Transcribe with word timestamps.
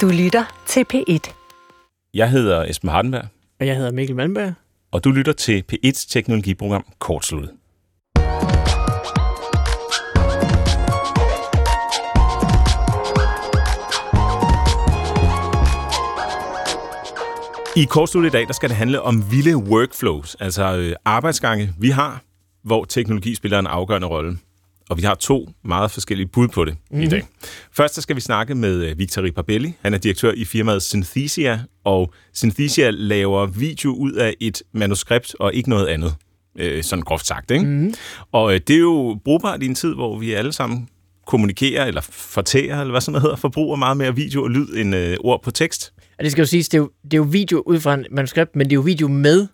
Du 0.00 0.08
lytter 0.08 0.44
til 0.66 0.84
P1. 0.94 1.32
Jeg 2.14 2.30
hedder 2.30 2.64
Esben 2.64 2.90
Hardenberg, 2.90 3.24
Og 3.60 3.66
jeg 3.66 3.76
hedder 3.76 3.90
Mikkel 3.90 4.16
Malmberg. 4.16 4.52
og 4.92 5.04
du 5.04 5.10
lytter 5.10 5.32
til 5.32 5.64
P1's 5.72 6.06
teknologiprogram 6.12 6.84
Kortsluttet. 6.98 7.50
I 17.76 17.84
Kortsluttet 17.84 18.30
i 18.30 18.32
dag, 18.32 18.46
der 18.46 18.52
skal 18.52 18.68
det 18.68 18.76
handle 18.76 19.02
om 19.02 19.30
vilde 19.30 19.56
workflows, 19.56 20.34
altså 20.40 20.76
øh, 20.76 20.96
arbejdsgange, 21.04 21.74
vi 21.78 21.90
har, 21.90 22.22
hvor 22.64 22.84
teknologi 22.84 23.34
spiller 23.34 23.58
en 23.58 23.66
afgørende 23.66 24.06
rolle. 24.08 24.38
Og 24.90 24.98
vi 24.98 25.02
har 25.02 25.14
to 25.14 25.50
meget 25.64 25.90
forskellige 25.90 26.26
bud 26.26 26.48
på 26.48 26.64
det 26.64 26.76
mm. 26.90 27.00
i 27.00 27.06
dag. 27.06 27.26
Først 27.72 27.94
så 27.94 28.00
skal 28.00 28.16
vi 28.16 28.20
snakke 28.20 28.54
med 28.54 28.84
øh, 28.84 28.98
Victor 28.98 29.22
Riparbelli. 29.22 29.74
Han 29.82 29.94
er 29.94 29.98
direktør 29.98 30.32
i 30.32 30.44
firmaet 30.44 30.82
Synthesia, 30.82 31.60
og 31.84 32.12
Synthesia 32.32 32.90
laver 32.90 33.46
video 33.46 33.94
ud 33.94 34.12
af 34.12 34.34
et 34.40 34.62
manuskript 34.72 35.36
og 35.40 35.54
ikke 35.54 35.70
noget 35.70 35.86
andet. 35.86 36.14
Øh, 36.58 36.82
sådan 36.82 37.02
groft 37.02 37.26
sagt, 37.26 37.50
ikke? 37.50 37.64
Mm. 37.64 37.94
Og 38.32 38.54
øh, 38.54 38.60
det 38.68 38.76
er 38.76 38.80
jo 38.80 39.20
brugbart 39.24 39.62
i 39.62 39.66
en 39.66 39.74
tid, 39.74 39.94
hvor 39.94 40.18
vi 40.18 40.32
alle 40.32 40.52
sammen 40.52 40.88
kommunikerer, 41.26 41.86
eller 41.86 42.00
fortærer, 42.10 42.80
eller 42.80 42.90
hvad 42.90 43.00
sådan 43.00 43.12
noget 43.12 43.22
hedder, 43.22 43.36
forbruger 43.36 43.76
meget 43.76 43.96
mere 43.96 44.16
video 44.16 44.42
og 44.42 44.50
lyd 44.50 44.68
end 44.76 44.94
øh, 44.94 45.16
ord 45.20 45.42
på 45.42 45.50
tekst. 45.50 45.92
Og 46.18 46.24
det 46.24 46.32
skal 46.32 46.42
jo 46.42 46.46
siges, 46.46 46.68
det 46.68 46.78
er 46.78 46.82
jo, 46.82 46.90
det 47.04 47.14
er 47.14 47.18
jo 47.18 47.26
video 47.30 47.62
ud 47.66 47.80
fra 47.80 47.94
en 47.94 48.06
manuskript, 48.10 48.56
men 48.56 48.66
det 48.66 48.72
er 48.72 48.76
jo 48.76 48.80
video 48.80 49.08
med 49.08 49.46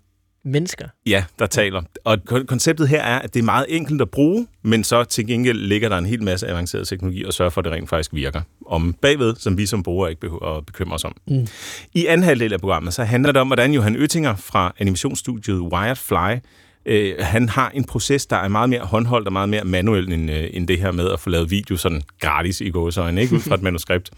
mennesker. 0.45 0.89
Ja, 1.07 1.25
der 1.39 1.47
taler. 1.47 1.83
Og 2.05 2.19
kon- 2.31 2.45
konceptet 2.45 2.89
her 2.89 3.03
er, 3.03 3.19
at 3.19 3.35
det 3.35 3.41
er 3.41 3.45
meget 3.45 3.67
enkelt 3.69 4.01
at 4.03 4.11
bruge, 4.11 4.47
men 4.63 4.85
så 4.85 5.05
til 5.05 5.27
gengæld 5.27 5.59
ligger 5.59 5.89
der 5.89 5.99
en 5.99 6.07
hel 6.07 6.23
masse 6.23 6.49
avanceret 6.49 6.89
teknologi 6.89 7.25
og 7.25 7.33
sørger 7.33 7.51
for, 7.51 7.61
at 7.61 7.65
det 7.65 7.73
rent 7.73 7.89
faktisk 7.89 8.15
virker. 8.15 8.41
Om 8.67 8.93
bagved, 9.03 9.37
som 9.39 9.59
vi 9.59 9.67
som 9.67 9.83
brugere 9.83 10.11
ikke 10.11 10.21
behøver 10.21 10.57
at 10.57 10.67
bekymre 10.67 10.95
os 10.95 11.05
om. 11.05 11.17
Mm. 11.29 11.47
I 11.95 12.07
anden 12.07 12.25
halvdel 12.25 12.53
af 12.53 12.61
programmet, 12.61 12.95
så 12.95 13.05
handler 13.05 13.33
det 13.33 13.41
om, 13.41 13.47
hvordan 13.47 13.73
Johan 13.75 13.97
Øttinger 13.97 14.37
fra 14.37 14.73
animationsstudiet 14.79 15.61
Wired 15.61 15.97
Fly, 15.97 16.39
øh, 16.87 17.15
han 17.21 17.49
har 17.49 17.71
en 17.75 17.85
proces, 17.85 18.27
der 18.27 18.37
er 18.37 18.49
meget 18.49 18.71
mere 18.71 18.81
håndholdt 18.81 19.27
og 19.27 19.33
meget 19.33 19.49
mere 19.49 19.65
manuel 19.65 20.13
end, 20.13 20.31
øh, 20.31 20.49
end 20.53 20.69
det 20.69 20.79
her 20.79 20.93
med 20.93 21.11
at 21.11 21.21
få 21.21 21.31
lavet 21.31 21.51
video 21.51 21.77
sådan 21.77 22.03
gratis 22.21 22.61
i 22.61 22.69
gåsøjne, 22.71 23.23
ikke 23.23 23.35
ud 23.35 23.41
fra 23.41 23.55
et 23.55 23.63
manuskript. 23.69 24.11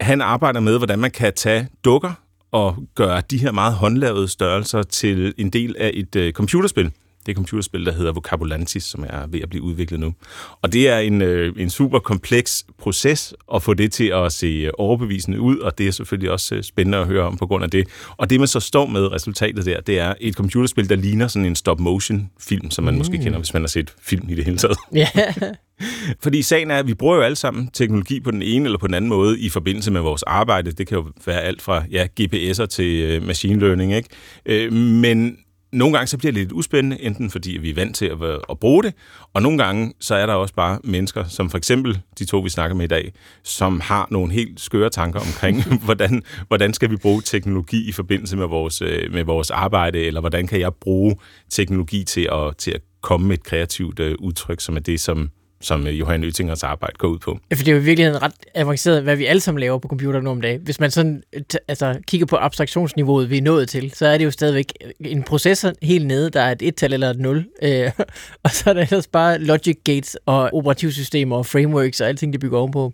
Han 0.00 0.20
arbejder 0.20 0.60
med, 0.60 0.78
hvordan 0.78 0.98
man 0.98 1.10
kan 1.10 1.32
tage 1.36 1.68
dukker 1.84 2.12
og 2.54 2.76
gøre 2.94 3.22
de 3.30 3.38
her 3.38 3.52
meget 3.52 3.74
håndlavede 3.74 4.28
størrelser 4.28 4.82
til 4.82 5.34
en 5.38 5.50
del 5.50 5.76
af 5.78 5.90
et 5.94 6.16
øh, 6.16 6.32
computerspil. 6.32 6.90
Det 7.26 7.32
er 7.32 7.36
computerspil, 7.36 7.86
der 7.86 7.92
hedder 7.92 8.12
Vocabulantis, 8.12 8.82
som 8.82 9.04
er 9.08 9.26
ved 9.26 9.40
at 9.40 9.50
blive 9.50 9.62
udviklet 9.62 10.00
nu. 10.00 10.14
Og 10.62 10.72
det 10.72 10.88
er 10.88 10.98
en, 10.98 11.22
øh, 11.22 11.54
en 11.56 11.70
super 11.70 11.98
kompleks 11.98 12.64
proces 12.78 13.34
at 13.54 13.62
få 13.62 13.74
det 13.74 13.92
til 13.92 14.12
at 14.14 14.32
se 14.32 14.46
øh, 14.46 14.70
overbevisende 14.78 15.40
ud, 15.40 15.58
og 15.58 15.78
det 15.78 15.88
er 15.88 15.90
selvfølgelig 15.90 16.30
også 16.30 16.54
øh, 16.54 16.62
spændende 16.62 16.98
at 16.98 17.06
høre 17.06 17.22
om 17.22 17.36
på 17.36 17.46
grund 17.46 17.64
af 17.64 17.70
det. 17.70 17.88
Og 18.16 18.30
det, 18.30 18.40
man 18.40 18.48
så 18.48 18.60
står 18.60 18.86
med 18.86 19.12
resultatet 19.12 19.66
der, 19.66 19.80
det 19.80 19.98
er 19.98 20.14
et 20.20 20.34
computerspil, 20.34 20.88
der 20.88 20.96
ligner 20.96 21.28
sådan 21.28 21.46
en 21.46 21.56
stop-motion-film, 21.56 22.70
som 22.70 22.84
man 22.84 22.94
mm. 22.94 22.98
måske 22.98 23.18
kender, 23.18 23.38
hvis 23.38 23.54
man 23.54 23.62
har 23.62 23.68
set 23.68 23.94
film 24.02 24.28
i 24.28 24.34
det 24.34 24.44
hele 24.44 24.56
taget. 24.58 24.76
Ja, 24.94 25.08
Fordi 26.22 26.42
sagen 26.42 26.70
er, 26.70 26.78
at 26.78 26.86
vi 26.86 26.94
bruger 26.94 27.16
jo 27.16 27.22
alle 27.22 27.36
sammen 27.36 27.70
teknologi 27.72 28.20
på 28.20 28.30
den 28.30 28.42
ene 28.42 28.64
eller 28.64 28.78
på 28.78 28.86
den 28.86 28.94
anden 28.94 29.08
måde 29.08 29.40
i 29.40 29.48
forbindelse 29.48 29.90
med 29.90 30.00
vores 30.00 30.22
arbejde. 30.22 30.72
Det 30.72 30.86
kan 30.86 30.98
jo 30.98 31.06
være 31.26 31.40
alt 31.40 31.62
fra 31.62 31.84
ja, 31.90 32.06
GPS'er 32.20 32.66
til 32.66 33.02
øh, 33.02 33.26
machine 33.26 33.60
learning. 33.60 33.94
Ikke? 33.94 34.74
Men 34.74 35.36
nogle 35.74 35.94
gange 35.94 36.06
så 36.06 36.18
bliver 36.18 36.32
det 36.32 36.40
lidt 36.40 36.52
uspændende, 36.52 37.02
enten 37.02 37.30
fordi 37.30 37.50
vi 37.50 37.70
er 37.70 37.74
vant 37.74 37.96
til 37.96 38.06
at, 38.06 38.18
at 38.50 38.58
bruge 38.58 38.82
det, 38.82 38.94
og 39.32 39.42
nogle 39.42 39.58
gange 39.58 39.92
så 40.00 40.14
er 40.14 40.26
der 40.26 40.34
også 40.34 40.54
bare 40.54 40.78
mennesker, 40.84 41.24
som 41.24 41.50
for 41.50 41.58
eksempel 41.58 42.00
de 42.18 42.24
to, 42.24 42.38
vi 42.38 42.48
snakker 42.48 42.76
med 42.76 42.84
i 42.84 42.88
dag, 42.88 43.12
som 43.42 43.80
har 43.80 44.08
nogle 44.10 44.32
helt 44.32 44.60
skøre 44.60 44.90
tanker 44.90 45.20
omkring, 45.20 45.64
hvordan, 45.84 46.22
hvordan 46.48 46.74
skal 46.74 46.90
vi 46.90 46.96
bruge 46.96 47.22
teknologi 47.22 47.88
i 47.88 47.92
forbindelse 47.92 48.36
med 48.36 48.46
vores, 48.46 48.82
øh, 48.82 49.12
med 49.12 49.24
vores 49.24 49.50
arbejde, 49.50 49.98
eller 49.98 50.20
hvordan 50.20 50.46
kan 50.46 50.60
jeg 50.60 50.74
bruge 50.74 51.16
teknologi 51.50 52.04
til 52.04 52.28
at, 52.32 52.56
til 52.56 52.70
at 52.70 52.80
komme 53.00 53.26
med 53.26 53.38
et 53.38 53.44
kreativt 53.44 54.00
øh, 54.00 54.14
udtryk, 54.18 54.60
som 54.60 54.76
er 54.76 54.80
det, 54.80 55.00
som, 55.00 55.30
som 55.64 55.86
øh, 55.86 55.98
Johan 56.00 56.24
Øttingers 56.24 56.62
arbejde 56.62 56.94
går 56.98 57.08
ud 57.08 57.18
på. 57.18 57.38
for 57.54 57.58
det 57.64 57.68
er 57.68 57.72
jo 57.72 57.78
i 57.80 57.84
virkeligheden 57.84 58.22
ret 58.22 58.32
avanceret, 58.54 59.02
hvad 59.02 59.16
vi 59.16 59.24
alle 59.26 59.40
sammen 59.40 59.60
laver 59.60 59.78
på 59.78 59.88
computer 59.88 60.20
nu 60.20 60.30
om 60.30 60.40
dagen. 60.40 60.60
Hvis 60.64 60.80
man 60.80 60.90
sådan 60.90 61.22
t- 61.54 61.64
altså, 61.68 61.98
kigger 62.06 62.26
på 62.26 62.36
abstraktionsniveauet, 62.36 63.30
vi 63.30 63.38
er 63.38 63.42
nået 63.42 63.68
til, 63.68 63.90
så 63.94 64.06
er 64.06 64.18
det 64.18 64.24
jo 64.24 64.30
stadigvæk 64.30 64.72
en 65.00 65.22
processor 65.22 65.72
helt 65.82 66.06
nede, 66.06 66.30
der 66.30 66.40
er 66.40 66.52
et 66.52 66.62
et-tal 66.62 66.92
eller 66.92 67.10
et 67.10 67.18
nul. 67.18 67.44
Øh, 67.62 67.90
og 68.44 68.50
så 68.50 68.70
er 68.70 68.74
der 68.74 68.82
ellers 68.82 69.06
bare 69.06 69.38
logic 69.38 69.76
gates 69.84 70.16
og 70.26 70.50
operativsystemer 70.52 71.36
og 71.36 71.46
frameworks 71.46 72.00
og 72.00 72.08
alting, 72.08 72.32
det 72.32 72.40
bygger 72.40 72.58
ovenpå. 72.58 72.92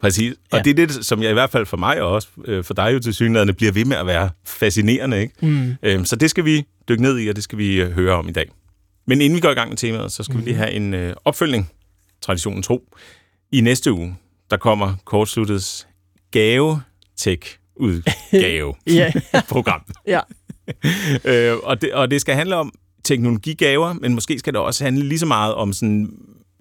Præcis. 0.00 0.34
Og 0.52 0.58
Ja. 0.58 0.62
det 0.62 0.70
er 0.70 0.86
det, 0.86 1.04
som 1.06 1.22
jeg 1.22 1.30
i 1.30 1.32
hvert 1.32 1.50
fald 1.50 1.66
for 1.66 1.76
mig 1.76 2.02
og 2.02 2.10
også 2.10 2.28
øh, 2.44 2.64
for 2.64 2.74
dig 2.74 2.90
jo 2.94 2.98
til 3.00 3.14
synligheden 3.14 3.54
bliver 3.54 3.72
ved 3.72 3.84
med 3.84 3.96
at 3.96 4.06
være 4.06 4.30
fascinerende. 4.46 5.20
Ikke? 5.20 5.34
Mm. 5.46 5.74
Øhm, 5.82 6.04
så 6.04 6.16
det 6.16 6.30
skal 6.30 6.44
vi 6.44 6.64
dykke 6.88 7.02
ned 7.02 7.18
i, 7.18 7.28
og 7.28 7.36
det 7.36 7.44
skal 7.44 7.58
vi 7.58 7.80
øh, 7.80 7.90
høre 7.90 8.14
om 8.14 8.28
i 8.28 8.32
dag. 8.32 8.50
Men 9.06 9.20
inden 9.20 9.36
vi 9.36 9.40
går 9.40 9.50
i 9.50 9.54
gang 9.54 9.68
med 9.68 9.76
temaet, 9.76 10.12
så 10.12 10.22
skal 10.22 10.34
mm. 10.36 10.40
vi 10.40 10.44
lige 10.50 10.56
have 10.56 10.70
en 10.70 10.94
øh, 10.94 11.14
opfølgning, 11.24 11.70
traditionen 12.20 12.62
tro. 12.62 12.94
I 13.52 13.60
næste 13.60 13.92
uge, 13.92 14.16
der 14.50 14.56
kommer 14.56 14.94
kortsluttets 15.04 15.88
gave-tech-udgave 16.30 18.74
Ja. 18.86 19.12
program. 19.48 19.80
Ja. 20.06 20.20
øh, 21.24 21.56
og, 21.62 21.82
det, 21.82 21.92
og 21.92 22.10
det 22.10 22.20
skal 22.20 22.34
handle 22.34 22.56
om 22.56 22.72
teknologigaver, 23.04 23.92
men 23.92 24.14
måske 24.14 24.38
skal 24.38 24.52
det 24.52 24.60
også 24.60 24.84
handle 24.84 25.04
lige 25.04 25.18
så 25.18 25.26
meget 25.26 25.54
om 25.54 25.72
sådan 25.72 26.12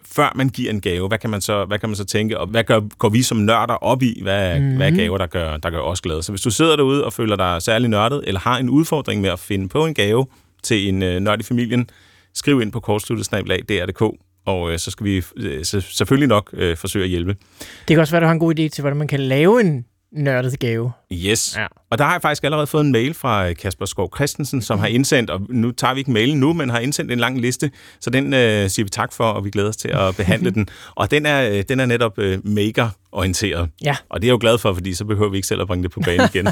før 0.06 0.34
man 0.36 0.50
giver 0.50 0.72
en 0.72 0.82
gave, 0.82 1.08
hvad 1.08 1.18
kan 1.18 1.30
man 1.30 1.42
så, 1.42 1.66
hvad 1.66 1.80
kan 1.80 1.90
man 1.90 1.96
så 1.96 2.06
tænke, 2.06 2.40
og 2.40 2.48
hvad 2.48 2.64
gør, 2.64 2.80
går 2.98 3.10
vi 3.10 3.22
som 3.22 3.38
nørder 3.38 3.74
op 3.74 4.04
i, 4.04 4.20
hvad, 4.22 4.60
mm-hmm. 4.60 4.76
hvad 4.76 4.92
er 4.92 4.96
gaver, 4.96 5.18
der 5.18 5.28
gør, 5.28 5.58
der 5.58 5.70
gør 5.70 5.80
os 5.80 6.02
glade. 6.02 6.24
Så 6.24 6.32
hvis 6.32 6.42
du 6.42 6.50
sidder 6.50 6.76
derude 6.76 7.06
og 7.06 7.14
føler 7.14 7.36
dig 7.36 7.62
særlig 7.62 7.90
nørdet, 7.90 8.24
eller 8.28 8.40
har 8.40 8.58
en 8.58 8.70
udfordring 8.70 9.22
med 9.22 9.30
at 9.30 9.40
finde 9.40 9.70
på 9.70 9.86
en 9.86 9.94
gave 9.94 10.26
til 10.64 10.90
en 10.90 11.04
øh, 11.04 11.20
nørd 11.20 11.40
i 11.40 11.44
familien, 11.44 11.90
skriv 12.34 12.62
ind 12.62 12.72
på 12.72 12.80
kortsluttet.dr.dk, 12.80 14.04
og 14.48 14.72
øh, 14.72 14.80
så 14.80 14.92
skal 14.92 15.06
vi 15.06 15.24
øh, 15.38 15.66
så, 15.66 15.82
selvfølgelig 15.82 16.28
nok 16.28 16.50
øh, 16.54 16.78
forsøge 16.78 17.04
at 17.04 17.10
hjælpe. 17.10 17.36
Det 17.60 17.96
kan 17.96 18.00
også 18.00 18.14
være, 18.14 18.20
at 18.20 18.22
du 18.22 18.28
har 18.28 18.34
en 18.34 18.40
god 18.40 18.60
idé 18.60 18.68
til, 18.68 18.82
hvordan 18.82 18.98
man 18.98 19.08
kan 19.08 19.20
lave 19.20 19.62
en 19.62 19.86
nørdet 20.12 20.60
gave. 20.60 20.92
Yes. 21.14 21.58
Ja. 21.58 21.68
Og 21.92 21.98
der 21.98 22.04
har 22.04 22.12
jeg 22.12 22.22
faktisk 22.22 22.44
allerede 22.44 22.68
fået 22.68 22.86
en 22.86 22.92
mail 22.92 23.14
fra 23.14 23.50
øh, 23.50 23.56
Kasper 23.56 23.86
Skov 23.86 24.12
Christensen, 24.16 24.62
som 24.62 24.80
har 24.80 24.88
indsendt, 24.88 25.30
og 25.30 25.42
nu 25.50 25.72
tager 25.72 25.94
vi 25.94 26.00
ikke 26.00 26.12
mailen 26.12 26.40
nu, 26.40 26.54
men 26.54 26.70
har 26.70 26.80
indsendt 26.80 27.12
en 27.12 27.20
lang 27.20 27.42
liste, 27.42 27.72
så 28.00 28.10
den 28.10 28.34
øh, 28.34 28.70
siger 28.70 28.84
vi 28.84 28.90
tak 28.90 29.14
for, 29.14 29.24
og 29.24 29.46
vi 29.46 29.50
glæder 29.50 29.70
os 29.70 29.78
til 29.78 29.88
at 29.88 30.16
behandle 30.16 30.52
den. 30.52 30.68
Og 30.96 31.12
den 31.12 31.26
er, 31.26 31.50
øh, 31.50 31.64
den 31.70 31.80
er 31.80 31.86
netop 31.86 32.20
øh, 32.20 32.40
maker-orienteret. 32.44 33.70
Ja. 33.84 33.96
Og 34.10 34.22
det 34.22 34.28
er 34.28 34.30
jeg 34.30 34.34
jo 34.34 34.38
glad 34.42 34.58
for, 34.58 34.74
fordi 34.74 34.94
så 34.94 35.06
behøver 35.06 35.30
vi 35.30 35.38
ikke 35.38 35.48
selv 35.48 35.62
at 35.62 35.68
bringe 35.68 35.84
det 35.84 35.92
på 35.92 36.00
banen 36.00 36.30
igen. 36.34 36.48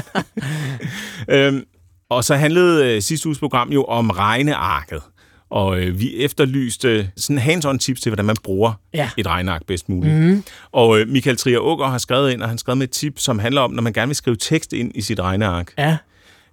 øhm, 1.34 1.64
og 2.10 2.24
så 2.24 2.34
handlede 2.34 2.94
øh, 2.94 3.02
sidste 3.02 3.26
uges 3.26 3.38
program 3.38 3.70
jo 3.72 3.84
om 3.84 4.10
regnearket. 4.10 5.02
Og 5.50 5.80
øh, 5.80 6.00
vi 6.00 6.16
efterlyste 6.16 7.10
sådan 7.16 7.38
hands-on 7.38 7.78
tips 7.78 8.00
til, 8.00 8.10
hvordan 8.10 8.24
man 8.24 8.36
bruger 8.44 8.72
Ja. 8.94 9.10
et 9.16 9.26
regneark 9.26 9.62
bedst 9.66 9.88
muligt. 9.88 10.14
Mm. 10.14 10.44
Og 10.72 10.98
øh, 11.00 11.08
Michael 11.08 11.36
Trier 11.36 11.58
Åger 11.58 11.86
har 11.88 11.98
skrevet 11.98 12.32
ind, 12.32 12.42
og 12.42 12.48
han 12.48 12.52
har 12.52 12.58
skrevet 12.58 12.78
med 12.78 12.86
et 12.86 12.90
tip, 12.92 13.18
som 13.18 13.38
handler 13.38 13.60
om, 13.60 13.70
når 13.70 13.82
man 13.82 13.92
gerne 13.92 14.08
vil 14.08 14.16
skrive 14.16 14.36
tekst 14.36 14.72
ind 14.72 14.92
i 14.94 15.00
sit 15.00 15.20
regneark, 15.20 15.72
Ja. 15.78 15.96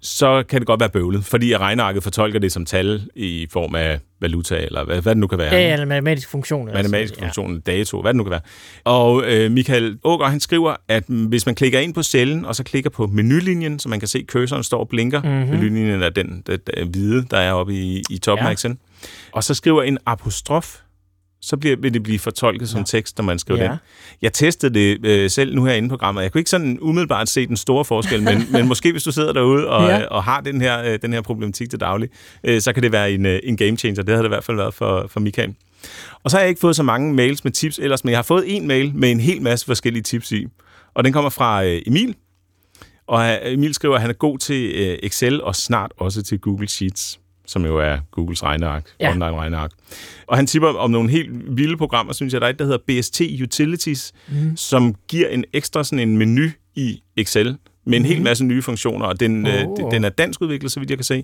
Så 0.04 0.44
kan 0.50 0.60
det 0.60 0.68
godt 0.68 0.80
være 0.80 0.90
bøvlet, 0.90 1.26
fordi 1.26 1.58
regnearket 1.58 2.04
fortolker 2.04 2.40
det 2.40 2.52
som 2.52 2.66
tal 2.66 3.02
i 3.16 3.48
form 3.52 3.76
af 3.76 4.00
valuta, 4.22 4.56
eller 4.58 4.84
hvad, 4.84 5.02
hvad 5.02 5.16
det 5.16 5.20
nu 5.20 5.28
kan 5.28 5.38
være. 5.38 5.54
Ja, 5.56 5.62
ja, 5.62 5.74
eller 5.74 5.86
matematisk 5.86 6.30
funktion. 6.30 6.68
eller 6.68 6.82
Matematisk 6.82 7.14
sådan, 7.14 7.24
funktion, 7.28 7.60
dato, 7.60 8.02
hvad 8.02 8.14
det 8.14 8.18
nu 8.18 8.24
kan 8.24 8.32
være. 8.32 8.42
Og 8.84 9.24
øh, 9.26 9.52
Michael 9.52 9.98
Åger, 10.04 10.26
han 10.28 10.40
skriver, 10.40 10.76
at 10.88 11.04
hvis 11.08 11.46
man 11.46 11.56
klikker 11.56 11.80
ind 11.80 11.94
på 11.94 12.04
cellen, 12.04 12.46
og 12.46 12.56
så 12.56 12.64
klikker 12.64 12.90
på 12.90 13.08
menulinjen, 13.08 13.80
så 13.80 13.90
man 13.90 14.00
kan 14.00 14.08
se, 14.08 14.18
at 14.20 14.26
cursoren 14.28 14.64
står 14.64 14.80
og 14.80 14.90
blinker. 14.90 15.22
Mm-hmm. 15.22 15.50
Menulinjen 15.50 16.04
er 16.04 16.10
den 16.10 16.44
der, 16.48 16.58
der, 16.58 16.86
hvide, 16.86 17.26
der 17.32 17.38
er 17.38 17.52
oppe 17.54 17.74
i, 17.74 18.04
i 18.10 18.18
toppen 18.18 18.44
Ja. 18.46 18.50
af 18.50 18.54
Excel. 18.54 18.78
Og 19.32 19.44
så 19.44 19.54
skriver 19.54 19.84
en 19.84 19.98
apostrof, 20.06 20.76
så 21.46 21.58
bliver, 21.58 21.76
vil 21.76 21.94
det 21.94 22.04
blive 22.04 22.20
fortolket 22.20 22.70
som 22.70 22.84
tekst, 22.84 23.18
når 23.18 23.24
man 23.26 23.40
skriver 23.40 23.64
Ja. 23.64 23.70
den. 23.70 23.78
Jeg 24.22 24.34
testede 24.34 24.74
det 24.74 25.06
øh, 25.06 25.30
selv 25.30 25.56
nu 25.56 25.66
her 25.66 25.74
inde 25.74 25.90
på 25.90 25.94
programmet. 25.94 26.22
Jeg 26.24 26.32
kunne 26.32 26.40
ikke 26.40 26.50
sådan 26.50 26.78
umiddelbart 26.82 27.30
se 27.30 27.48
den 27.48 27.58
store 27.58 27.86
forskel, 27.86 28.24
men, 28.24 28.44
men 28.54 28.68
måske 28.68 28.92
hvis 28.92 29.04
du 29.04 29.12
sidder 29.12 29.34
derude 29.34 29.70
og, 29.70 29.88
Ja. 29.88 29.96
ja. 29.98 30.06
og 30.06 30.24
har 30.24 30.42
den 30.42 30.62
her, 30.62 30.84
øh, 30.84 31.00
den 31.02 31.14
her 31.14 31.22
problematik 31.22 31.70
til 31.70 31.80
daglig, 31.80 32.10
øh, 32.44 32.62
så 32.62 32.74
kan 32.74 32.84
det 32.84 32.92
være 32.92 33.12
en, 33.12 33.26
øh, 33.26 33.40
en 33.44 33.58
game 33.58 33.78
changer. 33.78 34.04
Det 34.04 34.10
havde 34.10 34.24
det 34.24 34.28
i 34.28 34.34
hvert 34.36 34.44
fald 34.44 34.58
været 34.58 34.74
for, 34.74 35.06
for 35.10 35.20
Michael. 35.20 35.56
Og 36.24 36.32
så 36.32 36.38
har 36.38 36.42
jeg 36.42 36.50
ikke 36.50 36.62
fået 36.62 36.76
så 36.76 36.84
mange 36.84 37.14
mails 37.14 37.44
med 37.44 37.52
tips 37.52 37.80
ellers, 37.80 38.04
men 38.04 38.12
jeg 38.12 38.18
har 38.18 38.24
fået 38.24 38.44
en 38.56 38.68
mail 38.68 38.92
med 38.96 39.12
en 39.12 39.20
hel 39.20 39.42
masse 39.42 39.66
forskellige 39.66 40.04
tips 40.04 40.32
i. 40.32 40.46
Og 40.94 41.04
den 41.04 41.14
kommer 41.14 41.30
fra 41.30 41.66
øh, 41.66 41.82
Emil. 41.88 42.16
Og 43.08 43.26
øh, 43.30 43.38
Emil 43.44 43.74
skriver, 43.74 43.96
at 43.96 44.02
han 44.02 44.10
er 44.10 44.14
god 44.14 44.38
til 44.40 44.72
øh, 44.76 44.98
Excel 45.04 45.42
og 45.42 45.56
snart 45.56 45.92
også 45.98 46.24
til 46.24 46.40
Google 46.40 46.68
Sheets, 46.70 47.20
som 47.46 47.66
jo 47.66 47.78
er 47.78 47.98
Googles 48.12 48.44
regneark, 48.44 48.86
Ja. 49.00 49.12
online 49.12 49.32
regneark. 49.32 49.72
Og 50.28 50.38
han 50.38 50.48
tipper 50.48 50.70
om 50.70 50.92
nogle 50.92 51.10
helt 51.10 51.58
vilde 51.58 51.78
programmer, 51.78 52.14
synes 52.14 52.34
jeg, 52.34 52.42
der 52.42 52.48
er 52.48 52.52
et, 52.52 52.60
der 52.60 52.66
hedder 52.66 52.78
BST 53.02 53.22
Utilities, 53.44 54.14
mm. 54.30 54.58
som 54.58 54.96
giver 55.08 55.28
en 55.28 55.44
ekstra 55.54 55.84
sådan 55.84 56.10
en 56.10 56.18
menu 56.18 56.50
i 56.76 57.02
Excel 57.18 57.58
med 57.86 57.98
en 57.98 58.06
hel 58.06 58.22
masse 58.22 58.46
nye 58.46 58.62
funktioner, 58.62 59.06
og 59.06 59.20
den, 59.20 59.46
oh. 59.48 59.54
Øh, 59.54 59.92
den 59.92 60.04
er 60.04 60.10
dansk 60.10 60.42
udviklet, 60.42 60.72
så 60.72 60.80
vidt 60.80 60.90
jeg 60.90 60.98
kan 60.98 61.06
se, 61.06 61.24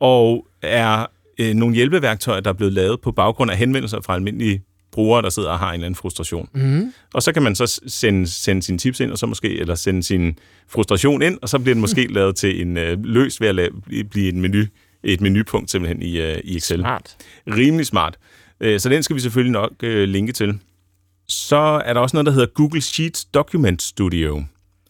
og 0.00 0.46
er 0.62 1.06
øh, 1.38 1.54
nogle 1.54 1.74
hjælpeværktøjer, 1.74 2.40
der 2.40 2.50
er 2.50 2.54
blevet 2.54 2.72
lavet 2.72 3.00
på 3.00 3.12
baggrund 3.12 3.50
af 3.50 3.56
henvendelser 3.56 4.00
fra 4.00 4.14
almindelige 4.14 4.62
brugere, 4.92 5.22
der 5.22 5.28
sidder 5.30 5.50
og 5.50 5.58
har 5.58 5.68
en 5.68 5.74
eller 5.74 5.86
anden 5.86 5.96
frustration. 5.96 6.48
Mm. 6.54 6.92
Og 7.14 7.22
så 7.22 7.32
kan 7.32 7.42
man 7.42 7.54
så 7.54 7.80
sende, 7.86 8.26
sende 8.26 8.62
sine 8.62 8.78
tips 8.78 9.00
ind, 9.00 9.10
og 9.10 9.18
så 9.18 9.26
måske, 9.26 9.58
eller 9.60 9.74
sende 9.74 10.02
sin 10.02 10.38
frustration 10.68 11.22
ind, 11.22 11.38
og 11.42 11.48
så 11.48 11.58
bliver 11.58 11.74
den 11.74 11.80
måske 11.80 12.06
mm. 12.06 12.14
lavet 12.14 12.36
til 12.36 12.60
en 12.62 12.76
øh, 12.76 13.04
løst 13.04 13.40
ved 13.40 13.48
at 13.48 13.54
lave, 13.54 13.70
blive 14.10 14.28
en 14.28 14.40
menu, 14.40 14.64
et 15.12 15.20
menupunkt 15.20 15.70
simpelthen 15.70 16.02
i, 16.02 16.20
øh, 16.20 16.38
i 16.44 16.56
Excel. 16.56 16.80
Smart. 16.80 17.16
Rimelig 17.46 17.86
smart. 17.86 18.18
Øh, 18.60 18.80
så 18.80 18.88
den 18.88 19.02
skal 19.02 19.16
vi 19.16 19.20
selvfølgelig 19.20 19.52
nok 19.52 19.72
øh, 19.82 20.08
linke 20.08 20.32
til. 20.32 20.58
Så 21.28 21.82
er 21.84 21.92
der 21.92 22.00
også 22.00 22.16
noget, 22.16 22.26
der 22.26 22.32
hedder 22.32 22.46
Google 22.54 22.80
Sheets 22.80 23.24
Document 23.24 23.82
Studio. 23.82 24.44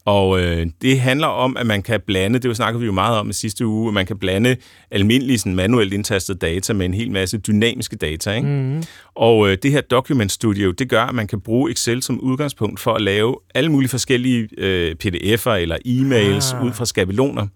Og 0.07 0.39
øh, 0.41 0.67
det 0.81 0.99
handler 0.99 1.27
om, 1.27 1.57
at 1.57 1.65
man 1.65 1.81
kan 1.81 2.01
blande, 2.07 2.39
det 2.39 2.55
snakkede 2.55 2.79
vi 2.79 2.85
jo 2.85 2.91
meget 2.91 3.19
om 3.19 3.29
i 3.29 3.33
sidste 3.33 3.65
uge, 3.65 3.87
at 3.87 3.93
man 3.93 4.05
kan 4.05 4.17
blande 4.17 4.55
almindelige 4.91 5.37
sådan, 5.37 5.55
manuelt 5.55 5.93
indtastet 5.93 6.41
data 6.41 6.73
med 6.73 6.85
en 6.85 6.93
hel 6.93 7.11
masse 7.11 7.37
dynamiske 7.37 7.95
data. 7.95 8.31
Ikke? 8.31 8.47
Mm. 8.47 8.83
Og 9.15 9.49
øh, 9.49 9.57
det 9.63 9.71
her 9.71 9.81
Document 9.81 10.31
Studio, 10.31 10.71
det 10.71 10.89
gør, 10.89 11.03
at 11.03 11.15
man 11.15 11.27
kan 11.27 11.41
bruge 11.41 11.71
Excel 11.71 12.03
som 12.03 12.19
udgangspunkt 12.19 12.79
for 12.79 12.93
at 12.93 13.01
lave 13.01 13.35
alle 13.55 13.71
mulige 13.71 13.89
forskellige 13.89 14.49
øh, 14.57 14.95
pdf'er 15.03 15.49
eller 15.49 15.77
e-mails 15.85 16.55
ah. 16.55 16.65
ud 16.65 16.73
fra 16.73 16.85
skabeloner. 16.85 17.47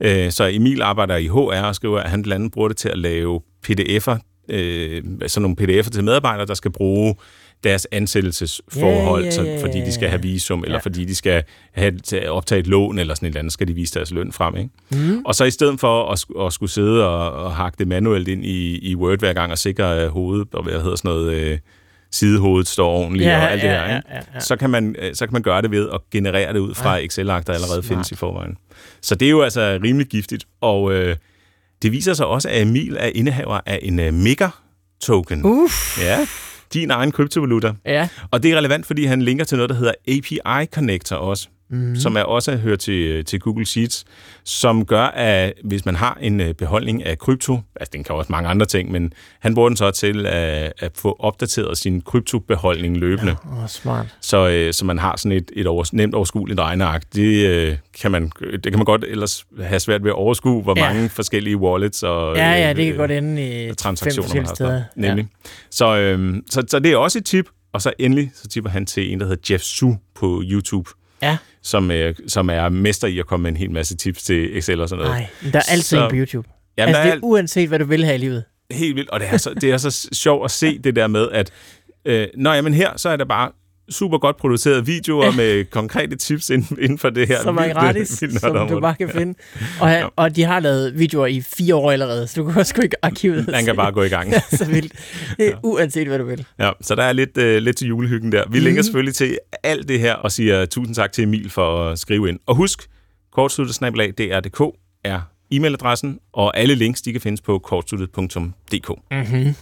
Øh, 0.00 0.30
så 0.30 0.50
Emil 0.52 0.82
arbejder 0.82 1.16
i 1.16 1.26
HR 1.26 1.66
og 1.66 1.74
skriver, 1.74 2.00
at 2.00 2.10
han 2.10 2.22
blandt 2.22 2.40
andet 2.40 2.52
bruger 2.52 2.68
det 2.68 2.76
til 2.76 2.88
at 2.88 2.98
lave 2.98 3.40
pdf'er, 3.68 4.18
øh, 4.48 5.02
sådan 5.26 5.42
nogle 5.42 5.56
pdf'er 5.60 5.90
til 5.90 6.04
medarbejdere, 6.04 6.46
der 6.46 6.54
skal 6.54 6.70
bruge 6.70 7.14
deres 7.64 7.86
ansættelsesforhold, 7.92 9.24
yeah, 9.24 9.34
yeah, 9.34 9.46
yeah. 9.46 9.60
Så, 9.60 9.66
fordi 9.66 9.80
de 9.80 9.92
skal 9.92 10.08
have 10.08 10.22
visum, 10.22 10.60
eller 10.60 10.74
yeah. 10.74 10.82
fordi 10.82 11.04
de 11.04 11.14
skal 11.14 11.42
have 11.72 11.92
optage 12.28 12.58
et 12.58 12.66
lån, 12.66 12.98
eller 12.98 13.14
sådan 13.14 13.26
et 13.26 13.30
eller 13.30 13.40
andet, 13.40 13.52
skal 13.52 13.68
de 13.68 13.74
vise 13.74 13.94
deres 13.94 14.10
løn 14.10 14.32
frem. 14.32 14.56
Ikke? 14.56 14.70
Mm. 14.90 15.22
Og 15.24 15.34
så 15.34 15.44
i 15.44 15.50
stedet 15.50 15.80
for 15.80 16.12
at, 16.12 16.46
at 16.46 16.52
skulle 16.52 16.70
sidde 16.70 17.08
og, 17.08 17.44
og 17.44 17.54
hakke 17.54 17.76
det 17.78 17.88
manuelt 17.88 18.28
ind 18.28 18.44
i, 18.44 18.90
i 18.90 18.96
Word 18.96 19.18
hver 19.18 19.32
gang 19.32 19.52
og 19.52 19.58
sikre 19.58 19.98
at 19.98 20.10
hovedet, 20.10 20.48
og 20.52 20.62
hvad 20.62 20.80
hedder 20.82 20.96
sådan 20.96 21.08
noget... 21.10 21.32
Øh, 21.34 21.58
sidehovedet 22.12 22.68
står 22.68 22.88
ordentligt 22.90 23.28
ja, 23.28 23.36
og 23.36 23.52
alt 23.52 23.62
det 23.62 23.70
her, 23.70 23.84
ikke? 23.84 24.08
Ja, 24.08 24.16
ja, 24.16 24.22
ja. 24.34 24.40
Så, 24.40 24.56
kan 24.56 24.70
man, 24.70 24.96
øh, 24.98 25.14
så 25.14 25.26
kan 25.26 25.32
man 25.32 25.42
gøre 25.42 25.62
det 25.62 25.70
ved 25.70 25.88
at 25.94 26.00
generere 26.10 26.52
det 26.52 26.58
ud 26.58 26.74
fra 26.74 26.94
ja. 26.94 27.04
Excel-ark, 27.04 27.46
der 27.46 27.52
allerede 27.52 27.82
Smart. 27.82 27.84
findes 27.84 28.12
i 28.12 28.14
forvejen. 28.14 28.56
Så 29.02 29.14
det 29.14 29.26
er 29.26 29.30
jo 29.30 29.42
altså 29.42 29.78
rimelig 29.82 30.06
giftigt, 30.06 30.44
og 30.60 30.92
øh, 30.92 31.16
det 31.82 31.92
viser 31.92 32.14
sig 32.14 32.26
også, 32.26 32.48
at 32.48 32.62
Emil 32.62 32.96
er 33.00 33.10
indehaver 33.14 33.60
af 33.66 33.78
en 33.82 33.98
uh, 33.98 34.14
Mega-token. 34.14 35.44
Uff. 35.44 36.02
Ja, 36.02 36.26
din 36.74 36.90
egen 36.90 37.12
kryptovaluta. 37.12 37.72
Ja. 37.86 38.08
Og 38.30 38.42
det 38.42 38.52
er 38.52 38.56
relevant, 38.56 38.86
fordi 38.86 39.04
han 39.04 39.22
linker 39.22 39.44
til 39.44 39.56
noget, 39.56 39.70
der 39.70 39.76
hedder 39.76 39.92
API 40.08 40.66
Connector 40.74 41.16
også 41.16 41.48
mm. 41.70 41.96
som 41.96 42.16
er 42.16 42.22
også 42.22 42.56
hører 42.56 42.76
til, 42.76 43.24
til 43.24 43.40
Google 43.40 43.66
Sheets, 43.66 44.04
som 44.44 44.84
gør, 44.84 45.04
at 45.04 45.52
hvis 45.64 45.84
man 45.86 45.96
har 45.96 46.18
en 46.20 46.40
øh, 46.40 46.54
beholdning 46.54 47.06
af 47.06 47.18
krypto, 47.18 47.60
altså 47.76 47.90
den 47.92 48.04
kan 48.04 48.14
også 48.14 48.32
mange 48.32 48.48
andre 48.48 48.66
ting, 48.66 48.92
men 48.92 49.12
han 49.40 49.54
bruger 49.54 49.68
den 49.68 49.76
så 49.76 49.90
til 49.90 50.26
at, 50.26 50.72
at 50.78 50.92
få 50.94 51.16
opdateret 51.18 51.78
sin 51.78 52.00
kryptobeholdning 52.00 52.96
løbende. 52.96 53.36
Ja, 53.56 53.62
oh, 53.62 53.68
smart. 53.68 54.06
Så, 54.20 54.48
øh, 54.48 54.72
så 54.72 54.84
man 54.84 54.98
har 54.98 55.16
sådan 55.16 55.36
et, 55.36 55.50
et 55.56 55.66
over, 55.66 55.84
nemt 55.92 56.14
overskueligt 56.14 56.60
regneark. 56.60 57.02
Det, 57.14 57.46
øh, 57.46 57.76
kan 58.00 58.10
man, 58.10 58.30
det 58.40 58.62
kan 58.62 58.78
man 58.78 58.84
godt 58.84 59.04
ellers 59.04 59.46
have 59.60 59.80
svært 59.80 60.04
ved 60.04 60.10
at 60.10 60.14
overskue, 60.14 60.62
hvor 60.62 60.74
ja. 60.76 60.92
mange 60.92 61.08
forskellige 61.08 61.56
wallets 61.56 62.02
og 62.02 62.36
ja, 62.36 62.50
ja, 62.50 62.68
det 62.68 62.84
kan 62.84 62.92
øh, 62.92 62.98
godt 62.98 63.10
ende 63.10 63.68
i 63.68 63.74
transaktioner, 63.74 64.34
man 64.34 64.46
har. 64.46 64.54
Steder. 64.54 64.82
Nemlig. 64.96 65.22
Ja. 65.44 65.50
Så, 65.70 65.96
øh, 65.96 66.34
så, 66.50 66.64
så 66.68 66.78
det 66.78 66.92
er 66.92 66.96
også 66.96 67.18
et 67.18 67.24
tip. 67.24 67.46
Og 67.72 67.82
så 67.82 67.92
endelig, 67.98 68.30
så 68.34 68.48
tipper 68.48 68.70
han 68.70 68.86
til 68.86 69.12
en, 69.12 69.20
der 69.20 69.26
hedder 69.26 69.52
Jeff 69.54 69.62
Su 69.62 69.94
på 70.14 70.42
YouTube 70.44 70.90
ja. 71.22 71.36
Som, 71.68 71.90
øh, 71.90 72.14
som 72.28 72.50
er 72.50 72.68
mester 72.68 73.08
i 73.08 73.18
at 73.18 73.26
komme 73.26 73.42
med 73.42 73.50
en 73.50 73.56
hel 73.56 73.70
masse 73.70 73.96
tips 73.96 74.22
til 74.22 74.58
Excel 74.58 74.80
og 74.80 74.88
sådan 74.88 75.04
noget. 75.04 75.20
Nej, 75.20 75.52
der 75.52 75.58
er 75.58 75.72
altid 75.72 75.98
på 75.98 76.16
YouTube. 76.16 76.48
Jamen, 76.78 76.94
altså, 76.94 77.10
det 77.10 77.18
er 77.18 77.20
uanset, 77.22 77.68
hvad 77.68 77.78
du 77.78 77.84
vil 77.84 78.04
have 78.04 78.14
i 78.14 78.18
livet. 78.18 78.44
Helt 78.70 78.96
vildt, 78.96 79.10
og 79.10 79.20
det 79.20 79.28
er 79.28 79.36
så, 79.36 79.54
det 79.54 79.70
er 79.70 79.76
så 79.76 80.08
sjovt 80.12 80.44
at 80.44 80.50
se 80.50 80.78
det 80.78 80.96
der 80.96 81.06
med, 81.06 81.28
at 81.32 81.50
øh, 82.04 82.26
nå, 82.36 82.52
jamen 82.52 82.74
her, 82.74 82.96
så 82.96 83.08
er 83.08 83.16
der 83.16 83.24
bare 83.24 83.50
super 83.90 84.18
godt 84.18 84.36
producerede 84.36 84.86
videoer 84.86 85.32
med 85.32 85.64
konkrete 85.78 86.16
tips 86.16 86.50
inden 86.50 86.98
for 86.98 87.10
det 87.10 87.28
her. 87.28 87.42
Som 87.42 87.56
er 87.56 87.72
gratis, 87.72 88.24
som 88.40 88.68
du 88.68 88.80
bare 88.80 88.94
kan 88.94 89.08
finde. 89.08 89.34
Og, 89.80 89.88
han, 89.88 90.08
og 90.16 90.36
de 90.36 90.44
har 90.44 90.60
lavet 90.60 90.98
videoer 90.98 91.26
i 91.26 91.40
fire 91.40 91.74
år 91.74 91.90
allerede, 91.90 92.26
så 92.26 92.40
du 92.40 92.50
kan 92.50 92.60
også 92.60 92.74
gå 92.74 92.82
i 92.82 92.88
arkivet. 93.02 93.48
Man 93.52 93.64
kan 93.64 93.76
bare 93.76 93.92
gå 93.92 94.02
i 94.02 94.08
gang. 94.08 94.32
så 94.58 94.64
vildt. 94.64 94.92
Ja. 95.38 95.50
Uanset 95.62 96.06
hvad 96.08 96.18
du 96.18 96.24
vil. 96.24 96.46
Ja, 96.58 96.70
så 96.80 96.94
der 96.94 97.02
er 97.02 97.12
lidt, 97.12 97.38
uh, 97.38 97.44
lidt 97.44 97.76
til 97.76 97.88
julehyggen 97.88 98.32
der. 98.32 98.42
Vi 98.50 98.58
mm. 98.58 98.64
linker 98.64 98.82
selvfølgelig 98.82 99.14
til 99.14 99.38
alt 99.62 99.88
det 99.88 100.00
her 100.00 100.14
og 100.14 100.32
siger 100.32 100.66
tusind 100.66 100.94
tak 100.94 101.12
til 101.12 101.24
Emil 101.24 101.50
for 101.50 101.90
at 101.90 101.98
skrive 101.98 102.28
ind. 102.28 102.38
Og 102.46 102.54
husk, 102.54 102.88
kortsluttet.dr.dk 103.32 104.62
er 105.04 105.20
e-mailadressen, 105.54 106.30
og 106.32 106.56
alle 106.56 106.74
links 106.74 107.02
de 107.02 107.12
kan 107.12 107.20
findes 107.20 107.40
på 107.40 107.58
kortsluttet.dk. 107.58 108.90
Mm-hmm. 109.10 109.54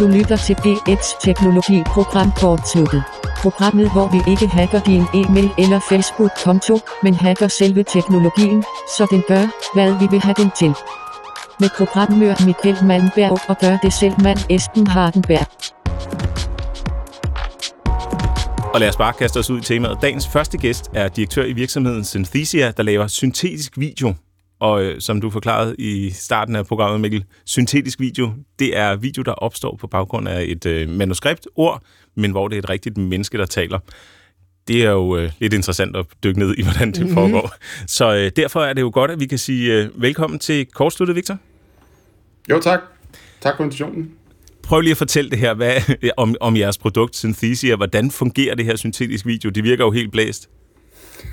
Du 0.00 0.06
lytter 0.06 0.36
til 0.36 0.54
P1 0.54 1.20
Teknologi 1.24 1.82
Program 1.86 2.32
Kortsluttet. 2.32 3.02
Programmet, 3.42 3.92
hvor 3.92 4.08
vi 4.12 4.30
ikke 4.32 4.46
hacker 4.46 4.80
din 4.80 5.04
e-mail 5.14 5.50
eller 5.58 5.80
Facebook-konto, 5.88 6.80
men 7.02 7.14
hacker 7.14 7.48
selve 7.48 7.82
teknologien, 7.82 8.64
så 8.96 9.06
den 9.10 9.22
gør, 9.28 9.74
hvad 9.74 10.00
vi 10.00 10.06
vil 10.10 10.20
have 10.20 10.34
den 10.34 10.50
til. 10.58 10.74
Med 11.60 11.68
programmør 11.76 12.46
Michael 12.46 12.84
Malmberg 12.84 13.38
og 13.48 13.56
gør 13.60 13.76
det 13.82 13.92
selv 13.92 14.14
mand 14.22 14.38
Esben 14.50 14.86
Hardenberg. 14.86 15.46
Og 18.74 18.80
lad 18.80 18.88
os 18.88 18.96
bare 18.96 19.12
kaste 19.12 19.38
os 19.38 19.50
ud 19.50 19.58
i 19.58 19.62
temaet. 19.62 19.98
Dagens 20.02 20.28
første 20.28 20.58
gæst 20.58 20.90
er 20.94 21.08
direktør 21.08 21.44
i 21.44 21.52
virksomheden 21.52 22.04
Synthesia, 22.04 22.70
der 22.76 22.82
laver 22.82 23.06
syntetisk 23.06 23.78
video 23.78 24.14
og 24.60 24.82
øh, 24.82 25.00
som 25.00 25.20
du 25.20 25.30
forklarede 25.30 25.74
i 25.78 26.10
starten 26.10 26.56
af 26.56 26.66
programmet, 26.66 27.00
Mikkel, 27.00 27.24
syntetisk 27.44 28.00
video, 28.00 28.32
det 28.58 28.76
er 28.76 28.96
video, 28.96 29.22
der 29.22 29.32
opstår 29.32 29.76
på 29.80 29.86
baggrund 29.86 30.28
af 30.28 30.44
et 30.48 30.66
øh, 30.66 30.88
manuskript, 30.88 31.46
ord, 31.56 31.82
men 32.14 32.30
hvor 32.30 32.48
det 32.48 32.56
er 32.56 32.62
et 32.62 32.70
rigtigt 32.70 32.96
menneske, 32.96 33.38
der 33.38 33.46
taler. 33.46 33.78
Det 34.68 34.84
er 34.84 34.90
jo 34.90 35.16
øh, 35.16 35.30
lidt 35.38 35.52
interessant 35.54 35.96
at 35.96 36.06
dykke 36.24 36.38
ned 36.38 36.54
i, 36.58 36.62
hvordan 36.62 36.92
det 36.92 37.00
mm-hmm. 37.00 37.14
foregår. 37.14 37.54
Så 37.86 38.14
øh, 38.14 38.30
derfor 38.36 38.60
er 38.60 38.72
det 38.72 38.80
jo 38.80 38.90
godt, 38.94 39.10
at 39.10 39.20
vi 39.20 39.26
kan 39.26 39.38
sige 39.38 39.74
øh, 39.74 40.02
velkommen 40.02 40.38
til 40.38 40.66
Kortsluttet, 40.66 41.16
Victor. 41.16 41.38
Jo, 42.50 42.60
tak. 42.60 42.80
Tak 43.40 43.56
for 43.56 43.64
invitationen. 43.64 44.10
Prøv 44.62 44.80
lige 44.80 44.90
at 44.90 44.96
fortælle 44.96 45.30
det 45.30 45.38
her 45.38 45.54
hvad, 45.54 45.80
om, 46.16 46.34
om 46.40 46.56
jeres 46.56 46.78
produkt 46.78 47.16
Synthesia. 47.16 47.76
Hvordan 47.76 48.10
fungerer 48.10 48.54
det 48.54 48.64
her 48.64 48.76
syntetisk 48.76 49.26
video? 49.26 49.50
Det 49.50 49.64
virker 49.64 49.84
jo 49.84 49.90
helt 49.90 50.12
blæst. 50.12 50.48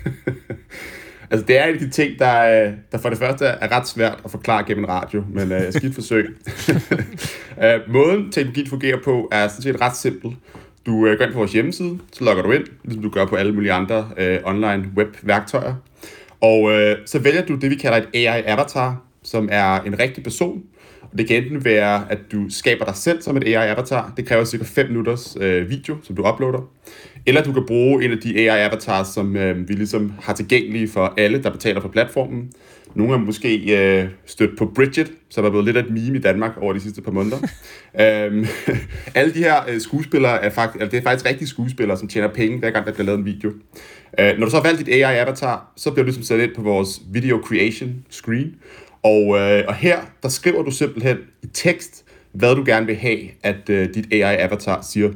Altså, 1.32 1.46
det 1.46 1.60
er 1.60 1.66
en 1.66 1.74
af 1.74 1.80
de 1.80 1.90
ting, 1.90 2.20
der, 2.20 2.72
der 2.92 2.98
for 2.98 3.10
det 3.10 3.18
første 3.18 3.46
er 3.46 3.78
ret 3.78 3.88
svært 3.88 4.18
at 4.26 4.32
forklare 4.32 4.64
gennem 4.64 4.84
en 4.84 4.90
radio, 4.90 5.24
men 5.30 5.52
uh, 5.52 5.58
skidt 5.72 5.96
forsøg. 5.96 6.38
uh, 7.58 7.94
måden 7.94 8.32
teknologien 8.32 8.68
fungerer 8.68 8.98
på 9.04 9.30
er 9.32 9.48
sådan 9.48 9.62
set 9.62 9.82
ret 9.82 9.96
simpel. 9.96 10.36
Du 10.86 10.92
uh, 10.92 11.18
går 11.18 11.26
ind 11.26 11.34
på 11.34 11.38
vores 11.38 11.54
hjemmeside, 11.54 12.00
så 12.14 12.24
logger 12.24 12.44
du 12.44 12.52
ind, 12.52 12.64
ligesom 12.84 13.04
du 13.04 13.10
gør 13.10 13.26
på 13.26 13.36
alle 13.36 13.54
mulige 13.54 13.74
andre 13.74 14.00
uh, 14.00 14.50
online 14.54 14.86
web-værktøjer. 14.98 15.76
Og 16.42 16.62
uh, 16.62 16.72
så 17.06 17.20
vælger 17.20 17.46
du 17.46 17.56
det, 17.56 17.70
vi 17.70 17.76
kalder 17.76 17.98
et 17.98 18.08
AI-avatar, 18.14 19.02
som 19.24 19.50
er 19.52 19.82
en 19.82 20.00
rigtig 20.00 20.24
person. 20.24 20.64
Det 21.18 21.28
kan 21.28 21.44
enten 21.44 21.66
være, 21.66 22.12
at 22.12 22.18
du 22.32 22.50
skaber 22.50 22.86
dig 22.86 22.96
selv 22.96 23.22
som 23.22 23.38
et 23.38 23.44
AI-avatar. 23.44 24.14
Det 24.18 24.28
kræver 24.28 24.44
cirka 24.44 24.64
5 24.64 24.88
minutters 24.88 25.38
uh, 25.38 25.70
video, 25.70 25.96
som 26.04 26.16
du 26.16 26.28
uploader. 26.28 26.70
Eller 27.26 27.44
du 27.44 27.54
kan 27.54 27.64
bruge 27.68 28.06
en 28.06 28.12
af 28.12 28.18
de 28.18 28.40
AI-avatars, 28.40 29.08
som 29.08 29.36
øh, 29.36 29.70
vi 29.70 29.74
ligesom 29.74 30.14
har 30.22 30.34
tilgængelige 30.34 30.88
for 30.88 31.14
alle, 31.18 31.44
der 31.44 31.50
betaler 31.50 31.82
for 31.82 31.90
platformen. 31.90 32.52
Nogle 32.96 33.12
har 33.12 33.26
måske 33.26 33.78
øh, 33.78 34.08
stødt 34.26 34.58
på 34.58 34.66
Bridget, 34.76 35.12
som 35.30 35.46
er 35.46 35.50
blevet 35.50 35.66
lidt 35.66 35.78
af 35.78 35.84
et 35.84 35.90
meme 35.90 36.18
i 36.18 36.22
Danmark 36.22 36.58
over 36.58 36.74
de 36.74 36.80
sidste 36.80 37.02
par 37.02 37.12
måneder. 37.12 37.38
øhm, 38.02 38.46
alle 39.16 39.34
de 39.34 39.40
her 39.40 39.56
øh, 39.70 39.82
skuespillere 39.82 40.44
er 40.44 40.50
faktisk, 40.50 40.82
altså 40.82 40.92
det 40.92 40.98
er 40.98 41.10
faktisk 41.10 41.26
rigtige 41.26 41.48
skuespillere, 41.48 41.98
som 41.98 42.08
tjener 42.08 42.28
penge, 42.28 42.60
hver 42.60 42.72
gang 42.72 42.86
der 42.86 42.94
bliver 42.94 43.06
lavet 43.06 43.20
en 43.20 43.26
video. 43.26 43.52
Øh, 44.20 44.38
når 44.38 44.46
du 44.46 44.52
så 44.52 44.58
har 44.58 44.64
valgt 44.64 44.80
dit 44.80 44.96
AI-avatar, 44.96 45.74
så 45.76 45.92
bliver 45.92 46.04
du 46.04 46.08
ligesom 46.08 46.24
sat 46.24 46.40
ind 46.40 46.56
på 46.56 46.62
vores 46.62 47.02
video 47.12 47.42
creation 47.46 47.96
screen. 48.10 48.56
Og, 49.06 49.38
øh, 49.38 49.64
og 49.68 49.76
her, 49.76 50.00
der 50.24 50.30
skriver 50.30 50.64
du 50.64 50.72
simpelthen 50.72 51.18
i 51.44 51.48
tekst, 51.48 52.06
hvad 52.32 52.56
du 52.56 52.64
gerne 52.66 52.86
vil 52.86 52.96
have, 52.96 53.20
at 53.44 53.70
øh, 53.70 53.94
dit 53.94 54.14
AI-avatar 54.14 54.82
siger. 54.82 55.12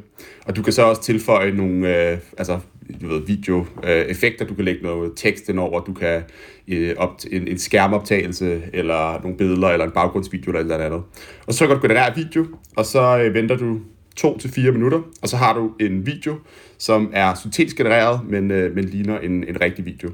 Og 0.46 0.56
du 0.56 0.62
kan 0.62 0.74
så 0.74 0.84
også 0.84 1.02
tilføje 1.02 1.52
nogle 1.52 2.10
øh, 2.12 2.18
altså, 2.38 2.60
du 3.02 3.08
ved, 3.08 3.22
video-effekter, 3.28 4.46
øh, 4.46 4.50
du 4.50 4.56
kan 4.56 4.66
lægge 4.66 4.84
noget 4.84 5.12
tekst 5.16 5.50
ind 5.50 5.60
over, 5.60 5.80
du 5.80 5.94
kan 5.94 6.24
øh, 6.68 6.96
op, 6.98 7.20
en, 7.32 7.48
en 7.48 7.58
skærmoptagelse, 7.58 8.62
eller 8.74 9.22
nogle 9.22 9.38
billeder, 9.38 9.68
eller 9.68 9.86
en 9.86 9.92
baggrundsvideo, 9.92 10.52
eller 10.52 10.74
eller 10.74 10.86
andet. 10.86 11.02
Og 11.48 11.54
så 11.54 11.68
kan 11.68 11.76
du 11.76 11.82
generere 11.82 12.16
video, 12.16 12.46
og 12.76 12.86
så 12.86 13.20
øh, 13.20 13.34
venter 13.34 13.58
du 13.58 13.80
to 14.16 14.38
til 14.38 14.50
fire 14.50 14.72
minutter, 14.72 15.02
og 15.22 15.30
så 15.30 15.38
har 15.38 15.54
du 15.54 15.72
en 15.80 16.06
video, 16.06 16.36
som 16.78 17.10
er 17.14 17.34
syntetisk 17.34 17.78
genereret, 17.78 18.20
men, 18.30 18.52
øh, 18.52 18.76
men 18.76 18.86
ligner 18.86 19.20
en, 19.20 19.44
en 19.44 19.62
rigtig 19.62 19.86
video. 19.86 20.10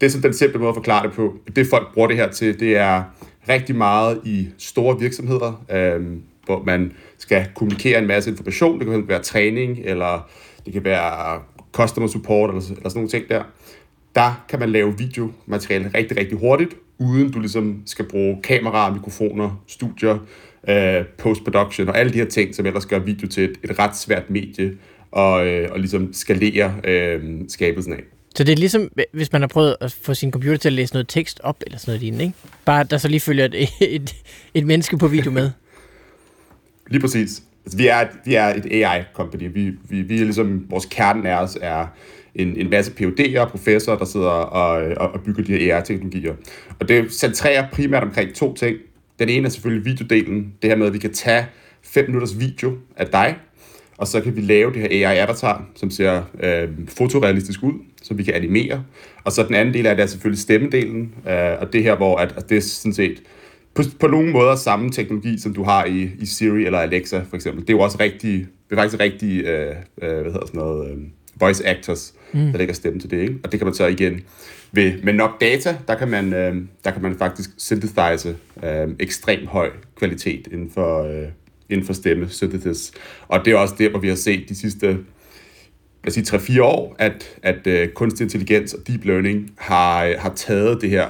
Det 0.00 0.06
er 0.06 0.10
sådan 0.10 0.22
den 0.22 0.34
simple 0.34 0.58
måde 0.58 0.68
at 0.68 0.74
forklare 0.74 1.06
det 1.06 1.12
på. 1.12 1.34
Det 1.56 1.66
folk 1.66 1.94
bruger 1.94 2.08
det 2.08 2.16
her 2.16 2.28
til, 2.30 2.60
det 2.60 2.76
er 2.76 3.02
rigtig 3.48 3.76
meget 3.76 4.20
i 4.24 4.48
store 4.58 5.00
virksomheder, 5.00 5.64
øh, 5.72 6.06
hvor 6.44 6.62
man 6.66 6.92
skal 7.18 7.48
kommunikere 7.54 7.98
en 7.98 8.06
masse 8.06 8.30
information. 8.30 8.78
Det 8.78 8.86
kan 8.88 9.08
være 9.08 9.22
træning, 9.22 9.78
eller 9.84 10.30
det 10.64 10.72
kan 10.72 10.84
være 10.84 11.40
customer 11.72 12.08
support, 12.08 12.50
eller, 12.50 12.62
eller 12.70 12.88
sådan 12.88 12.98
nogle 12.98 13.08
ting 13.08 13.28
der. 13.28 13.42
der 14.14 14.44
kan 14.48 14.58
man 14.58 14.70
lave 14.70 14.98
videomateriale 14.98 15.90
rigtig, 15.94 16.16
rigtig 16.16 16.38
hurtigt, 16.38 16.74
uden 16.98 17.32
du 17.32 17.40
ligesom 17.40 17.82
skal 17.86 18.08
bruge 18.08 18.42
kameraer, 18.42 18.94
mikrofoner, 18.94 19.62
studier, 19.66 20.18
øh, 20.68 21.04
post-production 21.18 21.88
og 21.88 21.98
alle 21.98 22.12
de 22.12 22.18
her 22.18 22.24
ting, 22.24 22.54
som 22.54 22.66
ellers 22.66 22.86
gør 22.86 22.98
video 22.98 23.28
til 23.28 23.44
et, 23.44 23.58
et 23.64 23.78
ret 23.78 23.96
svært 23.96 24.30
medie 24.30 24.76
og, 25.10 25.46
øh, 25.46 25.68
og 25.72 25.78
ligesom 25.78 26.12
skalere 26.12 26.74
øh, 26.84 27.22
skabelsen 27.48 27.92
af. 27.92 28.19
Så 28.34 28.44
det 28.44 28.52
er 28.52 28.56
ligesom, 28.56 28.88
hvis 29.12 29.32
man 29.32 29.40
har 29.42 29.48
prøvet 29.48 29.76
at 29.80 29.92
få 30.02 30.14
sin 30.14 30.32
computer 30.32 30.56
til 30.56 30.68
at 30.68 30.72
læse 30.72 30.92
noget 30.92 31.08
tekst 31.08 31.40
op, 31.42 31.62
eller 31.66 31.78
sådan 31.78 31.90
noget 31.90 32.00
lignende, 32.00 32.24
ikke? 32.24 32.36
Bare 32.64 32.84
der 32.84 32.98
så 32.98 33.08
lige 33.08 33.20
følger 33.20 33.44
et, 33.44 33.54
et, 33.80 34.14
et 34.54 34.66
menneske 34.66 34.98
på 34.98 35.08
video 35.08 35.30
med. 35.30 35.50
Lige 36.90 37.00
præcis. 37.00 37.42
Altså, 37.64 37.78
vi, 37.78 37.86
er 37.86 38.06
vi 38.24 38.34
er 38.34 38.46
et 38.46 38.84
AI-company. 38.84 39.52
Vi, 39.52 39.72
vi, 39.88 40.02
vi 40.02 40.20
er 40.20 40.24
ligesom, 40.24 40.66
vores 40.70 40.86
kerne 40.90 41.30
af 41.30 41.42
os 41.42 41.58
er 41.60 41.86
en, 42.34 42.56
en 42.56 42.70
masse 42.70 42.92
PhD'er 43.00 43.38
og 43.38 43.48
professorer, 43.48 43.98
der 43.98 44.04
sidder 44.04 44.26
og, 44.26 44.94
og, 44.96 45.12
og 45.12 45.20
bygger 45.20 45.44
de 45.44 45.58
her 45.58 45.76
AI-teknologier. 45.76 46.34
Og 46.80 46.88
det 46.88 47.12
centrerer 47.12 47.68
primært 47.72 48.02
omkring 48.02 48.34
to 48.34 48.54
ting. 48.54 48.76
Den 49.18 49.28
ene 49.28 49.46
er 49.46 49.50
selvfølgelig 49.50 49.84
videodelen. 49.84 50.54
Det 50.62 50.70
her 50.70 50.76
med, 50.76 50.86
at 50.86 50.92
vi 50.92 50.98
kan 50.98 51.12
tage 51.12 51.46
5 51.82 52.06
minutters 52.06 52.38
video 52.38 52.76
af 52.96 53.06
dig, 53.06 53.36
og 53.96 54.06
så 54.06 54.20
kan 54.20 54.36
vi 54.36 54.40
lave 54.40 54.72
det 54.72 54.80
her 54.80 55.08
AI-avatar, 55.08 55.64
som 55.74 55.90
ser 55.90 56.22
øh, 56.42 56.68
fotorealistisk 56.88 57.62
ud, 57.62 57.72
som 58.02 58.18
vi 58.18 58.22
kan 58.22 58.34
animere. 58.34 58.84
Og 59.24 59.32
så 59.32 59.42
den 59.42 59.54
anden 59.54 59.74
del 59.74 59.86
af 59.86 59.96
det 59.96 60.02
er 60.02 60.06
selvfølgelig 60.06 60.40
stemmedelen, 60.40 61.14
øh, 61.28 61.60
og 61.60 61.72
det 61.72 61.82
her, 61.82 61.96
hvor 61.96 62.16
at, 62.16 62.34
at 62.36 62.50
det 62.50 62.56
er 62.56 62.60
sådan 62.60 62.92
set 62.92 63.22
på, 63.74 63.82
på 64.00 64.06
nogle 64.06 64.32
måder 64.32 64.56
samme 64.56 64.90
teknologi, 64.90 65.38
som 65.38 65.54
du 65.54 65.62
har 65.62 65.84
i, 65.84 66.10
i 66.18 66.26
Siri 66.26 66.64
eller 66.64 66.78
Alexa 66.78 67.22
for 67.28 67.36
eksempel. 67.36 67.62
Det 67.62 67.70
er 67.70 67.76
jo 67.76 67.80
også 67.80 67.96
rigtig, 68.00 68.32
det 68.70 68.76
er 68.76 68.76
faktisk 68.76 69.00
rigtig, 69.00 69.44
øh, 69.44 69.76
øh, 70.02 70.20
hvad 70.20 70.32
hedder 70.32 70.46
sådan 70.46 70.60
noget, 70.60 70.90
øh, 70.90 70.96
voice 71.40 71.68
actors, 71.68 72.14
mm. 72.32 72.40
der 72.40 72.58
lægger 72.58 72.74
stemme 72.74 73.00
til 73.00 73.10
det, 73.10 73.20
ikke? 73.20 73.34
Og 73.44 73.52
det 73.52 73.60
kan 73.60 73.66
man 73.66 73.74
så 73.74 73.86
igen, 73.86 74.20
ved, 74.72 75.02
med 75.02 75.12
nok 75.12 75.40
data, 75.40 75.76
der 75.88 75.94
kan 75.94 76.08
man, 76.08 76.32
øh, 76.32 76.56
der 76.84 76.90
kan 76.90 77.02
man 77.02 77.16
faktisk 77.16 77.50
synthesize 77.58 78.36
øh, 78.64 78.88
ekstrem 78.98 79.46
høj 79.46 79.70
kvalitet 79.96 80.48
inden 80.52 80.70
for, 80.70 81.02
øh, 81.02 81.28
inden 81.68 81.86
for 81.86 81.92
stemme 81.92 82.28
synthesis. 82.28 82.92
Og 83.28 83.44
det 83.44 83.52
er 83.52 83.56
også 83.56 83.74
det, 83.78 83.90
hvor 83.90 84.00
vi 84.00 84.08
har 84.08 84.14
set 84.14 84.48
de 84.48 84.54
sidste 84.54 84.98
lad 86.04 86.12
sige, 86.12 86.36
3-4 86.36 86.62
år, 86.62 86.96
at, 86.98 87.24
at 87.42 87.66
uh, 87.66 87.92
kunstig 87.94 88.24
intelligens 88.24 88.74
og 88.74 88.80
deep 88.86 89.04
learning 89.04 89.50
har, 89.58 90.18
har 90.18 90.32
taget 90.36 90.80
det 90.80 90.90
her 90.90 91.06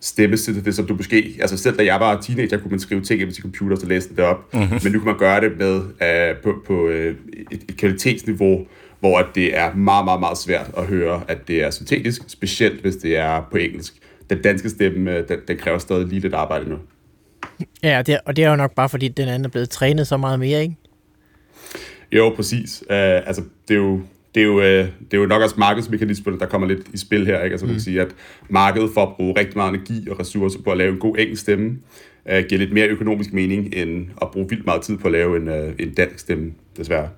stemmesynthesis, 0.00 0.74
som 0.76 0.86
du 0.86 0.94
måske, 0.94 1.36
altså 1.40 1.56
selv 1.56 1.78
da 1.78 1.84
jeg 1.84 2.00
var 2.00 2.20
teenager, 2.20 2.58
kunne 2.58 2.70
man 2.70 2.80
skrive 2.80 3.00
ting 3.00 3.20
ind 3.20 3.30
sin 3.30 3.42
computer, 3.42 3.76
så 3.76 3.86
læse 3.86 4.08
det 4.08 4.18
op, 4.18 4.54
mm-hmm. 4.54 4.78
men 4.82 4.92
nu 4.92 4.98
kan 4.98 5.06
man 5.06 5.18
gøre 5.18 5.40
det 5.40 5.58
med 5.58 5.76
uh, 5.76 6.42
på, 6.42 6.54
på 6.66 6.84
uh, 6.84 6.94
et, 6.94 7.16
et 7.50 7.76
kvalitetsniveau, 7.76 8.66
hvor 9.00 9.28
det 9.34 9.56
er 9.56 9.74
meget, 9.74 10.04
meget, 10.04 10.20
meget 10.20 10.38
svært 10.38 10.70
at 10.76 10.86
høre, 10.86 11.22
at 11.28 11.48
det 11.48 11.62
er 11.62 11.70
syntetisk, 11.70 12.22
specielt 12.26 12.80
hvis 12.80 12.96
det 12.96 13.16
er 13.16 13.48
på 13.50 13.56
engelsk. 13.56 13.94
Den 14.30 14.42
danske 14.42 14.70
stemme, 14.70 15.22
den, 15.22 15.38
den 15.48 15.56
kræver 15.56 15.78
stadig 15.78 16.06
lige 16.06 16.20
lidt 16.20 16.34
arbejde 16.34 16.70
nu. 16.70 16.76
Ja, 17.82 18.02
det, 18.02 18.18
og 18.26 18.36
det 18.36 18.44
er 18.44 18.50
jo 18.50 18.56
nok 18.56 18.74
bare, 18.74 18.88
fordi 18.88 19.08
den 19.08 19.28
anden 19.28 19.44
er 19.44 19.48
blevet 19.48 19.70
trænet 19.70 20.06
så 20.06 20.16
meget 20.16 20.40
mere, 20.40 20.62
ikke? 20.62 20.76
Jo, 22.12 22.32
præcis. 22.36 22.82
Uh, 22.82 22.96
altså, 22.96 23.42
det 23.68 23.74
er 23.74 23.78
jo, 23.78 24.00
det 24.38 24.44
er, 24.44 24.46
jo, 24.46 24.56
uh, 24.56 24.88
det 25.10 25.14
er 25.14 25.18
jo 25.18 25.26
nok 25.26 25.42
også 25.42 25.54
markedsmekanismerne, 25.58 26.38
der 26.38 26.46
kommer 26.46 26.68
lidt 26.68 26.80
i 26.94 26.98
spil 26.98 27.26
her. 27.26 27.42
Ikke? 27.42 27.54
Altså, 27.54 27.66
mm. 27.66 27.68
man 27.68 27.74
kan 27.74 27.82
sige, 27.82 28.00
at 28.00 28.08
markedet 28.48 28.90
for 28.94 29.02
at 29.02 29.16
bruge 29.16 29.38
rigtig 29.38 29.56
meget 29.56 29.74
energi 29.74 30.08
og 30.10 30.20
ressourcer 30.20 30.58
på 30.62 30.70
at 30.70 30.78
lave 30.78 30.92
en 30.92 30.98
god 30.98 31.16
engelsk 31.18 31.42
stemme, 31.42 31.78
uh, 32.32 32.38
giver 32.48 32.58
lidt 32.58 32.72
mere 32.72 32.86
økonomisk 32.86 33.32
mening, 33.32 33.74
end 33.76 34.06
at 34.22 34.28
bruge 34.32 34.48
vildt 34.48 34.66
meget 34.66 34.82
tid 34.82 34.96
på 34.98 35.08
at 35.08 35.12
lave 35.12 35.36
en, 35.36 35.48
uh, 35.48 35.74
en 35.78 35.94
dansk 35.94 36.18
stemme, 36.18 36.52
desværre. 36.76 37.08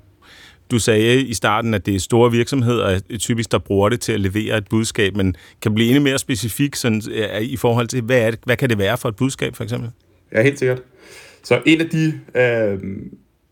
Du 0.70 0.78
sagde 0.78 1.22
i 1.22 1.34
starten, 1.34 1.74
at 1.74 1.86
det 1.86 1.94
er 1.94 1.98
store 1.98 2.30
virksomheder, 2.30 3.00
typisk 3.18 3.52
der 3.52 3.58
bruger 3.58 3.88
det 3.88 4.00
til 4.00 4.12
at 4.12 4.20
levere 4.20 4.58
et 4.58 4.68
budskab, 4.70 5.16
men 5.16 5.36
kan 5.62 5.74
blive 5.74 5.88
endnu 5.88 6.02
mere 6.02 6.18
specifik 6.18 6.76
sådan, 6.76 7.02
i 7.40 7.56
forhold 7.56 7.86
til, 7.86 8.02
hvad, 8.02 8.18
er 8.18 8.30
det, 8.30 8.40
hvad 8.44 8.56
kan 8.56 8.70
det 8.70 8.78
være 8.78 8.98
for 8.98 9.08
et 9.08 9.16
budskab, 9.16 9.56
for 9.56 9.64
eksempel? 9.64 9.90
Ja, 10.32 10.42
helt 10.42 10.58
sikkert. 10.58 10.82
Så 11.42 11.62
en 11.66 11.80
af 11.80 11.88
de, 11.88 12.20
øh, 12.34 12.78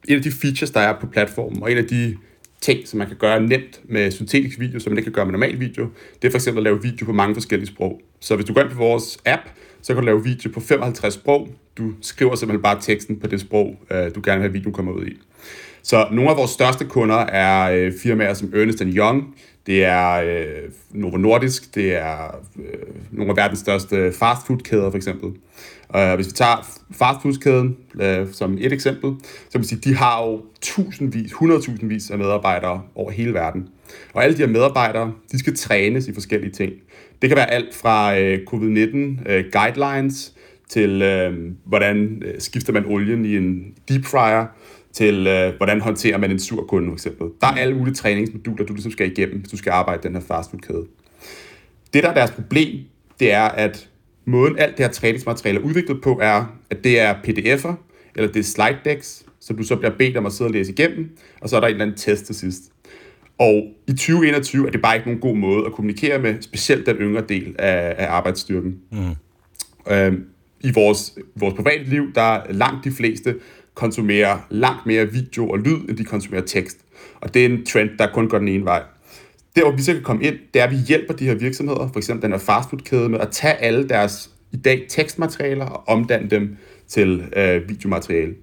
en 0.09 0.17
af 0.17 0.23
de 0.23 0.31
features, 0.31 0.71
der 0.71 0.81
er 0.81 1.01
på 1.01 1.07
platformen, 1.07 1.63
og 1.63 1.73
en 1.73 1.79
af 1.79 1.85
de 1.85 2.17
ting, 2.61 2.89
som 2.89 2.99
man 2.99 3.07
kan 3.07 3.17
gøre 3.17 3.41
nemt 3.41 3.81
med 3.85 4.11
syntetisk 4.11 4.61
video, 4.61 4.81
som 4.81 4.93
man 4.93 4.99
ikke 4.99 5.07
kan 5.07 5.13
gøre 5.13 5.25
med 5.25 5.33
normal 5.33 5.61
video, 5.61 5.87
det 6.23 6.29
er 6.29 6.33
for 6.33 6.39
eksempel 6.39 6.61
at 6.61 6.65
lave 6.65 6.83
video 6.83 7.07
på 7.07 7.13
mange 7.13 7.35
forskellige 7.35 7.69
sprog. 7.69 8.01
Så 8.21 8.37
hvis 8.37 8.47
du 8.47 8.55
går 8.55 8.61
ind 8.61 8.71
på 8.71 8.79
vores 8.79 9.19
app, 9.27 9.43
så 9.83 9.95
kan 9.95 10.03
du 10.03 10.07
lave 10.07 10.25
video 10.25 10.51
på 10.51 10.61
55 10.61 11.15
sprog. 11.15 11.49
Du 11.79 11.93
skriver 12.01 12.35
simpelthen 12.35 12.63
bare 12.63 12.81
teksten 12.81 13.21
på 13.21 13.27
det 13.27 13.41
sprog, 13.41 13.77
øh, 13.91 14.15
du 14.15 14.21
gerne 14.25 14.41
vil 14.41 14.43
have 14.43 14.53
videoen 14.53 14.75
kommer 14.75 14.93
ud 14.93 15.07
i. 15.07 15.17
Så 15.83 16.09
nogle 16.13 16.31
af 16.31 16.37
vores 16.37 16.51
største 16.51 16.85
kunder 16.85 17.17
er 17.17 17.73
øh, 17.73 17.93
firmaer 18.03 18.35
som 18.35 18.53
Ernest 18.55 18.83
Young, 18.87 19.35
det 19.67 19.85
er 19.85 20.13
øh, 20.13 20.71
Novo 20.91 21.17
Nordisk, 21.17 21.75
det 21.75 21.97
er 21.97 22.41
øh, 22.59 22.75
nogle 23.11 23.31
af 23.31 23.37
verdens 23.37 23.59
største 23.59 24.13
fastfoodkæder 24.13 24.91
for 24.91 24.97
eksempel. 24.97 25.31
Uh, 25.95 26.15
hvis 26.15 26.27
vi 26.27 26.33
tager 26.33 26.81
fastfoodkæden 26.93 27.77
uh, 27.95 28.07
øh, 28.07 28.27
som 28.33 28.59
et 28.61 28.73
eksempel, 28.73 29.15
så 29.23 29.53
kan 29.53 29.61
man 29.61 29.65
sige, 29.65 29.81
de 29.81 29.95
har 29.95 30.25
jo 30.25 30.43
tusindvis, 30.61 31.33
hundredtusindvis 31.33 32.11
af 32.11 32.19
medarbejdere 32.19 32.83
over 32.95 33.11
hele 33.11 33.35
verden. 33.35 33.69
Og 34.15 34.25
alle 34.25 34.37
de 34.37 34.43
her 34.43 34.53
medarbejdere, 34.53 35.13
de 35.33 35.39
skal 35.39 35.57
trænes 35.57 36.09
i 36.09 36.15
forskellige 36.15 36.53
ting. 36.53 36.73
Det 37.23 37.31
kan 37.31 37.37
være 37.37 37.51
alt 37.51 37.75
fra 37.75 38.19
øh, 38.19 38.39
uh, 38.47 38.55
covid-19 38.55 38.97
uh, 38.97 39.45
guidelines 39.53 40.33
til 40.69 41.03
uh, 41.03 41.53
hvordan 41.65 42.23
uh, 42.27 42.31
skifter 42.39 42.73
man 42.73 42.87
olien 42.87 43.25
i 43.25 43.37
en 43.37 43.75
deep 43.89 44.05
fryer, 44.05 44.47
til 44.93 45.19
uh, 45.19 45.57
hvordan 45.57 45.81
håndterer 45.81 46.19
man 46.19 46.31
en 46.31 46.39
sur 46.39 46.67
kunde 46.67 46.89
for 46.89 46.95
eksempel. 46.95 47.27
Der 47.41 47.47
er 47.47 47.55
alle 47.55 47.77
mulige 47.77 47.95
træningsmoduler, 47.95 48.65
du 48.65 48.73
ligesom 48.73 48.93
skal 48.93 49.13
igennem, 49.13 49.39
hvis 49.39 49.51
du 49.51 49.57
skal 49.57 49.71
arbejde 49.71 50.01
i 50.05 50.07
den 50.07 50.15
her 50.15 50.23
fastfoodkæde. 50.23 50.85
Det, 51.95 52.03
der 52.03 52.09
er 52.09 52.15
deres 52.15 52.31
problem, 52.31 52.85
det 53.21 53.33
er, 53.33 53.45
at 53.45 53.88
måden 54.29 54.59
alt 54.59 54.77
det 54.77 54.85
her 54.85 54.93
træningsmateriale 54.93 55.61
er 55.61 55.65
udviklet 55.65 56.03
på, 56.03 56.19
er, 56.23 56.59
at 56.71 56.85
det 56.85 57.01
er 57.01 57.15
pdf'er, 57.15 57.75
eller 58.17 58.33
det 58.33 58.41
er 58.41 58.45
slide 58.45 58.79
decks, 58.85 59.27
som 59.41 59.57
du 59.57 59.63
så 59.63 59.77
bliver 59.77 59.93
bedt 59.99 60.17
om 60.17 60.27
at 60.27 60.33
sidde 60.33 60.49
og 60.49 60.53
læse 60.53 60.73
igennem, 60.73 61.17
og 61.41 61.49
så 61.49 61.57
er 61.57 61.61
der 61.61 61.67
en 61.67 61.73
eller 61.73 61.85
anden 61.85 61.99
test 61.99 62.27
til 62.27 62.35
sidst. 62.35 62.63
Og 63.39 63.63
i 63.87 63.93
2021 63.93 64.67
er 64.67 64.71
det 64.71 64.83
bare 64.83 64.97
ikke 64.97 65.09
nogen 65.09 65.21
god 65.21 65.37
måde 65.37 65.67
at 65.67 65.73
kommunikere 65.73 66.19
med, 66.19 66.43
specielt 66.43 66.87
den 66.87 66.97
yngre 66.97 67.25
del 67.29 67.55
af, 67.59 67.95
af 67.99 68.07
arbejdsstyrken. 68.11 68.79
Mm. 68.93 68.99
Øhm, 69.93 70.25
I 70.61 70.73
vores, 70.75 71.19
vores 71.37 71.55
private 71.55 71.85
liv, 71.85 72.13
der 72.15 72.23
er 72.23 72.53
langt 72.53 72.85
de 72.85 72.91
fleste 72.91 73.35
konsumerer 73.75 74.39
langt 74.51 74.87
mere 74.87 75.13
video 75.13 75.49
og 75.49 75.59
lyd, 75.59 75.89
end 75.89 75.97
de 75.97 76.05
konsumerer 76.05 76.43
tekst. 76.43 76.79
Og 77.21 77.35
det 77.35 77.43
er 77.43 77.49
en 77.49 77.67
trend, 77.67 77.91
der 77.99 78.13
kun 78.13 78.29
går 78.29 78.39
den 78.39 78.49
ene 78.49 78.65
vej. 78.65 78.83
Der, 79.57 79.63
hvor 79.63 79.77
vi 79.77 79.83
så 79.83 79.93
kan 79.93 80.03
komme 80.03 80.25
ind, 80.25 80.35
det 80.55 80.61
er, 80.61 80.65
at 80.65 80.71
vi 80.71 80.77
hjælper 80.77 81.15
de 81.15 81.25
her 81.25 81.35
virksomheder, 81.35 81.89
for 81.93 81.99
eksempel 81.99 82.23
den 82.23 82.33
her 82.33 82.39
fastfoodkæde, 82.39 83.09
med 83.09 83.21
at 83.21 83.29
tage 83.31 83.55
alle 83.55 83.89
deres 83.89 84.31
i 84.53 84.57
dag 84.57 84.87
tekstmaterialer 84.89 85.65
og 85.67 85.89
omdanne 85.89 86.31
dem 86.31 86.57
til 86.89 87.25
øh, 87.37 87.69
videomateriale. 87.69 88.35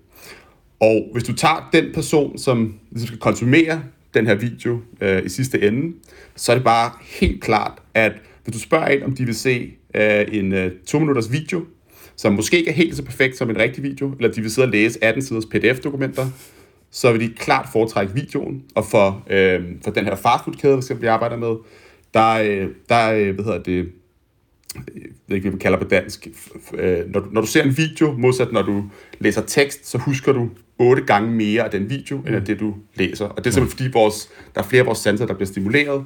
Og 0.80 1.10
hvis 1.14 1.24
du 1.24 1.34
tager 1.34 1.70
den 1.74 1.86
person, 1.94 2.38
som 2.38 2.76
ligesom 2.92 3.08
skal 3.08 3.20
konsumere 3.20 3.84
den 4.14 4.28
her 4.28 4.36
video 4.36 4.80
øh, 5.02 5.26
i 5.26 5.30
sidste 5.30 5.62
ende, 5.68 5.96
så 6.36 6.52
er 6.52 6.56
det 6.56 6.64
bare 6.64 6.92
helt 7.20 7.44
klart, 7.44 7.82
at 7.94 8.12
hvis 8.44 8.54
du 8.54 8.60
spørger 8.60 8.88
en, 8.88 9.04
om 9.04 9.16
de 9.16 9.26
vil 9.26 9.36
se 9.36 9.74
øh, 9.96 10.26
en 10.32 10.54
øh, 10.54 10.72
to 10.88 11.00
minutters 11.00 11.32
video, 11.32 11.66
som 12.16 12.34
måske 12.34 12.58
ikke 12.58 12.70
er 12.70 12.76
helt 12.76 12.96
så 12.96 13.04
perfekt 13.04 13.38
som 13.38 13.50
en 13.50 13.58
rigtig 13.58 13.84
video, 13.84 14.14
eller 14.18 14.32
de 14.32 14.42
vil 14.42 14.52
sidde 14.52 14.66
og 14.66 14.72
læse 14.72 15.04
18 15.04 15.22
siders 15.22 15.46
pdf-dokumenter, 15.46 16.26
så 16.96 17.12
vil 17.12 17.22
de 17.22 17.34
klart 17.34 17.70
foretrække 17.72 18.14
videoen. 18.14 18.64
Og 18.75 18.86
for, 18.86 19.24
øh, 19.30 19.62
for 19.84 19.92
den 19.92 20.06
her 20.06 20.16
fastfood-kæde, 20.16 20.82
som 20.82 21.02
vi 21.02 21.08
arbejder 21.08 21.38
med, 21.38 21.56
der, 22.14 22.32
øh, 22.34 22.70
der 22.90 23.12
øh, 23.12 23.36
hvad 23.36 23.46
hedder 23.46 23.64
det, 23.64 23.92
jeg 24.75 25.04
ved 25.28 25.36
ikke, 25.36 25.44
hvad 25.44 25.52
man 25.52 25.60
kalder 25.60 25.78
på 25.78 25.84
dansk. 25.84 26.28
Øh, 26.74 27.10
når, 27.10 27.20
du, 27.20 27.28
når 27.32 27.42
du 27.42 27.48
ser 27.48 27.64
en 27.64 27.78
video, 27.78 28.12
modsat 28.12 28.52
når 28.52 28.62
du 28.62 28.84
læser 29.20 29.42
tekst, 29.42 29.88
så 29.88 29.98
husker 29.98 30.34
du 30.34 30.50
otte 30.80 31.02
gange 31.02 31.32
mere 31.32 31.64
af 31.64 31.72
den 31.72 31.90
video, 31.90 32.18
end 32.18 32.36
af 32.36 32.46
det, 32.46 32.60
du 32.60 32.75
læser. 32.96 33.25
Og 33.25 33.38
det 33.38 33.48
er 33.48 33.54
simpelthen, 33.54 33.78
fordi 33.78 33.92
vores, 33.94 34.30
der 34.56 34.62
er 34.62 34.66
flere 34.66 34.80
af 34.80 34.86
vores 34.86 35.00
sanser, 35.00 35.25
der 35.25 35.34
bliver 35.34 35.48
stimuleret. 35.48 36.04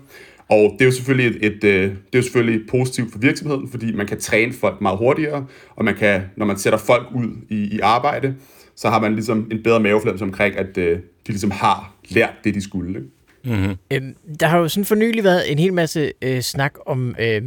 Og 0.49 0.71
det 0.73 0.81
er 0.81 0.85
jo 0.85 0.91
selvfølgelig, 0.91 1.37
et, 1.37 1.45
et, 1.45 1.61
det 1.61 2.13
er 2.13 2.17
jo 2.17 2.21
selvfølgelig 2.21 2.69
positivt 2.69 3.11
for 3.11 3.19
virksomheden, 3.19 3.69
fordi 3.69 3.93
man 3.93 4.07
kan 4.07 4.19
træne 4.19 4.53
folk 4.53 4.81
meget 4.81 4.97
hurtigere, 4.97 5.45
og 5.75 5.85
man 5.85 5.95
kan, 5.95 6.21
når 6.37 6.45
man 6.45 6.57
sætter 6.57 6.79
folk 6.79 7.07
ud 7.15 7.27
i, 7.49 7.75
i 7.75 7.79
arbejde, 7.79 8.35
så 8.79 8.89
har 8.89 8.99
man 8.99 9.13
ligesom 9.13 9.47
en 9.51 9.63
bedre 9.63 9.79
mavefornemmelse 9.79 10.25
omkring, 10.25 10.57
at 10.57 10.77
øh, 10.77 10.97
de 10.97 11.01
ligesom 11.27 11.51
har 11.51 11.93
lært 12.09 12.33
det, 12.43 12.55
de 12.55 12.61
skulle. 12.61 12.89
Ikke? 12.89 13.09
Mm-hmm. 13.43 13.75
Øhm, 13.91 14.15
der 14.39 14.47
har 14.47 14.57
jo 14.57 14.67
sådan 14.67 14.85
for 14.85 14.95
nylig 14.95 15.23
været 15.23 15.51
en 15.51 15.59
hel 15.59 15.73
masse 15.73 16.11
øh, 16.21 16.41
snak 16.41 16.73
om 16.85 17.15
øh, 17.19 17.41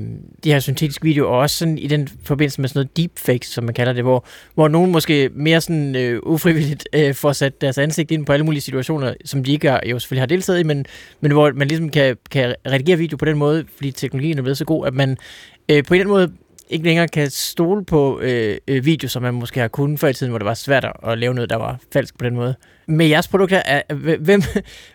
de 0.44 0.52
her 0.52 0.60
syntetiske 0.60 1.04
videoer, 1.04 1.28
og 1.28 1.38
også 1.38 1.56
sådan 1.56 1.78
i 1.78 1.86
den 1.86 2.08
forbindelse 2.24 2.60
med 2.60 2.68
sådan 2.68 2.78
noget 2.78 2.96
deepfakes, 2.96 3.48
som 3.48 3.64
man 3.64 3.74
kalder 3.74 3.92
det, 3.92 4.04
hvor, 4.04 4.24
hvor 4.54 4.68
nogen 4.68 4.92
måske 4.92 5.30
mere 5.34 5.60
sådan 5.60 5.96
øh, 5.96 6.20
ufrivilligt 6.22 6.88
øh, 6.92 7.14
får 7.14 7.32
sat 7.32 7.60
deres 7.60 7.78
ansigt 7.78 8.10
ind 8.10 8.26
på 8.26 8.32
alle 8.32 8.44
mulige 8.44 8.60
situationer, 8.60 9.14
som 9.24 9.44
de 9.44 9.52
ikke 9.52 9.70
har, 9.70 9.80
jo 9.86 9.98
selvfølgelig 9.98 10.22
har 10.22 10.26
deltaget 10.26 10.60
i, 10.60 10.62
men, 10.62 10.86
men 11.20 11.32
hvor 11.32 11.52
man 11.54 11.68
ligesom 11.68 11.88
kan, 11.88 12.16
kan 12.30 12.54
redigere 12.66 12.98
video 12.98 13.16
på 13.16 13.24
den 13.24 13.38
måde, 13.38 13.64
fordi 13.76 13.90
teknologien 13.90 14.38
er 14.38 14.42
blevet 14.42 14.58
så 14.58 14.64
god, 14.64 14.86
at 14.86 14.94
man 14.94 15.16
øh, 15.68 15.84
på 15.84 15.94
en 15.94 16.00
eller 16.00 16.14
anden 16.14 16.30
måde 16.30 16.32
ikke 16.72 16.84
længere 16.84 17.08
kan 17.08 17.30
stole 17.30 17.84
på 17.84 18.20
øh, 18.20 18.56
øh, 18.68 18.84
video, 18.84 19.08
som 19.08 19.22
man 19.22 19.34
måske 19.34 19.60
har 19.60 19.68
kunnet 19.68 20.00
før 20.00 20.08
i 20.08 20.12
tiden, 20.12 20.30
hvor 20.30 20.38
det 20.38 20.46
var 20.46 20.54
svært 20.54 20.86
at 21.06 21.18
lave 21.18 21.34
noget, 21.34 21.50
der 21.50 21.56
var 21.56 21.78
falsk 21.92 22.18
på 22.18 22.24
den 22.24 22.34
måde. 22.34 22.54
Med 22.86 23.06
jeres 23.06 23.28
produkter, 23.28 23.62
er, 23.64 23.82
hvem, 24.20 24.42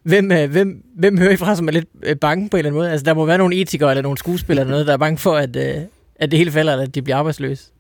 hvem, 0.04 0.32
øh, 0.32 0.52
hvem, 0.52 0.84
hvem 0.96 1.18
hører 1.18 1.32
I 1.32 1.38
fra, 1.38 1.56
som 1.56 1.68
er 1.68 1.72
lidt 1.72 1.88
øh, 2.04 2.16
bange 2.16 2.50
på 2.50 2.58
en 2.58 2.60
eller 2.60 2.70
anden 2.70 2.80
måde? 2.80 2.92
Altså, 2.92 3.04
der 3.04 3.14
må 3.14 3.26
være 3.26 3.38
nogle 3.38 3.56
etikere 3.56 3.90
eller 3.90 4.02
nogle 4.02 4.18
skuespillere 4.18 4.62
eller 4.62 4.72
noget, 4.72 4.88
der 4.88 4.94
er 4.94 4.98
bange 4.98 5.18
for, 5.18 5.36
at, 5.36 5.56
øh, 5.56 5.82
at 6.16 6.32
det 6.32 6.40
hele 6.40 6.52
falder, 6.52 6.72
eller 6.72 6.86
at 6.86 6.96
de 6.96 7.02
bliver 7.02 7.18
arbejdsløse. 7.18 7.72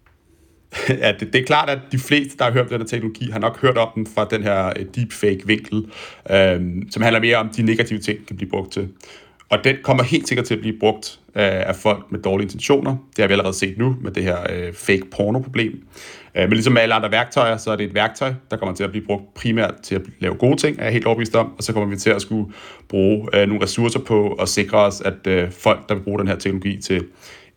ja, 0.89 1.11
det, 1.19 1.33
det 1.33 1.41
er 1.41 1.45
klart, 1.45 1.69
at 1.69 1.79
de 1.91 1.99
fleste, 1.99 2.37
der 2.37 2.45
har 2.45 2.51
hørt 2.51 2.63
om 2.63 2.69
den 2.69 2.79
her 2.79 2.87
teknologi, 2.87 3.31
har 3.31 3.39
nok 3.39 3.61
hørt 3.61 3.77
om 3.77 3.89
den 3.95 4.07
fra 4.15 4.27
den 4.31 4.43
her 4.43 4.73
deepfake-vinkel, 4.95 5.85
øh, 6.31 6.51
øhm, 6.51 6.91
som 6.91 7.01
handler 7.01 7.19
mere 7.19 7.37
om 7.37 7.49
de 7.49 7.61
negative 7.61 7.99
ting, 7.99 8.27
kan 8.27 8.35
blive 8.35 8.49
brugt 8.49 8.73
til. 8.73 8.89
Og 9.49 9.63
den 9.63 9.75
kommer 9.83 10.03
helt 10.03 10.27
sikkert 10.27 10.45
til 10.45 10.53
at 10.53 10.59
blive 10.59 10.79
brugt 10.79 11.19
øh, 11.35 11.43
af 11.43 11.75
folk 11.75 12.05
med 12.11 12.19
dårlige 12.19 12.45
intentioner. 12.45 12.95
Det 13.15 13.23
har 13.23 13.27
vi 13.27 13.31
allerede 13.31 13.53
set 13.53 13.77
nu 13.77 13.95
med 14.01 14.11
det 14.11 14.23
her 14.23 14.37
øh, 14.49 14.73
fake 14.73 15.03
porno-problem. 15.11 15.83
Øh, 16.35 16.41
men 16.43 16.53
ligesom 16.53 16.73
med 16.73 16.81
alle 16.81 16.95
andre 16.95 17.11
værktøjer, 17.11 17.57
så 17.57 17.71
er 17.71 17.75
det 17.75 17.85
et 17.85 17.93
værktøj, 17.93 18.33
der 18.51 18.57
kommer 18.57 18.75
til 18.75 18.83
at 18.83 18.89
blive 18.91 19.05
brugt 19.05 19.33
primært 19.33 19.73
til 19.83 19.95
at 19.95 20.01
lave 20.19 20.35
gode 20.35 20.57
ting, 20.57 20.79
er 20.79 20.83
jeg 20.83 20.93
helt 20.93 21.05
overbevist 21.05 21.35
om. 21.35 21.53
Og 21.57 21.63
så 21.63 21.73
kommer 21.73 21.89
vi 21.89 21.97
til 21.97 22.09
at 22.09 22.21
skulle 22.21 22.53
bruge 22.89 23.29
øh, 23.33 23.47
nogle 23.47 23.63
ressourcer 23.63 23.99
på 23.99 24.33
at 24.33 24.49
sikre 24.49 24.77
os, 24.77 25.01
at 25.01 25.27
øh, 25.27 25.51
folk, 25.51 25.89
der 25.89 25.95
vil 25.95 26.01
bruge 26.01 26.19
den 26.19 26.27
her 26.27 26.35
teknologi 26.35 26.81
til 26.81 27.05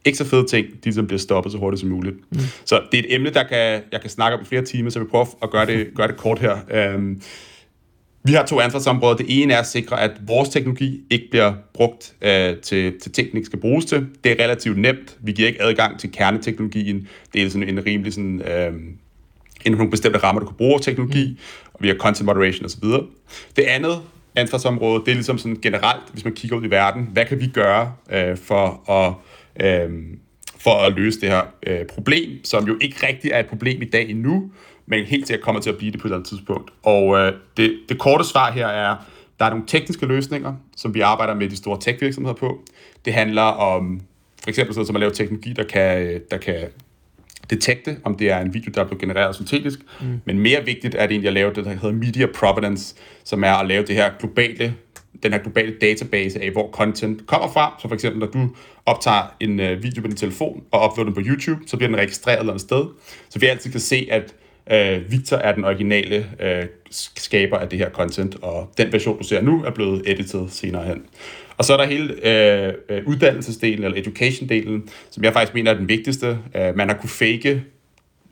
ikke 0.05 0.19
så 0.19 0.25
fede 0.25 0.47
ting, 0.47 0.67
de 0.67 0.79
ligesom 0.85 1.07
bliver 1.07 1.19
stoppet 1.19 1.53
så 1.53 1.59
hurtigt 1.59 1.81
som 1.81 1.89
muligt. 1.89 2.17
Mm. 2.31 2.39
Så 2.65 2.81
det 2.93 3.01
er 3.01 3.05
et 3.05 3.15
emne, 3.15 3.31
der 3.31 3.43
kan, 3.43 3.83
jeg 3.93 4.01
kan 4.01 4.11
snakke 4.11 4.37
om 4.37 4.43
i 4.43 4.47
flere 4.47 4.63
timer, 4.65 4.91
så 4.91 4.99
vi 4.99 5.05
prøver 5.05 5.27
at 5.43 5.51
gøre 5.51 5.67
det, 5.67 5.89
gøre 5.95 6.09
det 6.09 6.17
kort 6.17 6.39
her. 6.39 6.57
Øh, 6.71 7.17
vi 8.23 8.33
har 8.33 8.47
to 8.47 8.61
ansvarsområder. 8.61 9.17
Det 9.17 9.43
ene 9.43 9.55
er 9.55 9.59
at 9.59 9.67
sikre, 9.67 10.01
at 10.01 10.11
vores 10.27 10.49
teknologi 10.49 11.01
ikke 11.11 11.27
bliver 11.31 11.55
brugt 11.75 12.15
øh, 12.23 12.57
til, 12.57 13.01
til 13.01 13.13
ting, 13.13 13.31
den 13.31 13.37
ikke 13.37 13.47
skal 13.47 13.61
bruges 13.61 13.85
til. 13.85 14.07
Det 14.25 14.33
er 14.33 14.45
relativt 14.45 14.79
nemt. 14.79 15.17
Vi 15.21 15.33
giver 15.33 15.49
ikke 15.49 15.63
adgang 15.63 15.99
til 15.99 16.13
kerneteknologien. 16.13 17.09
Det 17.33 17.43
er 17.43 17.51
sådan 17.51 17.69
en 17.69 17.87
rimelig 17.87 18.13
sådan, 18.13 18.43
øh, 18.43 18.73
inden 19.65 19.77
for 19.77 19.77
nogle 19.77 19.91
bestemte 19.91 20.19
rammer, 20.19 20.41
du 20.41 20.47
kan 20.47 20.57
bruge 20.57 20.81
teknologi, 20.81 21.31
mm. 21.31 21.37
og 21.75 21.83
vi 21.83 21.89
har 21.89 21.95
content 21.95 22.27
moderation 22.27 22.65
osv. 22.65 22.85
Det 23.57 23.63
andet 23.63 24.01
ansvarsområde, 24.37 25.03
det 25.05 25.11
er 25.11 25.15
ligesom 25.15 25.39
sådan 25.39 25.59
generelt, 25.63 26.03
hvis 26.13 26.25
man 26.25 26.35
kigger 26.35 26.57
ud 26.57 26.65
i 26.65 26.71
verden, 26.71 27.09
hvad 27.13 27.25
kan 27.25 27.41
vi 27.41 27.47
gøre 27.47 27.93
øh, 28.13 28.37
for 28.37 28.91
at 28.91 29.15
øh, 29.67 29.91
for 30.59 30.75
at 30.75 30.93
løse 30.93 31.21
det 31.21 31.29
her 31.29 31.43
øh, 31.67 31.87
problem, 31.87 32.45
som 32.45 32.67
jo 32.67 32.77
ikke 32.81 33.07
rigtig 33.07 33.31
er 33.31 33.41
et 33.41 33.47
problem 33.47 33.83
i 33.83 33.85
dag 33.85 34.11
endnu, 34.11 34.51
men 34.87 35.05
helt 35.05 35.27
sikkert 35.27 35.45
kommer 35.45 35.61
til 35.61 35.71
at 35.71 35.77
blive 35.77 35.93
det 35.93 36.01
på 36.01 36.07
et 36.07 36.09
eller 36.09 36.17
andet 36.17 36.29
tidspunkt. 36.29 36.71
Og 36.83 37.19
øh, 37.19 37.33
det, 37.57 37.79
det 37.89 37.99
korte 37.99 38.25
svar 38.25 38.53
her 38.53 38.67
er, 38.67 38.97
der 39.39 39.45
er 39.47 39.51
nogle 39.51 39.65
tekniske 39.67 40.07
løsninger, 40.07 40.55
som 40.77 40.95
vi 40.95 41.01
arbejder 41.01 41.35
med 41.35 41.49
de 41.49 41.57
store 41.57 41.79
tech-virksomheder 41.81 42.35
på. 42.35 42.61
Det 43.05 43.13
handler 43.13 43.43
om 43.43 44.01
for 44.43 44.49
eksempel 44.49 44.75
sådan 44.75 44.87
som 44.87 44.97
at 44.97 45.01
lave 45.01 45.13
teknologi, 45.13 45.53
der 45.53 45.65
kan, 45.65 46.21
der 46.31 46.37
kan 46.37 46.69
detekte, 47.51 47.97
om 48.05 48.15
det 48.15 48.31
er 48.31 48.39
en 48.39 48.55
video, 48.55 48.73
der 48.75 48.81
er 48.81 48.85
blevet 48.85 49.01
genereret 49.01 49.35
syntetisk. 49.35 49.79
Mm. 50.01 50.21
Men 50.25 50.39
mere 50.39 50.65
vigtigt 50.65 50.95
er 50.95 51.07
det 51.07 51.11
egentlig 51.11 51.29
at 51.29 51.35
lave 51.35 51.55
det, 51.55 51.65
der 51.65 51.71
hedder 51.71 51.93
media 51.93 52.27
provenance, 52.35 52.95
som 53.25 53.45
er 53.45 53.53
at 53.53 53.67
lave 53.67 53.87
det 53.87 53.95
her 53.95 54.11
globale, 54.19 54.75
den 55.23 55.33
her 55.33 55.39
globale 55.39 55.75
database 55.81 56.43
af, 56.43 56.51
hvor 56.51 56.71
content 56.71 57.27
kommer 57.27 57.49
fra. 57.53 57.77
Så 57.83 57.89
for 57.89 57.95
eksempel, 57.95 58.21
når 58.21 58.27
du 58.27 58.49
optager 58.87 59.23
en 59.41 59.61
øh, 59.61 59.83
video 59.83 60.03
på 60.03 60.09
din 60.09 60.17
telefon 60.17 60.63
og 60.71 60.91
uploader 60.91 61.13
den 61.13 61.15
på 61.15 61.31
YouTube, 61.31 61.61
så 61.67 61.77
bliver 61.77 61.89
den 61.91 61.99
registreret 61.99 62.37
et 62.37 62.41
eller 62.41 62.53
andet 62.53 62.63
sted. 62.63 62.85
Så 63.31 63.39
vi 63.39 63.47
altid 63.47 63.71
kan 63.71 63.81
se, 63.81 64.09
at 64.11 64.35
Øh, 64.73 65.13
Victor 65.13 65.37
er 65.37 65.55
den 65.55 65.65
originale 65.65 66.27
øh, 66.41 66.65
skaber 66.91 67.59
af 67.59 67.69
det 67.69 67.79
her 67.79 67.91
content, 67.91 68.37
og 68.43 68.73
den 68.79 68.93
version, 68.93 69.19
du 69.19 69.25
ser 69.25 69.41
nu, 69.41 69.65
er 69.65 69.71
blevet 69.71 70.03
editet 70.07 70.53
senere 70.53 70.85
hen. 70.85 71.03
Og 71.57 71.65
så 71.65 71.73
er 71.73 71.77
der 71.77 71.85
hele 71.85 72.27
øh, 72.29 72.75
øh, 72.89 73.07
uddannelsesdelen, 73.07 73.85
eller 73.85 74.03
education-delen, 74.03 74.91
som 75.11 75.25
jeg 75.25 75.33
faktisk 75.33 75.55
mener 75.55 75.71
er 75.71 75.77
den 75.77 75.89
vigtigste. 75.89 76.39
Øh, 76.57 76.77
man 76.77 76.89
har 76.89 76.97
kunne 76.97 77.11
fake 77.11 77.63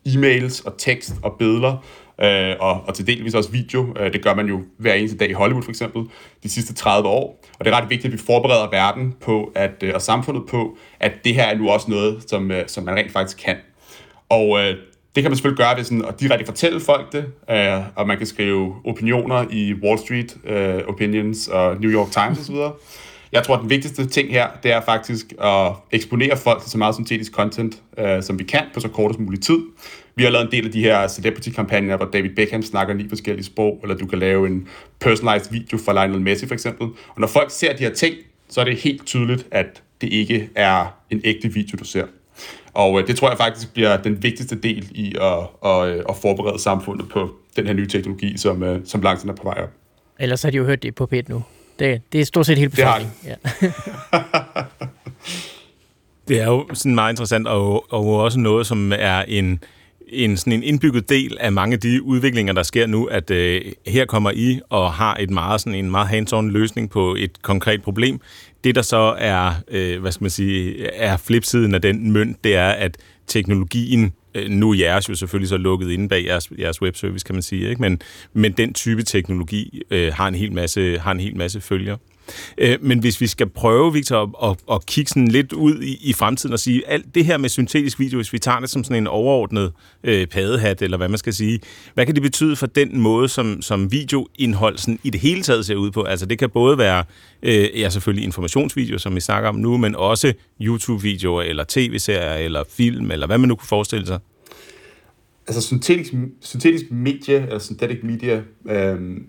e-mails 0.09 0.67
og 0.67 0.75
tekst 0.79 1.13
og 1.23 1.37
billeder, 1.39 1.85
øh, 2.21 2.57
og, 2.61 2.85
og 2.87 2.95
til 2.95 3.07
delvis 3.07 3.35
også 3.35 3.51
video. 3.51 3.95
Øh, 4.01 4.13
det 4.13 4.23
gør 4.23 4.35
man 4.35 4.47
jo 4.47 4.63
hver 4.77 4.95
eneste 4.95 5.17
dag 5.17 5.31
i 5.31 5.33
Hollywood 5.33 5.63
for 5.63 5.71
eksempel, 5.71 6.03
de 6.43 6.49
sidste 6.49 6.75
30 6.75 7.09
år. 7.09 7.45
Og 7.59 7.65
det 7.65 7.73
er 7.73 7.77
ret 7.77 7.91
vigtigt, 7.91 8.13
at 8.15 8.19
vi 8.21 8.25
forbereder 8.27 8.71
verden 8.71 9.15
på, 9.21 9.53
at, 9.55 9.83
øh, 9.83 9.93
og 9.95 10.03
samfundet 10.03 10.43
på, 10.49 10.79
at 11.01 11.13
det 11.25 11.35
her 11.35 11.45
er 11.45 11.59
nu 11.59 11.69
også 11.69 11.91
noget, 11.91 12.25
som, 12.27 12.51
øh, 12.51 12.65
som 12.67 12.85
man 12.85 12.95
rent 12.95 13.13
faktisk 13.13 13.39
kan. 13.45 13.57
Og 14.29 14.59
øh, 14.61 14.77
det 15.15 15.23
kan 15.23 15.31
man 15.31 15.37
selvfølgelig 15.37 15.59
gøre 15.59 15.77
ved 15.77 15.85
sådan 15.85 16.05
at 16.05 16.21
direkte 16.21 16.47
fortælle 16.47 16.81
folk 16.81 17.13
det, 17.13 17.25
øh, 17.51 17.81
og 17.97 18.07
man 18.07 18.19
kan 18.19 18.27
skrive 18.27 18.75
opinioner 18.85 19.45
i 19.51 19.75
Wall 19.75 19.99
Street 19.99 20.37
øh, 20.45 20.83
Opinions 20.89 21.49
og 21.49 21.81
New 21.81 21.91
York 21.91 22.11
Times 22.11 22.39
osv. 22.39 22.57
Jeg 23.33 23.43
tror, 23.43 23.55
at 23.55 23.61
den 23.61 23.71
vigtigste 23.71 24.07
ting 24.07 24.31
her, 24.31 24.49
det 24.63 24.73
er 24.73 24.81
faktisk 24.81 25.33
at 25.43 25.73
eksponere 25.93 26.37
folk 26.37 26.63
til 26.63 26.71
så 26.71 26.79
meget 26.79 26.95
syntetisk 26.95 27.33
content, 27.33 27.83
øh, 27.99 28.23
som 28.23 28.39
vi 28.39 28.45
kan 28.45 28.65
på 28.75 28.81
så 28.81 28.89
kortest 28.89 29.21
mulig 29.21 29.41
tid. 29.41 29.59
Vi 30.15 30.23
har 30.23 30.31
lavet 30.31 30.45
en 30.45 30.53
del 30.53 30.67
af 30.67 30.73
de 30.73 30.81
her 30.81 31.09
celebrity-kampagner, 31.09 31.97
hvor 31.97 32.07
David 32.07 32.31
Beckham 32.37 32.63
snakker 32.63 32.95
ni 32.95 33.09
forskellige 33.09 33.45
sprog, 33.45 33.81
eller 33.83 33.97
du 33.97 34.07
kan 34.07 34.19
lave 34.19 34.47
en 34.47 34.69
personalized 35.01 35.53
video 35.53 35.79
for 35.85 35.93
Lionel 35.93 36.21
Messi 36.21 36.47
for 36.47 36.55
eksempel. 36.55 36.87
Og 36.87 37.21
når 37.21 37.27
folk 37.27 37.51
ser 37.51 37.73
de 37.77 37.83
her 37.83 37.95
ting, 37.95 38.15
så 38.49 38.61
er 38.61 38.65
det 38.65 38.77
helt 38.77 39.07
tydeligt, 39.07 39.47
at 39.51 39.83
det 40.01 40.13
ikke 40.13 40.49
er 40.55 40.87
en 41.11 41.21
ægte 41.25 41.53
video, 41.53 41.77
du 41.79 41.85
ser. 41.85 42.05
Og 42.79 43.01
øh, 43.01 43.07
det 43.07 43.17
tror 43.17 43.29
jeg 43.29 43.39
faktisk 43.39 43.73
bliver 43.73 43.97
den 43.97 44.23
vigtigste 44.23 44.61
del 44.61 44.89
i 44.91 45.15
at, 45.21 45.71
at, 45.71 45.89
øh, 45.89 46.05
at 46.09 46.17
forberede 46.17 46.63
samfundet 46.63 47.09
på 47.09 47.31
den 47.57 47.67
her 47.67 47.73
nye 47.73 47.89
teknologi, 47.89 48.39
som, 48.39 48.63
øh, 48.63 48.81
som 48.85 49.01
langsomt 49.01 49.31
er 49.31 49.35
på 49.35 49.43
vej 49.43 49.63
op. 49.63 49.71
Ellers 50.19 50.43
har 50.43 50.51
de 50.51 50.57
jo 50.57 50.65
hørt 50.65 50.83
det 50.83 50.95
på 50.95 51.07
p 51.07 51.13
nu. 51.29 51.43
Det, 51.79 52.03
det 52.13 52.21
er 52.21 52.25
stort 52.25 52.47
set 52.47 52.59
helt 52.59 52.75
befolkningen. 52.75 53.15
Det, 53.23 53.39
ja. 53.63 53.69
det 56.29 56.41
er 56.41 56.47
jo 56.47 56.69
sådan 56.75 56.95
meget 56.95 57.13
interessant, 57.13 57.49
og, 57.49 57.93
og 57.93 58.07
også 58.07 58.39
noget, 58.39 58.67
som 58.67 58.93
er 58.99 59.25
en, 59.29 59.63
en, 60.11 60.37
sådan 60.37 60.53
en 60.53 60.63
indbygget 60.63 61.09
del 61.09 61.37
af 61.41 61.53
mange 61.53 61.75
af 61.75 61.81
de 61.81 62.03
udviklinger, 62.03 62.53
der 62.53 62.63
sker 62.63 62.87
nu, 62.87 63.05
at 63.05 63.31
øh, 63.31 63.63
her 63.87 64.05
kommer 64.05 64.31
I 64.31 64.61
og 64.69 64.93
har 64.93 65.17
et 65.21 65.31
meget, 65.31 65.61
sådan 65.61 65.75
en 65.75 65.91
meget 65.91 66.09
hands-on 66.09 66.51
løsning 66.51 66.91
på 66.91 67.15
et 67.19 67.43
konkret 67.43 67.83
problem. 67.83 68.21
Det, 68.65 68.75
der 68.75 68.83
så 68.83 69.15
er, 69.19 69.53
øh, 69.69 70.01
hvad 70.01 70.13
skal 70.13 70.25
man 70.25 70.31
sige, 70.31 70.85
er 70.87 71.17
flipsiden 71.17 71.75
af 71.75 71.83
den 71.83 72.13
mønt, 72.13 72.45
det 72.45 72.55
er, 72.55 72.69
at 72.69 72.97
teknologien, 73.27 74.13
øh, 74.35 74.51
nu 74.51 74.71
er 74.71 74.75
jeres 74.75 75.09
jo 75.09 75.15
selvfølgelig 75.15 75.49
så 75.49 75.57
lukket 75.57 75.91
inde 75.91 76.09
bag 76.09 76.25
jeres, 76.25 76.51
jeres 76.59 76.83
webservice, 76.83 77.25
kan 77.25 77.35
man 77.35 77.43
sige, 77.43 77.69
ikke? 77.69 77.81
Men, 77.81 78.01
men 78.33 78.53
den 78.53 78.75
type 78.75 79.03
teknologi 79.03 79.83
øh, 79.91 80.13
har, 80.15 80.29
en 80.29 80.35
hel 80.35 80.53
masse, 80.53 80.99
har 80.99 81.13
en 81.13 81.21
hel 81.21 81.37
masse 81.37 81.61
følger. 81.61 81.97
Øh, 82.59 82.79
men 82.81 82.99
hvis 82.99 83.21
vi 83.21 83.27
skal 83.27 83.49
prøve, 83.49 83.93
Victor, 83.93 84.23
at, 84.23 84.51
at, 84.51 84.75
at 84.75 84.87
kigge 84.87 85.09
sådan 85.09 85.29
lidt 85.29 85.53
ud 85.53 85.83
i, 85.83 85.99
i 86.01 86.13
fremtiden 86.13 86.53
og 86.53 86.59
sige, 86.59 86.89
alt 86.89 87.15
det 87.15 87.25
her 87.25 87.37
med 87.37 87.49
syntetisk 87.49 88.01
video, 88.01 88.19
hvis 88.19 88.33
vi 88.33 88.39
tager 88.39 88.61
det 88.61 88.71
som 88.71 88.85
sådan 88.85 89.03
en 89.03 89.07
overordnet 89.07 89.73
øh, 90.05 90.27
padehat, 90.27 90.83
eller 90.83 90.97
hvad 90.97 91.09
man 91.09 91.19
skal 91.19 91.35
sige, 91.35 91.61
hvad 91.95 92.07
kan 92.07 92.15
det 92.15 92.23
betyde 92.23 92.57
for 92.57 92.67
den 92.67 93.01
måde, 93.01 93.29
som, 93.29 93.63
som 93.63 93.93
videoindhold 93.93 94.79
sådan 94.79 94.99
i 95.03 95.11
det 95.11 95.21
hele 95.21 95.43
taget 95.43 95.67
ser 95.67 95.77
ud 95.77 95.91
på? 95.91 96.03
Altså 96.03 96.27
det 96.27 96.39
kan 96.39 96.51
både 96.51 96.79
være, 96.79 97.05
øh, 97.43 97.81
ja 97.81 97.91
selvfølgelig 97.91 98.25
informationsvideo, 98.25 98.99
som 98.99 99.15
vi 99.15 99.21
snakker 99.21 99.49
om 99.49 99.55
nu, 99.55 99.77
men 99.77 99.97
også 99.97 100.33
YouTube-videoer, 100.61 101.43
eller 101.43 101.65
tv-serier, 101.69 102.35
eller 102.35 102.65
film, 102.71 103.11
eller 103.11 103.27
hvad 103.27 103.39
man 103.39 103.49
nu 103.49 103.55
kunne 103.55 103.69
forestille 103.69 104.07
sig 104.07 104.19
altså 105.49 105.61
syntetisk, 105.61 106.15
syntetisk 106.41 106.85
medie, 106.91 107.43
eller 107.43 107.59
synthetic 107.59 107.99
media, 108.03 108.43
øh, 108.69 109.21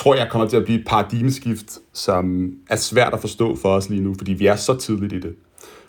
tror 0.00 0.14
jeg 0.14 0.28
kommer 0.30 0.48
til 0.48 0.56
at 0.56 0.64
blive 0.64 0.80
et 0.80 0.86
paradigmeskift, 0.86 1.78
som 1.92 2.52
er 2.70 2.76
svært 2.76 3.14
at 3.14 3.20
forstå 3.20 3.56
for 3.56 3.68
os 3.68 3.88
lige 3.88 4.02
nu, 4.02 4.14
fordi 4.18 4.32
vi 4.32 4.46
er 4.46 4.56
så 4.56 4.76
tidligt 4.76 5.12
i 5.12 5.20
det. 5.20 5.34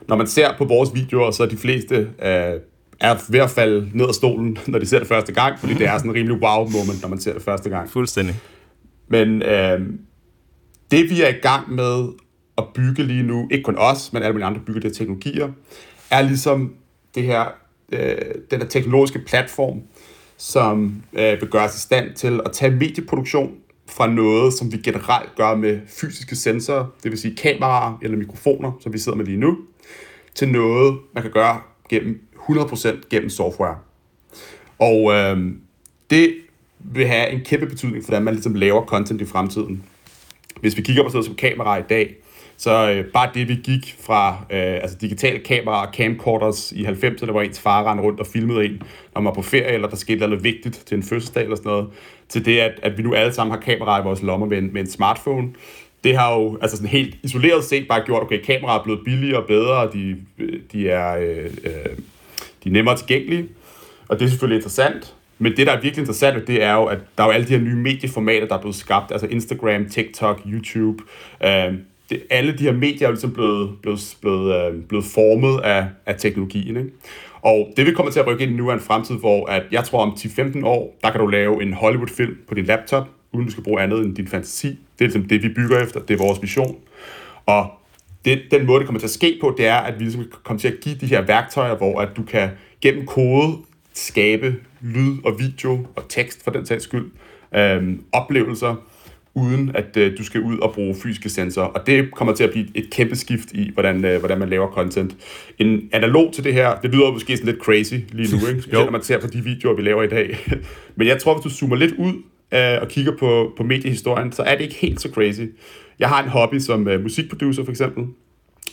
Når 0.07 0.15
man 0.15 0.27
ser 0.27 0.57
på 0.57 0.65
vores 0.65 0.89
videoer, 0.93 1.31
så 1.31 1.43
er 1.43 1.47
de 1.47 1.57
fleste 1.57 1.95
øh, 1.95 2.59
er 2.99 3.31
ved 3.31 3.39
at 3.39 3.49
falde 3.49 3.89
ned 3.93 4.07
af 4.07 4.13
stolen, 4.13 4.57
når 4.67 4.79
de 4.79 4.85
ser 4.85 4.99
det 4.99 5.07
første 5.07 5.33
gang, 5.33 5.59
fordi 5.59 5.73
det 5.73 5.87
er 5.87 5.97
sådan 5.97 6.11
en 6.11 6.15
rimelig 6.15 6.41
wow-moment, 6.41 7.01
når 7.01 7.09
man 7.09 7.19
ser 7.19 7.33
det 7.33 7.41
første 7.41 7.69
gang. 7.69 7.89
Fuldstændig. 7.89 8.35
Men 9.07 9.41
øh, 9.41 9.79
det 10.91 11.09
vi 11.09 11.21
er 11.21 11.29
i 11.29 11.39
gang 11.41 11.75
med 11.75 12.07
at 12.57 12.63
bygge 12.73 13.03
lige 13.03 13.23
nu, 13.23 13.47
ikke 13.51 13.63
kun 13.63 13.75
os, 13.77 14.13
men 14.13 14.23
alle 14.23 14.33
mulige 14.33 14.45
andre 14.45 14.61
bygger 14.65 14.81
det 14.81 14.93
teknologier, 14.95 15.49
er 16.09 16.21
ligesom 16.21 16.73
det 17.15 17.23
her, 17.23 17.45
øh, 17.91 18.15
den 18.51 18.61
her 18.61 18.67
teknologiske 18.67 19.19
platform, 19.19 19.81
som 20.37 21.03
øh, 21.13 21.41
vil 21.41 21.49
gøre 21.49 21.63
os 21.63 21.75
i 21.75 21.79
stand 21.79 22.13
til 22.15 22.39
at 22.45 22.51
tage 22.51 22.71
medieproduktion 22.71 23.51
fra 23.91 24.07
noget, 24.07 24.53
som 24.53 24.71
vi 24.71 24.77
generelt 24.77 25.35
gør 25.35 25.55
med 25.55 25.79
fysiske 25.87 26.35
sensorer, 26.35 26.85
det 27.03 27.11
vil 27.11 27.19
sige 27.19 27.35
kameraer 27.35 27.97
eller 28.01 28.17
mikrofoner, 28.17 28.71
som 28.79 28.93
vi 28.93 28.97
sidder 28.97 29.17
med 29.17 29.25
lige 29.25 29.37
nu, 29.37 29.57
til 30.35 30.49
noget, 30.49 30.99
man 31.13 31.23
kan 31.23 31.31
gøre 31.31 31.61
gennem 31.89 32.21
100% 32.49 33.07
gennem 33.09 33.29
software. 33.29 33.77
Og 34.79 35.13
øh, 35.13 35.51
det 36.09 36.35
vil 36.79 37.07
have 37.07 37.29
en 37.29 37.41
kæmpe 37.45 37.65
betydning 37.65 38.03
for, 38.03 38.07
hvordan 38.09 38.23
man 38.23 38.33
ligesom 38.33 38.55
laver 38.55 38.85
content 38.85 39.21
i 39.21 39.25
fremtiden. 39.25 39.83
Hvis 40.59 40.77
vi 40.77 40.81
kigger 40.81 41.03
på 41.03 41.09
sådan 41.09 41.23
som 41.23 41.35
kamera 41.35 41.77
i 41.77 41.83
dag, 41.89 42.15
så 42.61 42.91
øh, 42.91 43.05
bare 43.05 43.29
det, 43.33 43.47
vi 43.47 43.55
gik 43.55 43.95
fra 43.99 44.45
øh, 44.49 44.73
altså 44.73 44.97
digitale 45.01 45.39
kameraer 45.39 45.87
og 45.87 45.93
camcorders 45.93 46.71
i 46.71 46.85
90'erne, 46.85 47.31
hvor 47.31 47.41
ens 47.41 47.59
far 47.59 47.89
rendte 47.89 48.03
rundt 48.03 48.19
og 48.19 48.27
filmede 48.27 48.65
en, 48.65 48.81
når 49.13 49.21
man 49.21 49.25
var 49.25 49.33
på 49.33 49.41
ferie, 49.41 49.73
eller 49.73 49.87
der 49.87 49.95
skete 49.95 50.19
noget 50.19 50.43
vigtigt 50.43 50.83
til 50.85 50.97
en 50.97 51.03
fødselsdag 51.03 51.43
eller 51.43 51.55
sådan 51.55 51.71
noget, 51.71 51.87
til 52.29 52.45
det, 52.45 52.59
at, 52.59 52.71
at 52.83 52.97
vi 52.97 53.03
nu 53.03 53.13
alle 53.13 53.33
sammen 53.33 53.51
har 53.51 53.59
kameraer 53.59 54.01
i 54.01 54.03
vores 54.03 54.21
lommer 54.21 54.47
med 54.47 54.57
en, 54.57 54.73
med 54.73 54.81
en 54.81 54.89
smartphone, 54.89 55.49
det 56.03 56.17
har 56.17 56.33
jo 56.33 56.57
altså 56.61 56.77
sådan 56.77 56.89
helt 56.89 57.17
isoleret 57.23 57.63
set 57.63 57.87
bare 57.87 58.01
gjort, 58.05 58.23
okay, 58.23 58.41
kameraer 58.41 58.79
er 58.79 58.83
blevet 58.83 59.01
billigere 59.05 59.41
og 59.41 59.47
bedre, 59.47 59.77
og 59.77 59.93
de, 59.93 60.17
de, 60.71 60.89
er, 60.89 61.17
øh, 61.17 61.45
øh, 61.63 61.97
de 62.63 62.69
er 62.69 62.73
nemmere 62.73 62.97
tilgængelige, 62.97 63.47
og 64.07 64.19
det 64.19 64.25
er 64.25 64.29
selvfølgelig 64.29 64.57
interessant. 64.57 65.15
Men 65.37 65.57
det, 65.57 65.67
der 65.67 65.73
er 65.73 65.81
virkelig 65.81 66.01
interessant, 66.01 66.47
det 66.47 66.63
er 66.63 66.73
jo, 66.73 66.85
at 66.85 66.99
der 67.17 67.23
er 67.23 67.27
jo 67.27 67.33
alle 67.33 67.47
de 67.47 67.53
her 67.53 67.63
nye 67.63 67.75
medieformater, 67.75 68.47
der 68.47 68.55
er 68.55 68.61
blevet 68.61 68.75
skabt, 68.75 69.11
altså 69.11 69.27
Instagram, 69.27 69.89
TikTok, 69.89 70.41
YouTube. 70.45 71.03
Øh, 71.45 71.73
det, 72.11 72.23
alle 72.29 72.57
de 72.57 72.63
her 72.63 72.71
medier 72.71 73.07
er 73.07 73.11
ligesom 73.11 73.33
blevet, 73.33 73.69
blevet, 73.81 74.17
blevet, 74.21 74.55
øh, 74.55 74.81
blevet 74.83 75.05
formet 75.05 75.61
af, 75.61 75.87
af 76.05 76.15
teknologien. 76.17 76.77
Ikke? 76.77 76.89
Og 77.41 77.73
det 77.77 77.85
vi 77.85 77.91
kommer 77.91 78.11
til 78.11 78.19
at 78.19 78.27
rykke 78.27 78.43
ind 78.43 78.51
i 78.51 78.55
nu 78.55 78.69
er 78.69 78.73
en 78.73 78.79
fremtid, 78.79 79.15
hvor 79.15 79.45
at 79.45 79.63
jeg 79.71 79.83
tror 79.83 80.01
om 80.01 80.09
10-15 80.09 80.65
år, 80.65 80.97
der 81.03 81.11
kan 81.11 81.19
du 81.19 81.27
lave 81.27 81.63
en 81.63 81.73
Hollywood-film 81.73 82.37
på 82.47 82.53
din 82.53 82.65
laptop, 82.65 83.07
uden 83.31 83.45
du 83.45 83.51
skal 83.51 83.63
bruge 83.63 83.81
andet 83.81 84.05
end 84.05 84.15
din 84.15 84.27
fantasi. 84.27 84.67
Det 84.67 84.77
er 84.99 85.03
ligesom 85.05 85.23
det, 85.23 85.43
vi 85.43 85.49
bygger 85.49 85.79
efter. 85.79 85.99
Det 85.99 86.13
er 86.13 86.17
vores 86.17 86.41
vision. 86.41 86.75
Og 87.45 87.69
det, 88.25 88.41
den 88.51 88.65
måde, 88.65 88.79
det 88.79 88.87
kommer 88.87 88.99
til 88.99 89.07
at 89.07 89.11
ske 89.11 89.37
på, 89.41 89.55
det 89.57 89.67
er, 89.67 89.75
at 89.75 89.99
vi 89.99 90.03
ligesom 90.03 90.23
kommer 90.43 90.59
til 90.59 90.67
at 90.67 90.79
give 90.81 90.95
de 90.95 91.05
her 91.05 91.21
værktøjer, 91.21 91.75
hvor 91.75 92.01
at 92.01 92.09
du 92.17 92.23
kan 92.23 92.49
gennem 92.81 93.05
kode 93.05 93.57
skabe 93.93 94.55
lyd 94.81 95.17
og 95.25 95.39
video 95.39 95.87
og 95.95 96.09
tekst 96.09 96.43
for 96.43 96.51
den 96.51 96.65
sags 96.65 96.83
skyld, 96.83 97.11
øhm, 97.55 98.03
oplevelser, 98.11 98.75
uden 99.33 99.71
at 99.73 99.97
øh, 99.97 100.17
du 100.17 100.23
skal 100.23 100.41
ud 100.41 100.59
og 100.59 100.73
bruge 100.73 100.95
fysiske 101.03 101.29
sensorer. 101.29 101.67
Og 101.67 101.87
det 101.87 102.11
kommer 102.11 102.33
til 102.33 102.43
at 102.43 102.51
blive 102.51 102.65
et 102.75 102.89
kæmpe 102.89 103.15
skift 103.15 103.51
i, 103.51 103.71
hvordan, 103.73 104.05
øh, 104.05 104.19
hvordan 104.19 104.39
man 104.39 104.49
laver 104.49 104.71
content. 104.71 105.15
En 105.59 105.89
analog 105.91 106.33
til 106.33 106.43
det 106.43 106.53
her, 106.53 106.75
det 106.75 106.91
lyder 106.91 107.11
måske 107.11 107.37
sådan 107.37 107.53
lidt 107.53 107.63
crazy 107.63 107.93
lige 108.11 108.37
nu, 108.37 108.47
ikke? 108.47 108.71
når 108.73 108.91
man 108.91 109.03
ser 109.03 109.19
på 109.19 109.27
de 109.27 109.43
videoer, 109.43 109.75
vi 109.75 109.81
laver 109.81 110.03
i 110.03 110.07
dag. 110.07 110.37
Men 110.95 111.07
jeg 111.07 111.19
tror, 111.19 111.33
hvis 111.33 111.43
du 111.43 111.49
zoomer 111.49 111.75
lidt 111.75 111.91
ud 111.91 112.13
øh, 112.53 112.81
og 112.81 112.87
kigger 112.87 113.11
på, 113.19 113.53
på 113.57 113.63
mediehistorien, 113.63 114.31
så 114.31 114.43
er 114.43 114.55
det 114.55 114.63
ikke 114.63 114.75
helt 114.75 115.01
så 115.01 115.09
crazy. 115.13 115.41
Jeg 115.99 116.09
har 116.09 116.23
en 116.23 116.29
hobby 116.29 116.59
som 116.59 116.87
øh, 116.87 117.03
musikproducer 117.03 117.63
for 117.63 117.71
eksempel. 117.71 118.03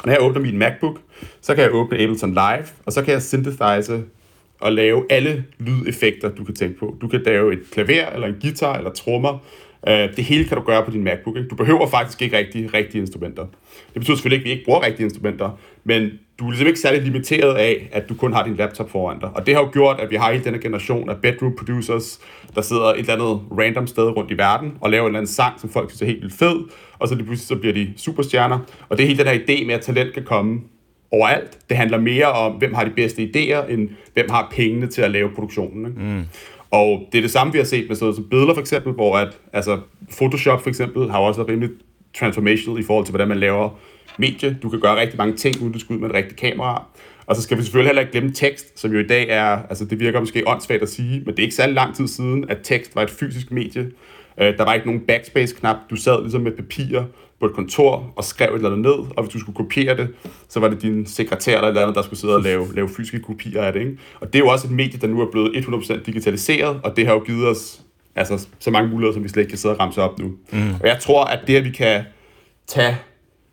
Og 0.01 0.07
når 0.07 0.13
jeg 0.13 0.23
åbner 0.23 0.41
min 0.41 0.59
MacBook, 0.59 1.01
så 1.41 1.55
kan 1.55 1.65
jeg 1.65 1.75
åbne 1.75 1.99
Ableton 1.99 2.31
Live, 2.31 2.67
og 2.87 2.93
så 2.93 3.03
kan 3.03 3.13
jeg 3.13 3.23
synthesize 3.23 4.03
og 4.61 4.73
lave 4.73 5.05
alle 5.11 5.45
lydeffekter, 5.59 6.29
du 6.29 6.45
kan 6.45 6.55
tænke 6.55 6.79
på. 6.79 6.97
Du 7.01 7.09
kan 7.09 7.23
lave 7.23 7.53
et 7.53 7.71
klaver, 7.73 8.07
eller 8.07 8.27
en 8.27 8.37
guitar, 8.41 8.77
eller 8.79 8.91
trommer, 8.91 9.39
Uh, 9.87 9.93
det 9.93 10.25
hele 10.25 10.45
kan 10.45 10.57
du 10.57 10.63
gøre 10.63 10.85
på 10.85 10.91
din 10.91 11.05
MacBook. 11.05 11.37
Ikke? 11.37 11.49
Du 11.49 11.55
behøver 11.55 11.87
faktisk 11.87 12.23
ikke 12.23 12.37
rigtig 12.37 12.75
rigtige 12.75 13.01
instrumenter. 13.01 13.43
Det 13.43 13.95
betyder 13.95 14.17
selvfølgelig 14.17 14.37
ikke, 14.37 14.45
at 14.45 14.55
vi 14.55 14.59
ikke 14.59 14.65
bruger 14.65 14.87
rigtige 14.87 15.05
instrumenter, 15.05 15.51
men 15.85 16.11
du 16.39 16.45
er 16.45 16.51
ligesom 16.51 16.67
ikke 16.67 16.81
særlig 16.81 17.03
limiteret 17.03 17.55
af, 17.55 17.89
at 17.93 18.09
du 18.09 18.15
kun 18.15 18.33
har 18.33 18.45
din 18.45 18.57
laptop 18.57 18.91
foran 18.91 19.21
dig. 19.21 19.31
Og 19.35 19.47
det 19.47 19.55
har 19.55 19.63
jo 19.63 19.71
gjort, 19.73 20.01
at 20.01 20.11
vi 20.11 20.17
har 20.17 20.33
hele 20.33 20.45
denne 20.45 20.59
generation 20.59 21.11
af 21.11 21.17
bedroom 21.17 21.57
producers, 21.57 22.21
der 22.55 22.61
sidder 22.61 22.85
et 22.85 22.99
eller 22.99 23.13
andet 23.13 23.41
random 23.59 23.87
sted 23.87 24.17
rundt 24.17 24.31
i 24.31 24.39
verden 24.39 24.73
og 24.81 24.91
laver 24.91 25.03
en 25.03 25.09
eller 25.09 25.19
anden 25.19 25.33
sang, 25.33 25.61
som 25.61 25.71
folk 25.71 25.91
synes 25.91 26.03
er 26.03 26.07
helt 26.07 26.23
vildt 26.23 26.35
fed, 26.35 26.57
og 26.99 27.09
så 27.09 27.15
lige 27.15 27.25
pludselig 27.25 27.49
så 27.49 27.57
bliver 27.57 27.75
de 27.75 27.93
superstjerner. 27.97 28.59
Og 28.89 28.99
det 28.99 29.05
er 29.05 29.09
hele 29.09 29.19
den 29.19 29.27
her 29.27 29.39
idé 29.39 29.67
med, 29.67 29.75
at 29.75 29.81
talent 29.81 30.15
kan 30.15 30.25
komme 30.25 30.61
overalt. 31.11 31.59
Det 31.69 31.77
handler 31.77 31.99
mere 31.99 32.27
om, 32.27 32.53
hvem 32.53 32.75
har 32.75 32.85
de 32.85 32.91
bedste 32.91 33.23
idéer, 33.23 33.71
end 33.71 33.89
hvem 34.15 34.31
har 34.31 34.53
pengene 34.57 34.87
til 34.87 35.03
at 35.03 35.11
lave 35.11 35.31
produktionen. 35.35 35.87
Ikke? 35.87 36.01
Mm. 36.01 36.25
Og 36.71 37.09
det 37.13 37.19
er 37.19 37.23
det 37.23 37.31
samme, 37.31 37.53
vi 37.53 37.59
har 37.59 37.65
set 37.65 37.89
med 37.89 37.97
sådan 37.97 38.15
som 38.15 38.25
billeder 38.25 38.55
for 38.55 38.61
eksempel, 38.61 38.93
hvor 38.93 39.17
at, 39.17 39.39
altså, 39.53 39.81
Photoshop 40.17 40.63
for 40.63 40.69
eksempel 40.69 41.11
har 41.11 41.19
også 41.19 41.41
været 41.41 41.51
rimelig 41.51 41.71
transformational 42.19 42.81
i 42.81 42.85
forhold 42.85 43.05
til, 43.05 43.13
hvordan 43.13 43.29
man 43.29 43.39
laver 43.39 43.71
medie. 44.19 44.59
Du 44.63 44.69
kan 44.69 44.81
gøre 44.81 45.01
rigtig 45.01 45.19
mange 45.19 45.37
ting, 45.37 45.63
uden 45.63 45.73
du 45.73 45.79
skal 45.79 45.95
ud 45.95 46.01
med 46.01 46.09
et 46.09 46.15
rigtigt 46.15 46.41
kamera. 46.41 46.85
Og 47.27 47.37
så 47.37 47.43
skal 47.43 47.59
vi 47.59 47.63
selvfølgelig 47.63 47.89
heller 47.89 48.01
ikke 48.01 48.13
glemme 48.13 48.33
tekst, 48.33 48.81
som 48.81 48.93
jo 48.93 48.99
i 48.99 49.07
dag 49.07 49.29
er, 49.29 49.59
altså 49.69 49.85
det 49.85 50.01
virker 50.01 50.21
måske 50.21 50.49
åndssvagt 50.49 50.83
at 50.83 50.89
sige, 50.89 51.23
men 51.27 51.27
det 51.27 51.39
er 51.39 51.43
ikke 51.43 51.55
særlig 51.55 51.75
lang 51.75 51.97
tid 51.97 52.09
siden, 52.09 52.51
at 52.51 52.59
tekst 52.63 52.97
var 52.97 53.03
et 53.03 53.11
fysisk 53.11 53.51
medie. 53.51 53.91
Øh, 54.41 54.59
der 54.59 54.65
var 54.65 54.75
ikke 54.75 54.87
nogen 54.87 55.01
backspace-knap. 55.01 55.77
Du 55.91 55.97
sad 55.97 56.23
ligesom 56.23 56.41
med 56.41 56.53
papir 56.53 57.03
på 57.41 57.47
et 57.47 57.53
kontor 57.53 58.13
og 58.17 58.25
skrev 58.25 58.49
et 58.49 58.55
eller 58.55 58.71
andet 58.71 58.83
ned, 58.83 59.17
og 59.17 59.23
hvis 59.23 59.33
du 59.33 59.39
skulle 59.39 59.57
kopiere 59.57 59.97
det, 59.97 60.09
så 60.49 60.61
var 60.61 60.69
det 60.69 60.83
din 60.83 61.07
sekretær 61.07 61.55
eller 61.55 61.69
et 61.69 61.71
eller 61.71 61.83
andet, 61.83 61.97
der 61.97 62.03
skulle 62.03 62.21
sidde 62.21 62.35
og 62.35 62.43
lave, 62.43 62.75
lave 62.75 62.89
fysiske 62.89 63.21
kopier 63.21 63.63
af 63.63 63.73
det. 63.73 63.81
Ikke? 63.81 63.99
Og 64.21 64.27
det 64.27 64.35
er 64.35 64.39
jo 64.39 64.49
også 64.49 64.67
et 64.67 64.73
medie, 64.73 65.01
der 65.01 65.07
nu 65.07 65.21
er 65.21 65.31
blevet 65.31 65.57
100% 65.57 66.05
digitaliseret, 66.05 66.81
og 66.85 66.97
det 66.97 67.07
har 67.07 67.15
jo 67.15 67.21
givet 67.21 67.49
os 67.49 67.81
altså, 68.17 68.47
så 68.59 68.71
mange 68.71 68.91
muligheder, 68.91 69.15
som 69.15 69.25
vi 69.25 69.29
slet 69.29 69.43
ikke 69.43 69.51
kan 69.51 69.59
sidde 69.59 69.75
og 69.75 69.81
ramse 69.81 70.03
op 70.03 70.19
nu. 70.19 70.33
Mm. 70.53 70.75
Og 70.81 70.87
jeg 70.89 70.99
tror, 71.01 71.25
at 71.25 71.41
det, 71.47 71.57
at 71.57 71.65
vi 71.65 71.71
kan 71.71 72.05
tage 72.67 72.97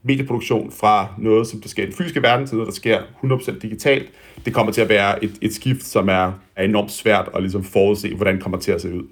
medieproduktion 0.04 0.72
fra 0.72 1.08
noget, 1.18 1.48
som 1.48 1.62
der 1.62 1.70
sker 1.70 1.84
i 1.84 1.86
den 1.86 1.96
fysiske 1.96 2.22
verden, 2.22 2.48
til 2.48 2.56
noget, 2.58 2.68
der 2.68 2.76
sker 2.76 3.00
100% 3.24 3.60
digitalt, 3.60 4.12
det 4.46 4.54
kommer 4.54 4.72
til 4.72 4.82
at 4.82 4.90
være 4.90 5.24
et, 5.24 5.38
et 5.42 5.54
skift, 5.54 5.84
som 5.84 6.10
er, 6.10 6.32
er 6.56 6.64
enormt 6.64 6.92
svært 6.92 7.30
at 7.36 7.42
ligesom 7.42 7.64
forudse, 7.64 8.16
hvordan 8.16 8.36
det 8.36 8.44
kommer 8.44 8.60
til 8.60 8.72
at 8.72 8.82
se 8.82 8.94
ud. 8.94 9.04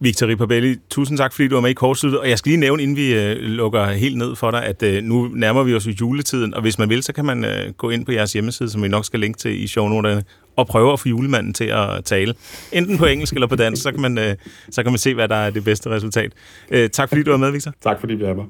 Victor 0.00 0.26
Ripabelli, 0.26 0.76
tusind 0.90 1.18
tak, 1.18 1.32
fordi 1.32 1.48
du 1.48 1.54
var 1.54 1.60
med 1.60 1.70
i 1.70 1.74
kortsluttet. 1.74 2.20
Og 2.20 2.28
jeg 2.28 2.38
skal 2.38 2.50
lige 2.50 2.60
nævne, 2.60 2.82
inden 2.82 2.96
vi 2.96 3.14
øh, 3.14 3.36
lukker 3.36 3.86
helt 3.86 4.16
ned 4.16 4.36
for 4.36 4.50
dig, 4.50 4.64
at 4.64 4.82
øh, 4.82 5.02
nu 5.02 5.28
nærmer 5.34 5.62
vi 5.62 5.74
os 5.74 5.86
juletiden, 6.00 6.54
og 6.54 6.62
hvis 6.62 6.78
man 6.78 6.88
vil, 6.88 7.02
så 7.02 7.12
kan 7.12 7.24
man 7.24 7.44
øh, 7.44 7.72
gå 7.72 7.90
ind 7.90 8.06
på 8.06 8.12
jeres 8.12 8.32
hjemmeside, 8.32 8.70
som 8.70 8.82
vi 8.82 8.88
nok 8.88 9.04
skal 9.04 9.20
linke 9.20 9.38
til 9.38 9.62
i 9.62 9.66
shownoterne, 9.66 10.24
og 10.56 10.66
prøve 10.66 10.92
at 10.92 11.00
få 11.00 11.08
julemanden 11.08 11.54
til 11.54 11.64
at 11.64 12.04
tale. 12.04 12.34
Enten 12.72 12.98
på 12.98 13.04
engelsk 13.04 13.34
eller 13.34 13.46
på 13.46 13.56
dansk, 13.56 13.82
så 13.82 13.90
kan 13.90 14.00
man, 14.00 14.18
øh, 14.18 14.36
så 14.70 14.82
kan 14.82 14.92
man 14.92 14.98
se, 14.98 15.14
hvad 15.14 15.28
der 15.28 15.36
er 15.36 15.50
det 15.50 15.64
bedste 15.64 15.90
resultat. 15.90 16.32
Øh, 16.70 16.90
tak 16.90 17.08
fordi 17.08 17.22
du 17.22 17.30
var 17.30 17.36
med, 17.36 17.50
Victor. 17.50 17.72
Tak 17.82 18.00
fordi 18.00 18.14
vi 18.14 18.24
er 18.24 18.34
med. 18.34 18.44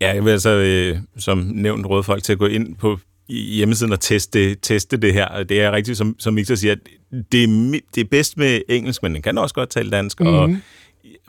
Ja, 0.00 0.14
jeg 0.14 0.24
vil 0.24 0.30
altså 0.30 0.50
øh, 0.50 0.98
som 1.16 1.38
nævnt 1.38 1.86
råde 1.86 2.02
folk 2.02 2.22
til 2.22 2.32
at 2.32 2.38
gå 2.38 2.46
ind 2.46 2.76
på 2.76 2.98
hjemmesiden 3.28 3.92
og 3.92 4.00
teste, 4.00 4.54
teste 4.54 4.96
det 4.96 5.12
her. 5.12 5.42
Det 5.42 5.60
er 5.60 5.72
rigtigt, 5.72 5.98
som, 5.98 6.16
som 6.18 6.36
Victor 6.36 6.54
siger, 6.54 6.74
det 7.32 7.44
er, 7.44 7.80
det 7.94 8.00
er 8.00 8.08
bedst 8.10 8.36
med 8.36 8.60
engelsk, 8.68 9.02
men 9.02 9.14
den 9.14 9.22
kan 9.22 9.38
også 9.38 9.54
godt 9.54 9.70
tale 9.70 9.90
dansk, 9.90 10.20
mm-hmm. 10.20 10.36
og 10.36 10.50
mhm. 10.50 10.62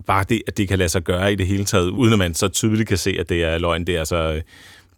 bare 0.05 0.25
det, 0.29 0.41
at 0.47 0.57
det 0.57 0.67
kan 0.67 0.77
lade 0.77 0.89
sig 0.89 1.01
gøre 1.01 1.33
i 1.33 1.35
det 1.35 1.47
hele 1.47 1.65
taget, 1.65 1.89
uden 1.89 2.13
at 2.13 2.19
man 2.19 2.33
så 2.33 2.47
tydeligt 2.47 2.87
kan 2.87 2.97
se, 2.97 3.15
at 3.19 3.29
det 3.29 3.43
er 3.43 3.57
løgn, 3.57 3.87
det 3.87 3.95
er 3.95 4.03
så 4.03 4.41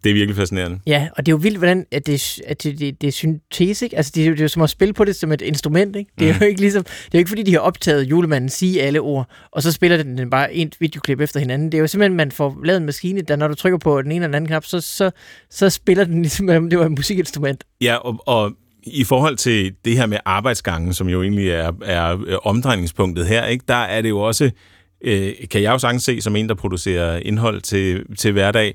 det 0.04 0.10
er 0.10 0.14
virkelig 0.14 0.36
fascinerende. 0.36 0.80
Ja, 0.86 1.08
og 1.16 1.26
det 1.26 1.32
er 1.32 1.34
jo 1.34 1.40
vildt, 1.42 1.58
hvordan 1.58 1.86
at 1.90 2.06
det, 2.06 2.40
at 2.46 2.62
det, 2.62 2.78
det, 2.78 3.00
det 3.00 3.06
er 3.06 3.12
syntese, 3.12 3.86
ikke? 3.86 3.96
Altså, 3.96 4.12
det 4.14 4.26
er, 4.26 4.30
det 4.30 4.40
er 4.40 4.44
jo 4.44 4.48
som 4.48 4.62
at 4.62 4.70
spille 4.70 4.94
på 4.94 5.04
det 5.04 5.16
som 5.16 5.32
et 5.32 5.40
instrument, 5.40 5.96
ikke? 5.96 6.10
Det 6.18 6.28
er 6.28 6.32
mm. 6.34 6.40
jo 6.40 6.46
ikke 6.46 6.60
ligesom, 6.60 6.84
det 6.84 6.94
er 6.94 7.08
jo 7.14 7.18
ikke 7.18 7.28
fordi, 7.28 7.42
de 7.42 7.52
har 7.52 7.60
optaget 7.60 8.02
julemanden 8.02 8.50
sige 8.50 8.82
alle 8.82 9.00
ord, 9.00 9.28
og 9.50 9.62
så 9.62 9.72
spiller 9.72 9.96
den, 9.96 10.18
den 10.18 10.30
bare 10.30 10.54
en 10.54 10.72
videoklip 10.80 11.20
efter 11.20 11.40
hinanden. 11.40 11.72
Det 11.72 11.78
er 11.78 11.80
jo 11.80 11.86
simpelthen, 11.86 12.16
man 12.16 12.32
får 12.32 12.60
lavet 12.64 12.80
en 12.80 12.86
maskine, 12.86 13.20
der 13.20 13.36
når 13.36 13.48
du 13.48 13.54
trykker 13.54 13.78
på 13.78 14.02
den 14.02 14.12
ene 14.12 14.14
eller 14.14 14.26
den 14.26 14.34
anden 14.34 14.48
knap, 14.48 14.64
så, 14.64 14.80
så, 14.80 15.10
så 15.50 15.70
spiller 15.70 16.04
den 16.04 16.22
ligesom, 16.22 16.48
om 16.48 16.70
det 16.70 16.78
var 16.78 16.84
et 16.84 16.90
musikinstrument. 16.90 17.64
Ja, 17.80 17.94
og, 17.94 18.22
og 18.26 18.52
i 18.92 19.04
forhold 19.04 19.36
til 19.36 19.74
det 19.84 19.96
her 19.96 20.06
med 20.06 20.18
arbejdsgangen, 20.24 20.94
som 20.94 21.08
jo 21.08 21.22
egentlig 21.22 21.50
er, 21.50 21.72
er 21.82 22.36
omdrejningspunktet 22.46 23.26
her, 23.26 23.46
ikke, 23.46 23.64
der 23.68 23.74
er 23.74 24.00
det 24.00 24.08
jo 24.08 24.20
også, 24.20 24.50
øh, 25.04 25.32
kan 25.50 25.62
jeg 25.62 25.72
jo 25.72 25.78
sagtens 25.78 26.02
se, 26.02 26.20
som 26.20 26.36
en, 26.36 26.48
der 26.48 26.54
producerer 26.54 27.16
indhold 27.16 27.60
til, 27.60 28.16
til 28.16 28.32
hverdag, 28.32 28.74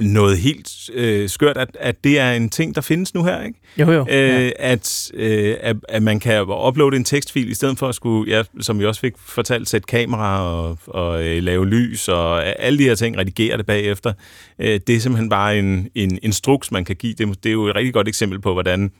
noget 0.00 0.38
helt 0.38 0.90
øh, 0.92 1.28
skørt, 1.28 1.56
at, 1.56 1.76
at 1.80 2.04
det 2.04 2.18
er 2.18 2.32
en 2.32 2.48
ting, 2.48 2.74
der 2.74 2.80
findes 2.80 3.14
nu 3.14 3.24
her, 3.24 3.42
ikke? 3.42 3.60
Jo, 3.78 3.92
jo. 3.92 4.06
Øh, 4.10 4.44
ja. 4.46 4.50
at, 4.58 5.10
øh, 5.14 5.56
at, 5.60 5.76
at 5.88 6.02
man 6.02 6.20
kan 6.20 6.40
uploade 6.42 6.96
en 6.96 7.04
tekstfil, 7.04 7.50
i 7.50 7.54
stedet 7.54 7.78
for 7.78 7.88
at 7.88 7.94
skulle, 7.94 8.32
ja, 8.36 8.42
som 8.60 8.78
vi 8.78 8.86
også 8.86 9.00
fik 9.00 9.12
fortalt, 9.18 9.68
sætte 9.68 9.86
kamera 9.86 10.42
og, 10.42 10.78
og 10.86 11.26
øh, 11.26 11.42
lave 11.42 11.66
lys 11.66 12.08
og 12.08 12.46
alle 12.46 12.78
de 12.78 12.84
her 12.84 12.94
ting, 12.94 13.18
redigere 13.18 13.56
det 13.56 13.66
bagefter. 13.66 14.12
Øh, 14.58 14.80
det 14.86 14.96
er 14.96 15.00
simpelthen 15.00 15.28
bare 15.28 15.58
en, 15.58 15.88
en 15.94 16.18
instruks, 16.22 16.72
man 16.72 16.84
kan 16.84 16.96
give. 16.96 17.14
Det, 17.14 17.44
det 17.44 17.50
er 17.50 17.52
jo 17.52 17.66
et 17.66 17.74
rigtig 17.74 17.94
godt 17.94 18.08
eksempel 18.08 18.40
på, 18.40 18.52
hvordan 18.52 18.90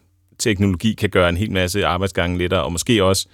teknologi 0.40 0.92
kan 0.92 1.10
gøre 1.10 1.28
en 1.28 1.36
hel 1.36 1.52
masse 1.52 1.86
arbejdsgange 1.86 2.38
lettere, 2.38 2.62
og 2.62 2.72
måske 2.72 3.04
også 3.04 3.26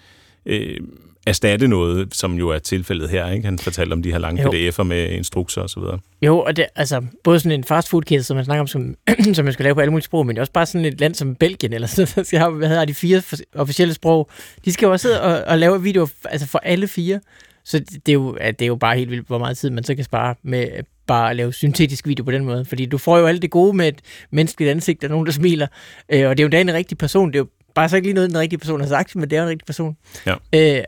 øh, 0.47 0.81
erstatte 1.27 1.69
noget, 1.69 2.14
som 2.14 2.35
jo 2.35 2.49
er 2.49 2.59
tilfældet 2.59 3.11
her. 3.11 3.31
Ikke? 3.31 3.45
Han 3.45 3.59
fortalte 3.59 3.92
om 3.92 4.03
de 4.03 4.12
her 4.12 4.19
lange 4.19 4.42
jo. 4.42 4.51
pdf'er 4.51 4.83
med 4.83 5.11
instrukser 5.11 5.66
så 5.66 5.81
videre. 5.81 5.99
Jo, 6.23 6.38
og 6.38 6.57
det, 6.57 6.66
altså, 6.77 7.03
både 7.25 7.40
sådan 7.40 7.59
en 7.59 7.64
fastfood-kæde, 7.64 8.23
som 8.23 8.37
man 8.37 8.45
snakker 8.45 8.61
om, 8.61 8.66
som, 8.66 8.95
som 9.35 9.45
man 9.45 9.53
skal 9.53 9.64
lave 9.64 9.75
på 9.75 9.81
alle 9.81 9.90
mulige 9.90 10.05
sprog, 10.05 10.27
men 10.27 10.38
også 10.38 10.53
bare 10.53 10.66
sådan 10.66 10.85
et 10.85 11.01
land 11.01 11.14
som 11.14 11.35
Belgien, 11.35 11.73
eller 11.73 11.88
sådan 11.88 12.25
skal 12.25 12.38
have, 12.42 12.53
hvad 12.53 12.69
hedder 12.69 12.85
de 12.85 12.95
fire 12.95 13.23
officielle 13.55 13.95
sprog, 13.95 14.31
de 14.64 14.73
skal 14.73 14.87
jo 14.87 14.92
også 14.92 15.03
sidde 15.03 15.23
og, 15.23 15.45
og 15.45 15.59
lave 15.59 15.83
videoer 15.83 16.07
altså 16.25 16.47
for 16.47 16.59
alle 16.59 16.88
fire. 16.88 17.21
Så 17.66 17.79
det, 17.79 18.09
er 18.09 18.12
jo, 18.12 18.35
det 18.35 18.62
er 18.62 18.66
jo 18.66 18.76
bare 18.76 18.96
helt 18.96 19.11
vildt, 19.11 19.26
hvor 19.26 19.38
meget 19.38 19.59
tid 19.59 19.70
man 19.70 19.85
så 19.85 19.94
kan 19.94 20.05
spare 20.05 20.35
med 20.42 20.68
bare 21.07 21.31
at 21.31 21.37
lave 21.37 21.52
syntetisk 21.52 22.07
video 22.07 22.24
på 22.24 22.31
den 22.31 22.44
måde. 22.44 22.64
Fordi 22.64 22.87
du 22.87 22.98
får 22.98 23.18
jo 23.18 23.26
alt 23.26 23.42
det 23.42 23.50
gode 23.50 23.76
med 23.76 23.88
et 23.88 24.00
menneskeligt 24.31 24.70
ansigt, 24.70 25.05
og 25.05 25.11
nogen, 25.11 25.26
der 25.26 25.33
smiler. 25.33 25.66
Øh, 26.09 26.29
og 26.29 26.37
det 26.37 26.42
er 26.42 26.46
jo 26.46 26.50
da 26.50 26.61
en 26.61 26.72
rigtig 26.72 26.98
person. 26.98 27.29
Det 27.29 27.35
er 27.35 27.38
jo 27.38 27.48
bare 27.74 27.88
så 27.88 27.96
ikke 27.96 28.07
lige 28.07 28.14
noget, 28.14 28.31
den 28.31 28.38
rigtige 28.38 28.59
person 28.59 28.81
har 28.81 28.88
sagt, 28.88 29.16
men 29.16 29.31
det 29.31 29.37
er 29.37 29.40
jo 29.40 29.44
en 29.44 29.50
rigtig 29.50 29.66
person. 29.66 29.96
Ja. 30.26 30.35
Øh, 30.55 30.85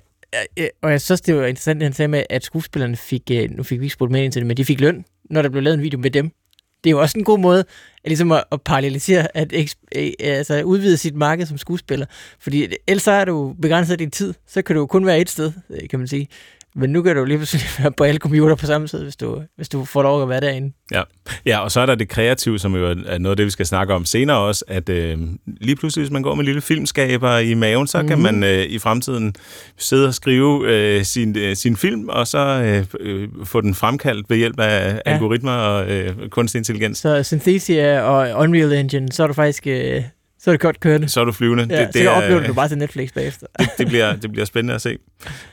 og 0.83 0.91
jeg 0.91 1.01
synes, 1.01 1.21
det 1.21 1.37
var 1.37 1.47
interessant, 1.47 1.83
at 1.83 1.87
han 1.87 1.93
sagde 1.93 2.09
med, 2.09 2.23
at 2.31 2.45
skuespillerne 2.45 2.97
fik, 2.97 3.23
øh, 3.33 3.51
nu 3.51 3.63
fik 3.63 3.81
vi 3.81 3.85
ikke 3.85 3.95
spurgt 3.95 4.13
med 4.13 4.25
ind 4.25 4.33
til 4.33 4.41
det, 4.41 4.47
men 4.47 4.57
de 4.57 4.65
fik 4.65 4.81
løn, 4.81 5.05
når 5.31 5.43
der 5.43 5.49
blev 5.49 5.63
lavet 5.63 5.75
en 5.75 5.83
video 5.83 5.99
med 5.99 6.11
dem. 6.11 6.31
Det 6.85 6.91
er 6.91 6.91
jo 6.91 7.01
også 7.01 7.19
en 7.19 7.25
god 7.25 7.39
måde 7.39 7.61
at, 8.05 8.09
ligesom 8.11 8.33
at, 8.33 8.45
at 8.53 8.63
parallelisere, 8.63 9.37
at 9.37 9.53
øh, 9.97 10.11
altså 10.21 10.63
udvide 10.63 10.97
sit 10.97 11.15
marked 11.15 11.47
som 11.47 11.59
skuespiller. 11.59 12.07
Fordi 12.39 12.69
ellers 12.87 13.03
så 13.03 13.11
er 13.11 13.25
du 13.25 13.55
begrænset 13.63 13.99
din 13.99 14.11
tid, 14.11 14.35
så 14.47 14.63
kan 14.63 14.77
du 14.77 14.87
kun 14.87 15.07
være 15.07 15.21
et 15.21 15.31
sted, 15.31 15.53
øh, 15.71 15.89
kan 15.89 15.99
man 15.99 16.09
sige. 16.09 16.29
Men 16.75 16.91
nu 16.91 17.03
kan 17.03 17.17
du 17.17 17.25
lige 17.25 17.39
pludselig 17.39 17.63
være 17.79 17.93
på 17.93 18.05
alle 18.05 18.19
computer 18.19 18.55
på 18.55 18.67
samme 18.67 18.87
tid, 18.87 19.03
hvis 19.03 19.17
du, 19.17 19.43
hvis 19.57 19.69
du 19.69 19.85
får 19.85 20.03
lov 20.03 20.23
at 20.23 20.29
være 20.29 20.41
derinde. 20.41 20.73
Ja. 20.93 21.03
ja, 21.47 21.59
og 21.59 21.73
så 21.73 21.81
er 21.81 21.87
der 21.87 21.95
det 21.95 22.09
kreative, 22.09 22.59
som 22.59 22.75
jo 22.75 22.87
er 22.87 23.19
noget 23.19 23.31
af 23.31 23.37
det, 23.37 23.47
vi 23.47 23.51
skal 23.51 23.67
snakke 23.67 23.95
om 23.95 24.05
senere 24.05 24.37
også, 24.37 24.65
at 24.69 24.89
øh, 24.89 25.19
lige 25.47 25.77
pludselig, 25.77 26.03
hvis 26.03 26.13
man 26.13 26.23
går 26.23 26.35
med 26.35 26.41
en 26.41 26.45
lille 26.45 26.61
filmskaber 26.61 27.39
i 27.39 27.55
maven, 27.55 27.87
så 27.87 27.99
mm-hmm. 27.99 28.09
kan 28.09 28.19
man 28.19 28.45
øh, 28.45 28.65
i 28.65 28.79
fremtiden 28.79 29.35
sidde 29.77 30.07
og 30.07 30.15
skrive 30.15 30.69
øh, 30.69 31.05
sin, 31.05 31.39
øh, 31.39 31.57
sin 31.57 31.77
film, 31.77 32.09
og 32.09 32.27
så 32.27 32.39
øh, 32.39 32.87
øh, 33.01 33.29
få 33.45 33.61
den 33.61 33.75
fremkaldt 33.75 34.31
ved 34.31 34.37
hjælp 34.37 34.61
af 34.61 35.01
ja. 35.07 35.13
algoritmer 35.13 35.53
og 35.53 35.91
øh, 35.91 36.29
kunstig 36.29 36.59
intelligens. 36.59 36.99
Så 36.99 37.23
Synthesia 37.23 38.01
og 38.01 38.43
Unreal 38.43 38.73
Engine, 38.73 39.13
så 39.13 39.23
er 39.23 39.27
du 39.27 39.33
faktisk... 39.33 39.67
Øh 39.67 40.03
så 40.41 40.51
er 40.51 40.53
det 40.53 40.61
godt 40.61 40.81
kørende. 40.81 41.09
Så 41.09 41.21
er 41.21 41.25
du 41.25 41.33
flyvende. 41.33 41.67
Ja, 41.71 41.81
det, 41.81 41.95
det 41.95 42.03
så 42.03 42.11
oplever 42.11 42.47
du 42.47 42.53
bare 42.53 42.69
til 42.69 42.79
Netflix 42.79 43.13
bagefter. 43.13 43.47
det, 43.59 43.69
det, 43.79 43.87
bliver, 43.87 44.17
det 44.17 44.33
bliver 44.33 44.45
spændende 44.45 44.75
at 44.75 44.83
se. 44.83 44.99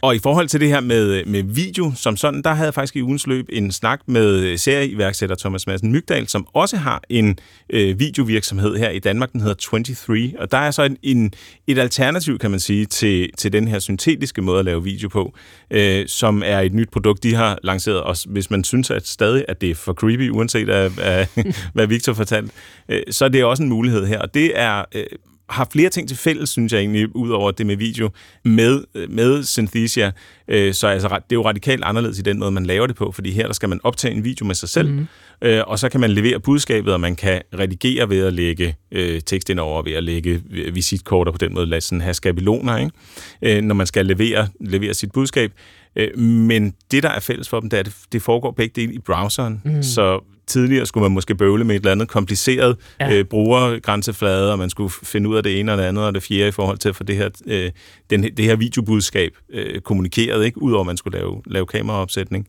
Og 0.02 0.16
i 0.16 0.20
forhold 0.20 0.48
til 0.48 0.60
det 0.60 0.70
her 0.70 0.80
med, 0.80 1.26
med 1.26 1.44
video 1.44 1.92
som 1.96 2.18
sådan, 2.18 2.42
der 2.42 2.54
havde 2.54 2.66
jeg 2.66 2.74
faktisk 2.74 2.96
i 2.96 3.02
ugens 3.02 3.28
løb 3.28 3.46
en 3.50 3.72
snak 3.72 4.00
med 4.08 4.58
serieiværksætter 4.58 5.36
Thomas 5.36 5.68
Madsen 5.68 5.92
Mygdal, 5.92 6.28
som 6.28 6.48
også 6.54 6.78
har 6.78 7.02
en 7.10 7.38
øh, 7.70 8.00
videovirksomhed 8.00 8.78
her 8.78 8.90
i 8.90 9.00
Danmark, 9.00 9.32
den 9.32 9.42
hedder 9.42 9.56
23. 9.56 10.34
Og 10.40 10.52
der 10.52 10.58
er 10.58 10.72
så 10.72 10.84
en, 10.84 10.98
en, 11.04 11.34
et 11.68 11.80
alternativ, 11.80 12.40
kan 12.40 12.52
man 12.52 12.60
sige, 12.60 12.86
til, 12.86 13.30
til 13.38 13.54
den 13.54 13.68
her 13.68 13.80
syntetiske 13.80 14.42
måde 14.42 14.60
at 14.60 14.66
lave 14.66 14.84
video 14.84 15.10
på, 15.10 15.34
øh, 15.72 16.08
som 16.08 16.44
er 16.46 16.60
et 16.60 16.74
nyt 16.74 16.90
produkt, 16.90 17.24
de 17.24 17.36
har 17.36 17.60
lanceret. 17.64 18.02
Og 18.02 18.16
hvis 18.28 18.52
man 18.52 18.64
synes 18.64 18.92
at 18.92 19.08
stadig, 19.08 19.46
at 19.48 19.62
det 19.62 19.72
er 19.72 19.76
for 19.76 19.94
creepy, 19.94 20.30
uanset 20.30 20.70
af, 20.70 20.92
af 21.02 21.28
hvad 21.74 21.88
Victor 21.88 22.14
fortalte, 22.14 22.52
øh, 22.90 23.02
så 23.12 23.26
er 23.26 23.30
det 23.30 23.44
også 23.44 23.64
en 23.64 23.70
mulighed 23.70 24.06
her. 24.06 24.20
Og 24.20 24.34
det 24.34 24.60
er 24.60 24.75
øh, 24.96 25.04
har 25.50 25.68
flere 25.72 25.90
ting 25.90 26.08
til 26.08 26.18
fælles, 26.18 26.50
synes 26.50 26.74
jeg 26.74 26.80
egentlig, 26.80 27.16
ud 27.16 27.30
over 27.30 27.52
det 27.52 27.66
med 27.66 27.76
video, 27.76 28.10
med, 28.46 28.84
med 29.10 29.44
Synthesia. 29.44 30.12
Øh, 30.48 30.74
så 30.74 30.88
altså, 30.88 31.08
det 31.08 31.16
er 31.16 31.22
jo 31.34 31.46
radikalt 31.46 31.84
anderledes 31.84 32.20
i 32.20 32.22
den 32.22 32.40
måde, 32.40 32.52
man 32.52 32.66
laver 32.66 32.88
det 32.88 32.96
på, 32.96 33.12
fordi 33.12 33.32
her 33.32 33.46
der 33.46 33.54
skal 33.54 33.70
man 33.70 33.80
optage 33.84 34.14
en 34.14 34.24
video 34.24 34.46
med 34.46 34.56
sig 34.56 34.70
selv, 34.70 34.92
mm. 34.92 35.08
øh, 35.42 35.64
og 35.68 35.80
så 35.80 35.90
kan 35.90 36.00
man 36.00 36.12
levere 36.12 36.40
budskabet, 36.40 36.94
og 36.94 37.00
man 37.00 37.16
kan 37.16 37.42
redigere 37.60 38.10
ved 38.10 38.26
at 38.26 38.34
lægge 38.34 38.76
øh, 38.92 39.22
tekst 39.22 39.50
ind 39.50 39.60
over, 39.60 39.84
ved 39.84 39.94
at 39.94 40.04
lægge 40.04 40.42
visitkort, 40.74 41.28
og 41.28 41.34
på 41.34 41.38
den 41.38 41.54
måde 41.54 41.66
lade 41.66 41.82
sådan 41.82 42.02
have 42.02 42.14
skabeloner, 42.14 42.78
ikke? 42.78 43.58
Øh, 43.58 43.64
når 43.64 43.76
man 43.76 43.88
skal 43.88 44.06
levere, 44.06 44.48
levere 44.60 44.94
sit 44.94 45.12
budskab. 45.12 45.52
Øh, 45.96 46.20
men 46.20 46.74
det, 46.92 47.04
der 47.04 47.10
er 47.10 47.20
fælles 47.20 47.50
for 47.50 47.60
dem, 47.60 47.70
det 47.70 47.78
er, 47.78 47.84
at 47.84 47.92
det 48.12 48.22
foregår 48.22 48.52
begge 48.52 48.82
dele 48.82 48.94
i 48.94 49.00
browseren. 49.00 49.62
Mm. 49.66 49.84
Så 49.84 50.35
tidligere 50.48 50.86
skulle 50.86 51.02
man 51.02 51.12
måske 51.12 51.36
bøvle 51.36 51.64
med 51.64 51.76
et 51.76 51.80
eller 51.80 51.92
andet 51.92 52.08
kompliceret 52.08 52.78
ja. 53.00 53.14
øh, 53.14 53.26
brugergrænseflade, 53.26 54.52
og 54.52 54.60
man 54.60 54.70
skulle 54.70 54.94
finde 55.04 55.30
ud 55.30 55.38
af 55.38 55.44
det 55.44 55.60
ene 55.60 55.72
og 55.72 55.78
det 55.78 55.84
andet 55.84 56.04
og 56.04 56.14
det 56.14 56.24
fjerde 56.24 56.48
i 56.48 56.52
forhold 56.52 56.78
til 56.78 56.90
at 56.90 56.96
få 56.96 57.04
det 57.04 57.16
her, 57.16 57.30
øh, 57.48 57.72
den, 58.10 58.24
det 58.24 58.46
her 58.46 58.56
videobudskab 58.56 59.32
øh, 59.50 59.82
kommunikeret, 59.82 60.46
ikke? 60.46 60.62
udover 60.62 60.82
at 60.82 60.88
man 60.88 60.98
skulle 60.98 61.18
lave, 61.18 61.42
lave 61.46 61.66
kameraopsætning. 61.66 62.48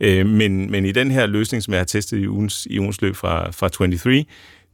Øh, 0.00 0.26
men, 0.26 0.70
men 0.70 0.84
i 0.84 0.92
den 0.92 1.10
her 1.10 1.26
løsning, 1.26 1.62
som 1.62 1.72
jeg 1.72 1.80
har 1.80 1.84
testet 1.84 2.18
i 2.18 2.28
ugens, 2.28 2.66
i 2.70 2.78
ugens 2.78 3.02
løb 3.02 3.16
fra, 3.16 3.50
fra 3.50 3.68
23, 3.68 4.24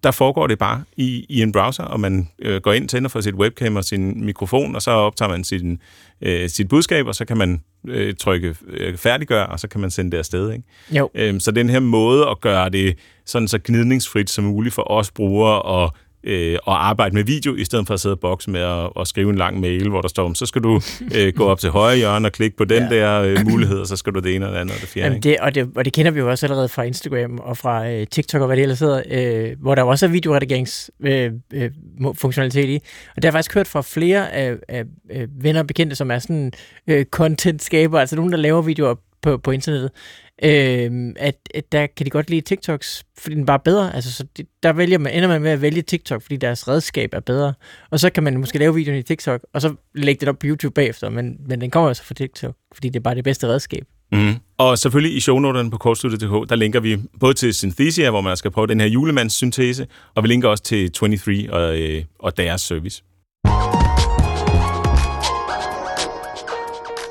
der 0.05 0.11
foregår 0.11 0.47
det 0.47 0.59
bare 0.59 0.85
i, 0.97 1.27
i 1.29 1.43
en 1.43 1.53
browser, 1.53 1.85
og 1.85 2.01
man 2.01 2.29
øh, 2.39 2.61
går 2.61 2.73
ind, 2.73 2.89
tænder 2.89 3.09
for 3.09 3.21
sit 3.21 3.35
webcam 3.35 3.77
og 3.77 3.85
sin 3.85 4.25
mikrofon, 4.25 4.75
og 4.75 4.83
så 4.83 4.91
optager 4.91 5.29
man 5.29 5.45
sin, 5.45 5.81
øh, 6.21 6.49
sit 6.49 6.69
budskab, 6.69 7.07
og 7.07 7.15
så 7.15 7.25
kan 7.25 7.37
man 7.37 7.63
øh, 7.89 8.15
trykke 8.15 8.57
øh, 8.67 8.97
færdiggør, 8.97 9.43
og 9.43 9.61
så 9.61 9.69
kan 9.69 9.81
man 9.81 9.91
sende 9.91 10.11
det 10.11 10.19
afsted. 10.19 10.53
Ikke? 10.53 10.65
Jo. 10.91 11.11
Øhm, 11.15 11.41
så 11.41 11.51
den 11.51 11.71
her 11.71 11.81
måde 11.81 12.29
at 12.29 12.41
gøre 12.41 12.69
det 12.69 12.99
sådan 13.27 13.49
så 13.49 13.59
gnidningsfrit 13.65 14.31
som 14.31 14.45
muligt 14.45 14.75
for 14.75 14.91
os 14.91 15.11
brugere 15.11 15.63
og 15.63 15.95
øh, 16.27 16.59
og 16.65 16.89
arbejde 16.89 17.15
med 17.15 17.25
video, 17.25 17.55
i 17.55 17.65
stedet 17.65 17.87
for 17.87 17.95
at 17.95 18.01
sidde 18.01 18.13
og 18.13 18.21
bokse 18.21 18.51
med 18.51 18.61
at, 18.61 18.91
at 19.01 19.09
skrive 19.09 19.31
en 19.31 19.37
lang 19.37 19.61
mail, 19.61 19.89
hvor 19.89 20.01
der 20.01 20.09
står, 20.09 20.35
så 20.35 20.47
skal 20.47 20.63
du 20.63 20.81
øh, 21.17 21.33
gå 21.33 21.45
op 21.45 21.61
til 21.61 21.71
højre 21.71 21.97
hjørne 21.97 22.29
og 22.29 22.33
klikke 22.33 22.57
på 22.57 22.65
den 22.65 22.83
ja. 22.83 22.89
der 22.97 23.21
øh, 23.21 23.47
mulighed, 23.47 23.79
og 23.79 23.87
så 23.87 23.97
skal 23.97 24.13
du 24.13 24.19
det 24.19 24.35
ene 24.35 24.47
og 24.47 24.53
det 24.53 24.59
andet 24.59 24.75
og 24.75 24.81
det 24.81 24.89
fjerde. 24.89 25.09
Jamen 25.09 25.23
det, 25.23 25.39
og, 25.39 25.55
det, 25.55 25.71
og 25.77 25.85
det 25.85 25.93
kender 25.93 26.11
vi 26.11 26.19
jo 26.19 26.31
også 26.31 26.47
allerede 26.47 26.69
fra 26.69 26.83
Instagram 26.83 27.39
og 27.39 27.57
fra 27.57 27.91
øh, 27.91 28.07
TikTok 28.07 28.41
og 28.41 28.47
hvad 28.47 28.57
det 28.57 28.63
ellers 28.63 28.81
hedder, 28.81 29.03
øh, 29.11 29.57
hvor 29.61 29.75
der 29.75 29.83
også 29.83 30.07
er 30.07 30.11
videoredigeringsfunktionalitet 30.11 32.65
øh, 32.65 32.69
øh, 32.69 32.75
i. 32.75 32.81
Og 33.17 33.23
der 33.23 33.29
har 33.29 33.31
jeg 33.31 33.33
faktisk 33.33 33.55
hørt 33.55 33.69
fra 33.69 33.83
flere 33.83 34.33
af, 34.33 34.55
af, 34.69 34.85
venner 35.41 35.61
og 35.61 35.67
bekendte, 35.67 35.97
som 35.97 36.11
er 36.11 36.19
sådan 36.19 36.53
øh, 36.87 37.05
content-skaber, 37.05 38.01
altså 38.01 38.17
nogen, 38.17 38.33
der 38.33 38.39
laver 38.39 38.63
videoer 38.63 38.95
på, 39.23 39.39
på 39.39 39.51
internettet, 39.51 39.91
øh, 40.43 41.13
at, 41.17 41.37
at 41.55 41.73
der 41.73 41.87
kan 41.87 42.07
de 42.07 42.11
godt 42.11 42.31
lide 42.31 42.41
TikToks, 42.41 43.05
fordi 43.19 43.35
den 43.35 43.43
er 43.43 43.47
bare 43.47 43.59
bedre. 43.59 43.95
Altså, 43.95 44.13
så 44.13 44.25
det, 44.37 44.47
der 44.63 44.73
vælger 44.73 44.99
man, 44.99 45.13
ender 45.13 45.29
man 45.29 45.43
med 45.43 45.51
at 45.51 45.63
vælge 45.63 45.83
TikTok, 45.83 46.23
fordi 46.23 46.37
deres 46.37 46.69
redskab 46.69 47.11
er 47.13 47.21
bedre. 47.21 47.55
Og 47.91 48.01
så 48.01 48.11
kan 48.11 48.23
man 48.23 48.39
måske 48.39 48.59
lave 48.59 48.75
videoen 48.75 48.99
i 48.99 49.03
TikTok, 49.03 49.41
og 49.55 49.63
så 49.63 49.75
lægge 49.95 50.21
det 50.21 50.29
op 50.29 50.39
på 50.39 50.47
YouTube 50.47 50.75
bagefter, 50.75 51.09
men, 51.09 51.37
men 51.49 51.61
den 51.61 51.71
kommer 51.71 51.89
altså 51.89 52.05
fra 52.05 52.15
TikTok, 52.15 52.55
fordi 52.75 52.89
det 52.89 52.97
er 52.97 53.01
bare 53.03 53.15
det 53.15 53.25
bedste 53.25 53.47
redskab. 53.47 53.85
Mm. 54.13 54.35
Og 54.59 54.79
selvfølgelig 54.79 55.17
i 55.17 55.21
shownoterne 55.21 55.71
på 55.71 55.79
kortsluttet.dk, 55.79 56.51
der 56.51 56.55
linker 56.57 56.81
vi 56.81 56.99
både 57.21 57.35
til 57.35 57.55
Synthesia, 57.55 58.11
hvor 58.11 58.21
man 58.21 58.37
skal 58.37 58.51
prøve 58.51 58.67
den 58.67 58.81
her 58.81 58.87
julemandssyntese, 58.87 59.87
og 60.15 60.23
vi 60.23 60.29
linker 60.29 60.49
også 60.49 60.65
til 60.65 60.93
23 60.93 61.53
og, 61.53 61.81
øh, 61.81 62.05
og 62.19 62.37
deres 62.37 62.61
service. 62.61 63.03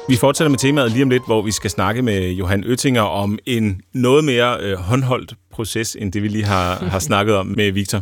Vi 0.10 0.16
fortsætter 0.16 0.50
med 0.50 0.58
temaet 0.58 0.92
lige 0.92 1.04
om 1.04 1.10
lidt, 1.10 1.26
hvor 1.26 1.42
vi 1.42 1.52
skal 1.52 1.70
snakke 1.70 2.02
med 2.02 2.32
Johan 2.32 2.64
Øttinger 2.64 3.02
om 3.02 3.40
en 3.46 3.82
noget 3.94 4.24
mere 4.24 4.58
øh, 4.62 4.78
håndholdt 4.78 5.34
proces, 5.52 5.98
end 6.00 6.12
det 6.12 6.24
vi 6.24 6.28
lige 6.28 6.44
har, 6.44 6.76
har 6.76 7.00
snakket 7.10 7.36
om 7.36 7.46
med 7.48 7.72
Victor. 7.72 8.02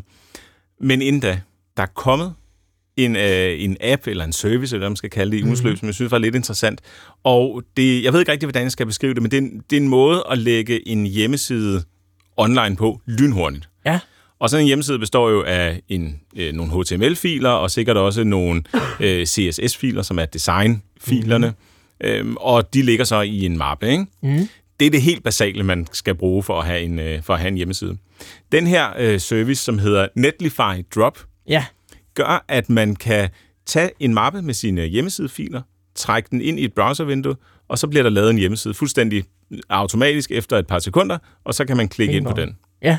Men 0.79 1.01
inden 1.01 1.21
da, 1.21 1.41
der 1.77 1.83
er 1.83 1.87
kommet 1.95 2.33
en, 2.97 3.15
øh, 3.15 3.63
en 3.63 3.77
app 3.81 4.07
eller 4.07 4.23
en 4.23 4.33
service, 4.33 4.75
eller 4.75 4.81
hvad 4.81 4.89
man 4.89 4.95
skal 4.95 5.09
kalde 5.09 5.31
det, 5.31 5.37
i 5.37 5.41
mm-hmm. 5.41 5.55
som 5.55 5.87
jeg 5.87 5.95
synes 5.95 6.11
var 6.11 6.17
lidt 6.17 6.35
interessant. 6.35 6.81
Og 7.23 7.63
det, 7.77 8.03
jeg 8.03 8.13
ved 8.13 8.19
ikke 8.19 8.31
rigtig, 8.31 8.47
hvordan 8.47 8.63
jeg 8.63 8.71
skal 8.71 8.85
beskrive 8.85 9.13
det, 9.13 9.21
men 9.21 9.31
det 9.31 9.37
er, 9.37 9.41
en, 9.41 9.61
det 9.69 9.77
er 9.77 9.81
en 9.81 9.89
måde 9.89 10.23
at 10.31 10.37
lægge 10.37 10.87
en 10.87 11.05
hjemmeside 11.05 11.83
online 12.37 12.75
på 12.75 13.01
lynhurtigt. 13.05 13.69
Ja. 13.85 13.99
Og 14.39 14.49
sådan 14.49 14.63
en 14.63 14.67
hjemmeside 14.67 14.99
består 14.99 15.29
jo 15.29 15.43
af 15.43 15.81
en, 15.89 16.19
øh, 16.35 16.53
nogle 16.53 16.71
HTML-filer, 16.71 17.49
og 17.49 17.71
sikkert 17.71 17.97
også 17.97 18.23
nogle 18.23 18.63
øh, 18.99 19.25
CSS-filer, 19.25 20.01
som 20.01 20.19
er 20.19 20.25
design-filerne. 20.25 21.47
Mm-hmm. 21.47 21.70
Øhm, 22.03 22.37
og 22.39 22.73
de 22.73 22.81
ligger 22.81 23.05
så 23.05 23.21
i 23.21 23.45
en 23.45 23.57
mappe. 23.57 23.89
Ikke? 23.89 24.05
Mm. 24.21 24.49
Det 24.79 24.85
er 24.85 24.91
det 24.91 25.01
helt 25.01 25.23
basale, 25.23 25.63
man 25.63 25.87
skal 25.91 26.15
bruge 26.15 26.43
for 26.43 26.59
at 26.59 26.65
have 26.65 26.81
en, 26.81 26.99
øh, 26.99 27.23
for 27.23 27.33
at 27.33 27.39
have 27.39 27.47
en 27.47 27.57
hjemmeside. 27.57 27.97
Den 28.51 28.67
her 28.67 28.93
øh, 28.97 29.19
service, 29.19 29.63
som 29.63 29.79
hedder 29.79 30.07
Netlify 30.15 30.85
Drop, 30.95 31.19
ja. 31.47 31.65
gør, 32.13 32.45
at 32.47 32.69
man 32.69 32.95
kan 32.95 33.29
tage 33.65 33.89
en 33.99 34.13
mappe 34.13 34.41
med 34.41 34.53
sine 34.53 34.85
hjemmesidefiler, 34.85 35.61
trække 35.95 36.27
den 36.31 36.41
ind 36.41 36.59
i 36.59 36.65
et 36.65 36.73
browservindue, 36.73 37.35
og 37.67 37.77
så 37.77 37.87
bliver 37.87 38.03
der 38.03 38.09
lavet 38.09 38.29
en 38.29 38.37
hjemmeside 38.37 38.73
fuldstændig 38.73 39.23
automatisk 39.69 40.31
efter 40.31 40.57
et 40.57 40.67
par 40.67 40.79
sekunder, 40.79 41.17
og 41.43 41.53
så 41.53 41.65
kan 41.65 41.77
man 41.77 41.89
klikke 41.89 42.13
ind 42.13 42.25
på 42.25 42.33
den. 42.33 42.57
Ja. 42.81 42.97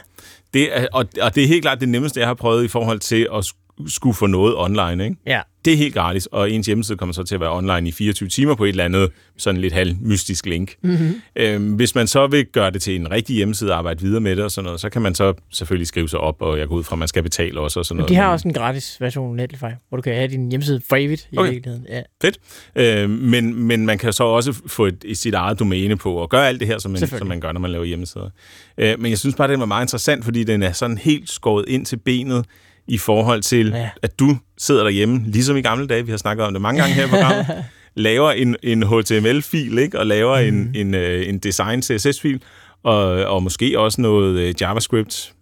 Det 0.55 0.79
er, 0.79 0.87
og, 0.93 1.07
og 1.23 1.35
det 1.35 1.43
er 1.43 1.49
helt 1.49 1.63
klart 1.63 1.81
det 1.81 1.89
nemmeste, 1.89 2.21
jeg 2.21 2.29
har 2.29 2.35
prøvet 2.35 2.65
i 2.65 2.69
forhold 2.69 3.01
til 3.01 3.29
at 3.35 3.45
skulle 3.87 4.15
få 4.15 4.27
noget 4.27 4.55
online. 4.57 5.05
Ikke? 5.05 5.17
Ja. 5.27 5.41
Det 5.65 5.73
er 5.73 5.77
helt 5.77 5.95
gratis, 5.95 6.27
og 6.27 6.51
ens 6.51 6.67
hjemmeside 6.67 6.99
kommer 6.99 7.13
så 7.13 7.23
til 7.23 7.35
at 7.35 7.41
være 7.41 7.53
online 7.53 7.89
i 7.89 7.93
24 7.93 8.29
timer 8.29 8.55
på 8.55 8.65
et 8.65 8.69
eller 8.69 8.85
andet 8.85 9.11
sådan 9.37 9.61
lidt 9.61 9.73
halv 9.73 9.97
mystisk 10.01 10.47
link. 10.47 10.75
Mm-hmm. 10.83 11.23
Øhm, 11.37 11.73
hvis 11.73 11.95
man 11.95 12.07
så 12.07 12.27
vil 12.27 12.47
gøre 12.47 12.71
det 12.71 12.83
til 12.83 12.97
en 12.97 13.11
rigtig 13.11 13.37
hjemmeside 13.37 13.73
og 13.73 13.79
arbejde 13.79 14.01
videre 14.01 14.21
med 14.21 14.37
det 14.37 14.45
og 14.45 14.51
sådan 14.51 14.65
noget, 14.65 14.81
så 14.81 14.89
kan 14.89 15.03
man 15.03 15.15
så 15.15 15.35
selvfølgelig 15.53 15.87
skrive 15.87 16.09
sig 16.09 16.21
op, 16.21 16.43
og 16.43 16.59
jeg 16.59 16.69
går 16.69 16.77
ud 16.77 16.85
fra, 16.85 16.95
at 16.95 16.99
man 16.99 17.09
skal 17.09 17.23
betale 17.23 17.61
også 17.61 17.79
og 17.81 17.87
sådan 17.87 17.97
noget. 17.97 18.09
De 18.09 18.15
har 18.15 18.33
også 18.33 18.49
en 18.49 18.55
gratis 18.55 19.01
version 19.01 19.31
af 19.31 19.37
Netlify, 19.37 19.75
hvor 19.89 19.97
du 19.97 20.03
kan 20.03 20.15
have 20.15 20.29
din 20.29 20.49
hjemmeside 20.49 20.81
for 20.89 20.97
evigt 20.97 21.29
i 21.33 21.39
okay. 21.39 21.51
virkeligheden. 21.51 21.87
Ja. 21.89 22.03
Fedt. 22.23 22.39
Øhm, 22.77 23.11
men, 23.11 23.55
men 23.55 23.87
man 23.87 23.99
kan 23.99 24.13
så 24.13 24.25
også 24.25 24.61
få 24.67 24.87
et, 24.87 25.05
et 25.05 25.19
sit 25.19 25.35
eget 25.35 25.59
domæne 25.59 25.97
på 25.97 26.15
og 26.15 26.31
gøre 26.31 26.49
alt 26.49 26.61
det 26.61 26.69
her, 26.69 26.79
som 26.79 26.91
man, 26.91 27.07
som 27.09 27.27
man 27.27 27.41
gør, 27.41 27.53
når 27.53 27.61
man 27.61 27.71
laver 27.71 27.85
hjemmesider. 27.85 28.31
Øh, 28.79 29.01
men 29.01 29.11
jeg 29.11 29.19
synes 29.19 29.35
bare, 29.35 29.49
det 29.49 29.59
var 29.59 29.67
meget 29.67 29.85
interessant, 29.85 30.25
fordi 30.25 30.45
den 30.45 30.63
er 30.63 30.73
sådan 30.73 30.99
helt 30.99 31.31
skåret 31.31 31.65
ind 31.69 31.87
til 31.87 31.97
benet 31.97 32.45
i 32.87 32.99
forhold 32.99 33.43
til, 33.43 33.69
ja. 33.69 33.91
at 34.03 34.19
du 34.19 34.37
sidder 34.59 34.83
derhjemme, 34.83 35.23
ligesom 35.27 35.57
i 35.57 35.63
gamle 35.63 35.87
dage, 35.87 36.05
vi 36.05 36.11
har 36.11 36.19
snakket 36.19 36.47
om 36.47 36.53
det 36.53 36.63
mange 36.63 36.81
gange 36.81 36.95
her 36.95 37.05
i 37.05 37.09
programmet, 37.09 37.47
laver 37.95 38.31
en, 38.31 38.57
en 38.63 38.83
HTML-fil, 38.83 39.79
ikke? 39.79 39.99
og 39.99 40.07
laver 40.07 40.41
mm. 40.41 40.49
en, 40.49 40.65
mhm. 40.65 40.73
en, 40.75 40.95
øh, 40.95 41.29
en 41.29 41.39
design 41.39 41.83
CSS-fil, 41.83 42.43
og, 42.83 43.05
og 43.07 43.43
måske 43.43 43.81
også 43.81 44.01
noget 44.01 44.39
øh, 44.39 44.55
JavaScript. 44.61 45.33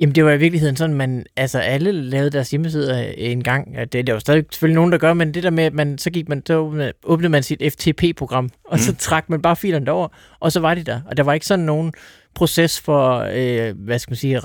Jamen, 0.00 0.14
det 0.14 0.24
var 0.24 0.32
i 0.32 0.38
virkeligheden 0.38 0.76
sådan, 0.76 0.96
man, 0.96 1.26
altså 1.36 1.58
alle 1.58 1.92
lavede 1.92 2.30
deres 2.30 2.50
hjemmesider 2.50 2.98
en 3.16 3.42
gang. 3.42 3.76
Det, 3.78 3.92
det 3.92 4.08
jo 4.08 4.18
stadig 4.18 4.44
selvfølgelig 4.52 4.74
nogen, 4.74 4.92
der 4.92 4.98
gør, 4.98 5.14
men 5.14 5.34
det 5.34 5.42
der 5.42 5.50
med, 5.50 5.64
at 5.64 5.74
man, 5.74 5.98
så 5.98 6.10
gik 6.10 6.28
man, 6.28 6.42
så 6.46 6.92
åbnede 7.04 7.28
man 7.28 7.42
sit 7.42 7.62
FTP-program, 7.72 8.50
og 8.64 8.76
mm. 8.76 8.78
så 8.78 8.90
mhm. 8.90 8.98
trak 8.98 9.30
man 9.30 9.42
bare 9.42 9.56
filerne 9.56 9.86
derover, 9.86 10.08
og 10.40 10.52
så 10.52 10.60
var 10.60 10.74
de 10.74 10.82
der. 10.82 11.00
Og 11.06 11.16
der 11.16 11.22
var 11.22 11.32
ikke 11.32 11.46
sådan 11.46 11.64
nogen 11.64 11.92
proces 12.36 12.80
for, 12.80 13.28
øh, 13.34 13.74
hvad 13.78 13.98
skal 13.98 14.10
man 14.10 14.16
sige, 14.16 14.40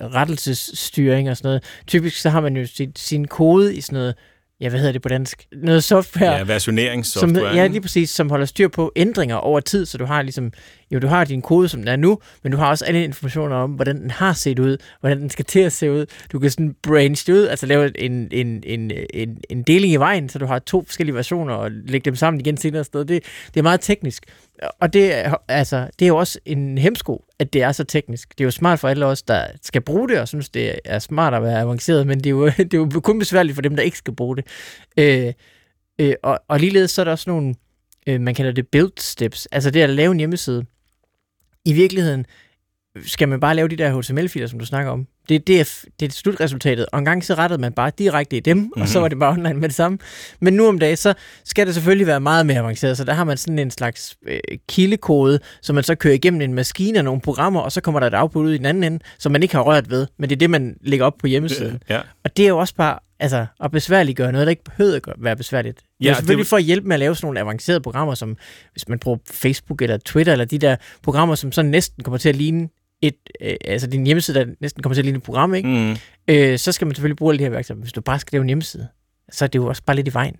rettelsesstyring 0.00 1.30
og 1.30 1.36
sådan 1.36 1.48
noget. 1.48 1.64
Typisk 1.86 2.16
så 2.20 2.30
har 2.30 2.40
man 2.40 2.56
jo 2.56 2.66
sin, 2.66 2.92
sin 2.96 3.26
kode 3.26 3.74
i 3.76 3.80
sådan 3.80 3.96
noget, 3.96 4.14
ja, 4.60 4.68
hvad 4.68 4.78
hedder 4.78 4.92
det 4.92 5.02
på 5.02 5.08
dansk? 5.08 5.46
Noget 5.52 5.84
software. 5.84 6.32
Ja, 6.32 6.42
versioneringssoftware. 6.42 7.50
Som, 7.50 7.56
ja, 7.56 7.66
lige 7.66 7.80
præcis, 7.80 8.10
som 8.10 8.30
holder 8.30 8.46
styr 8.46 8.68
på 8.68 8.92
ændringer 8.96 9.36
over 9.36 9.60
tid, 9.60 9.86
så 9.86 9.98
du 9.98 10.04
har 10.04 10.22
ligesom 10.22 10.52
jo, 10.90 10.98
du 10.98 11.06
har 11.06 11.24
din 11.24 11.42
kode, 11.42 11.68
som 11.68 11.80
den 11.80 11.88
er 11.88 11.96
nu, 11.96 12.18
men 12.42 12.52
du 12.52 12.58
har 12.58 12.68
også 12.68 12.84
alle 12.84 13.04
informationer 13.04 13.56
om, 13.56 13.70
hvordan 13.70 14.00
den 14.00 14.10
har 14.10 14.32
set 14.32 14.58
ud, 14.58 14.76
hvordan 15.00 15.20
den 15.20 15.30
skal 15.30 15.44
til 15.44 15.60
at 15.60 15.72
se 15.72 15.90
ud. 15.90 16.06
Du 16.32 16.38
kan 16.38 16.50
sådan 16.50 16.74
branche 16.82 17.34
ud, 17.34 17.46
altså 17.46 17.66
lave 17.66 18.00
en, 18.00 18.28
en, 18.30 18.62
en, 18.66 18.92
en, 19.14 19.38
en 19.50 19.62
deling 19.62 19.92
i 19.92 19.96
vejen, 19.96 20.28
så 20.28 20.38
du 20.38 20.46
har 20.46 20.58
to 20.58 20.84
forskellige 20.86 21.14
versioner, 21.14 21.54
og 21.54 21.70
lægge 21.70 22.04
dem 22.04 22.16
sammen 22.16 22.40
igen 22.40 22.56
senere 22.56 22.84
sted. 22.84 23.04
Det, 23.04 23.22
det 23.54 23.60
er 23.60 23.62
meget 23.62 23.80
teknisk. 23.80 24.24
Og 24.80 24.92
det, 24.92 25.14
er- 25.14 25.34
altså, 25.48 25.88
det 25.98 26.04
er 26.04 26.08
jo 26.08 26.16
også 26.16 26.38
en 26.44 26.78
hemsko, 26.78 27.24
at 27.38 27.52
det 27.52 27.62
er 27.62 27.72
så 27.72 27.84
teknisk. 27.84 28.28
Det 28.38 28.40
er 28.40 28.46
jo 28.46 28.50
smart 28.50 28.78
for 28.78 28.88
alle 28.88 29.06
os, 29.06 29.22
der 29.22 29.46
skal 29.62 29.80
bruge 29.82 30.08
det, 30.08 30.20
og 30.20 30.28
synes, 30.28 30.48
det 30.48 30.78
er 30.84 30.98
smart 30.98 31.34
at 31.34 31.42
være 31.42 31.60
avanceret, 31.60 32.06
men 32.06 32.18
det 32.18 32.26
er 32.26 32.30
jo, 32.30 32.46
det 32.58 32.74
er 32.74 32.78
jo 32.94 33.00
kun 33.00 33.18
besværligt 33.18 33.54
for 33.54 33.62
dem, 33.62 33.76
der 33.76 33.82
ikke 33.82 33.98
skal 33.98 34.14
bruge 34.14 34.36
det. 34.36 34.46
Øh, 34.96 35.32
øh, 36.00 36.14
og, 36.22 36.40
og 36.48 36.60
ligeledes 36.60 36.90
så 36.90 37.02
er 37.02 37.04
der 37.04 37.12
også 37.12 37.30
nogle, 37.30 37.54
øh, 38.06 38.20
man 38.20 38.34
kalder 38.34 38.52
det 38.52 38.68
build 38.68 38.92
steps, 39.00 39.46
altså 39.46 39.70
det 39.70 39.80
at 39.82 39.90
lave 39.90 40.12
en 40.12 40.18
hjemmeside. 40.18 40.64
I 41.64 41.72
virkeligheden 41.72 42.26
skal 43.02 43.28
man 43.28 43.40
bare 43.40 43.54
lave 43.54 43.68
de 43.68 43.76
der 43.76 44.00
HTML-filer, 44.00 44.46
som 44.46 44.58
du 44.58 44.66
snakker 44.66 44.92
om. 44.92 45.06
Det, 45.28 45.46
det, 45.46 45.60
er, 45.60 45.84
det 46.00 46.08
er 46.08 46.12
slutresultatet. 46.12 46.86
Og 46.92 46.98
en 46.98 47.04
gang 47.04 47.24
så 47.24 47.34
rettede 47.34 47.60
man 47.60 47.72
bare 47.72 47.90
direkte 47.98 48.36
i 48.36 48.40
dem, 48.40 48.56
mm-hmm. 48.56 48.82
og 48.82 48.88
så 48.88 49.00
var 49.00 49.08
det 49.08 49.18
bare 49.18 49.32
online 49.32 49.54
med 49.54 49.68
det 49.68 49.74
samme. 49.76 49.98
Men 50.40 50.54
nu 50.54 50.68
om 50.68 50.78
dagen, 50.78 50.96
så 50.96 51.14
skal 51.44 51.66
det 51.66 51.74
selvfølgelig 51.74 52.06
være 52.06 52.20
meget 52.20 52.46
mere 52.46 52.58
avanceret, 52.58 52.96
så 52.96 53.04
der 53.04 53.12
har 53.12 53.24
man 53.24 53.36
sådan 53.36 53.58
en 53.58 53.70
slags 53.70 54.16
øh, 54.26 54.38
kildekode, 54.68 55.38
som 55.62 55.74
man 55.74 55.84
så 55.84 55.94
kører 55.94 56.14
igennem 56.14 56.40
en 56.40 56.54
maskine 56.54 56.98
og 56.98 57.04
nogle 57.04 57.20
programmer, 57.20 57.60
og 57.60 57.72
så 57.72 57.80
kommer 57.80 58.00
der 58.00 58.06
et 58.06 58.14
output 58.14 58.46
ud 58.46 58.52
i 58.52 58.58
den 58.58 58.66
anden 58.66 58.84
ende, 58.84 58.98
som 59.18 59.32
man 59.32 59.42
ikke 59.42 59.54
har 59.54 59.62
rørt 59.62 59.90
ved, 59.90 60.06
men 60.18 60.30
det 60.30 60.36
er 60.36 60.38
det, 60.38 60.50
man 60.50 60.76
lægger 60.80 61.06
op 61.06 61.14
på 61.20 61.26
hjemmesiden. 61.26 61.82
Ja. 61.88 62.00
Og 62.24 62.36
det 62.36 62.44
er 62.44 62.48
jo 62.48 62.58
også 62.58 62.74
bare 62.74 62.98
altså, 63.20 63.46
at 63.64 63.70
besværliggøre 63.70 64.32
noget, 64.32 64.46
der 64.46 64.50
ikke 64.50 64.64
behøver 64.64 64.94
at 64.94 65.14
være 65.18 65.36
besværligt. 65.36 65.78
Det 65.78 65.84
er 66.10 66.14
selvfølgelig 66.14 66.44
det- 66.44 66.48
for 66.50 66.56
at 66.56 66.62
hjælpe 66.62 66.88
med 66.88 66.94
at 66.94 67.00
lave 67.00 67.16
sådan 67.16 67.26
nogle 67.26 67.40
avancerede 67.40 67.80
programmer, 67.80 68.14
som 68.14 68.36
hvis 68.72 68.88
man 68.88 68.98
bruger 68.98 69.18
Facebook 69.30 69.82
eller 69.82 69.96
Twitter, 69.96 70.32
eller 70.32 70.44
de 70.44 70.58
der 70.58 70.76
programmer, 71.02 71.34
som 71.34 71.52
så 71.52 71.62
næsten 71.62 72.04
kommer 72.04 72.18
til 72.18 72.28
at 72.28 72.36
ligne 72.36 72.68
et, 73.06 73.16
øh, 73.40 73.56
altså 73.64 73.86
din 73.86 74.06
hjemmeside, 74.06 74.38
der 74.38 74.46
næsten 74.60 74.82
kommer 74.82 74.94
til 74.94 75.00
at 75.00 75.04
ligne 75.04 75.16
et 75.16 75.22
program, 75.22 75.54
ikke? 75.54 75.68
Mm. 75.68 75.96
Øh, 76.34 76.58
så 76.58 76.72
skal 76.72 76.86
man 76.86 76.94
selvfølgelig 76.94 77.16
bruge 77.16 77.32
alle 77.32 77.38
de 77.38 77.44
her 77.44 77.50
værktøjer. 77.50 77.80
Hvis 77.80 77.92
du 77.92 78.00
bare 78.00 78.18
skal 78.18 78.36
lave 78.36 78.42
en 78.42 78.46
hjemmeside, 78.48 78.88
så 79.32 79.44
er 79.44 79.48
det 79.48 79.58
jo 79.58 79.66
også 79.66 79.82
bare 79.86 79.96
lidt 79.96 80.08
i 80.08 80.14
vejen. 80.14 80.36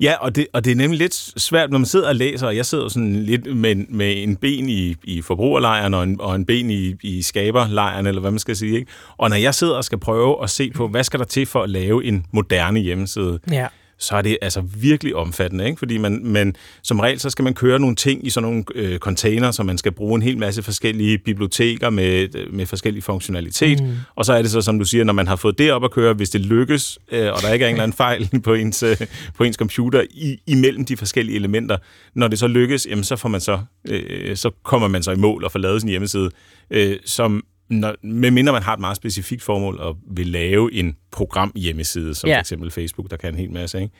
Ja, 0.00 0.14
og 0.20 0.36
det, 0.36 0.46
og 0.52 0.64
det 0.64 0.70
er 0.70 0.76
nemlig 0.76 0.98
lidt 0.98 1.14
svært, 1.40 1.70
når 1.70 1.78
man 1.78 1.86
sidder 1.86 2.08
og 2.08 2.16
læser, 2.16 2.46
og 2.46 2.56
jeg 2.56 2.66
sidder 2.66 2.88
sådan 2.88 3.14
lidt 3.22 3.56
med, 3.56 3.74
med 3.74 4.22
en 4.22 4.36
ben 4.36 4.68
i, 4.68 4.96
i 5.04 5.22
forbrugerlejren 5.22 5.94
og 5.94 6.02
en, 6.02 6.20
og 6.20 6.34
en 6.36 6.46
ben 6.46 6.70
i, 6.70 6.94
i 7.02 7.22
skaberlejren, 7.22 8.06
eller 8.06 8.20
hvad 8.20 8.30
man 8.30 8.38
skal 8.38 8.56
sige. 8.56 8.78
Ikke? 8.78 8.92
Og 9.16 9.30
når 9.30 9.36
jeg 9.36 9.54
sidder 9.54 9.74
og 9.74 9.84
skal 9.84 9.98
prøve 9.98 10.42
at 10.42 10.50
se 10.50 10.70
på, 10.70 10.88
hvad 10.88 11.04
skal 11.04 11.18
der 11.20 11.26
til 11.26 11.46
for 11.46 11.62
at 11.62 11.70
lave 11.70 12.04
en 12.04 12.26
moderne 12.32 12.80
hjemmeside, 12.80 13.38
Ja. 13.50 13.66
Så 14.00 14.16
er 14.16 14.22
det 14.22 14.38
altså 14.42 14.60
virkelig 14.60 15.16
omfattende, 15.16 15.66
ikke? 15.66 15.78
Fordi 15.78 15.98
man, 15.98 16.20
man, 16.24 16.54
som 16.82 17.00
regel, 17.00 17.20
så 17.20 17.30
skal 17.30 17.42
man 17.42 17.54
køre 17.54 17.78
nogle 17.78 17.96
ting 17.96 18.26
i 18.26 18.30
sådan 18.30 18.48
nogle 18.48 18.64
øh, 18.74 18.98
container, 18.98 19.50
så 19.50 19.62
man 19.62 19.78
skal 19.78 19.92
bruge 19.92 20.14
en 20.14 20.22
hel 20.22 20.38
masse 20.38 20.62
forskellige 20.62 21.18
biblioteker 21.18 21.90
med, 21.90 22.36
øh, 22.36 22.54
med 22.54 22.66
forskellig 22.66 23.02
funktionalitet. 23.02 23.82
Mm. 23.82 23.96
Og 24.14 24.24
så 24.24 24.32
er 24.32 24.42
det 24.42 24.50
så, 24.50 24.60
som 24.60 24.78
du 24.78 24.84
siger, 24.84 25.04
når 25.04 25.12
man 25.12 25.26
har 25.26 25.36
fået 25.36 25.58
det 25.58 25.72
op 25.72 25.84
at 25.84 25.90
køre, 25.90 26.14
hvis 26.14 26.30
det 26.30 26.40
lykkes, 26.40 26.98
øh, 27.12 27.32
og 27.32 27.42
der 27.42 27.52
ikke 27.52 27.64
er 27.64 27.68
en 27.68 27.74
eller 27.74 27.82
anden 27.82 27.96
fejl 27.96 28.28
på 28.44 28.54
ens, 28.54 28.82
øh, 28.82 28.96
på 29.34 29.44
ens 29.44 29.56
computer 29.56 30.04
i, 30.10 30.38
imellem 30.46 30.84
de 30.84 30.96
forskellige 30.96 31.36
elementer, 31.36 31.76
når 32.14 32.28
det 32.28 32.38
så 32.38 32.46
lykkes, 32.46 32.86
jamen, 32.90 33.04
så, 33.04 33.16
får 33.16 33.28
man 33.28 33.40
så, 33.40 33.58
øh, 33.88 34.36
så 34.36 34.50
kommer 34.62 34.88
man 34.88 35.02
så 35.02 35.12
i 35.12 35.16
mål 35.16 35.44
og 35.44 35.52
får 35.52 35.58
lavet 35.58 35.80
sin 35.80 35.90
hjemmeside, 35.90 36.30
øh, 36.70 36.96
som 37.04 37.44
når, 37.70 37.94
medmindre 38.02 38.52
man 38.52 38.62
har 38.62 38.74
et 38.74 38.80
meget 38.80 38.96
specifikt 38.96 39.42
formål 39.42 39.78
og 39.80 39.96
vil 40.10 40.26
lave 40.26 40.72
en 40.74 40.96
program 41.12 41.52
hjemmeside, 41.56 42.14
som 42.14 42.28
Ja. 42.28 42.36
for 42.36 42.40
eksempel 42.40 42.70
Facebook, 42.70 43.10
der 43.10 43.16
kan 43.16 43.32
en 43.34 43.38
hel 43.38 43.50
masse, 43.52 43.80
ikke? 43.80 43.94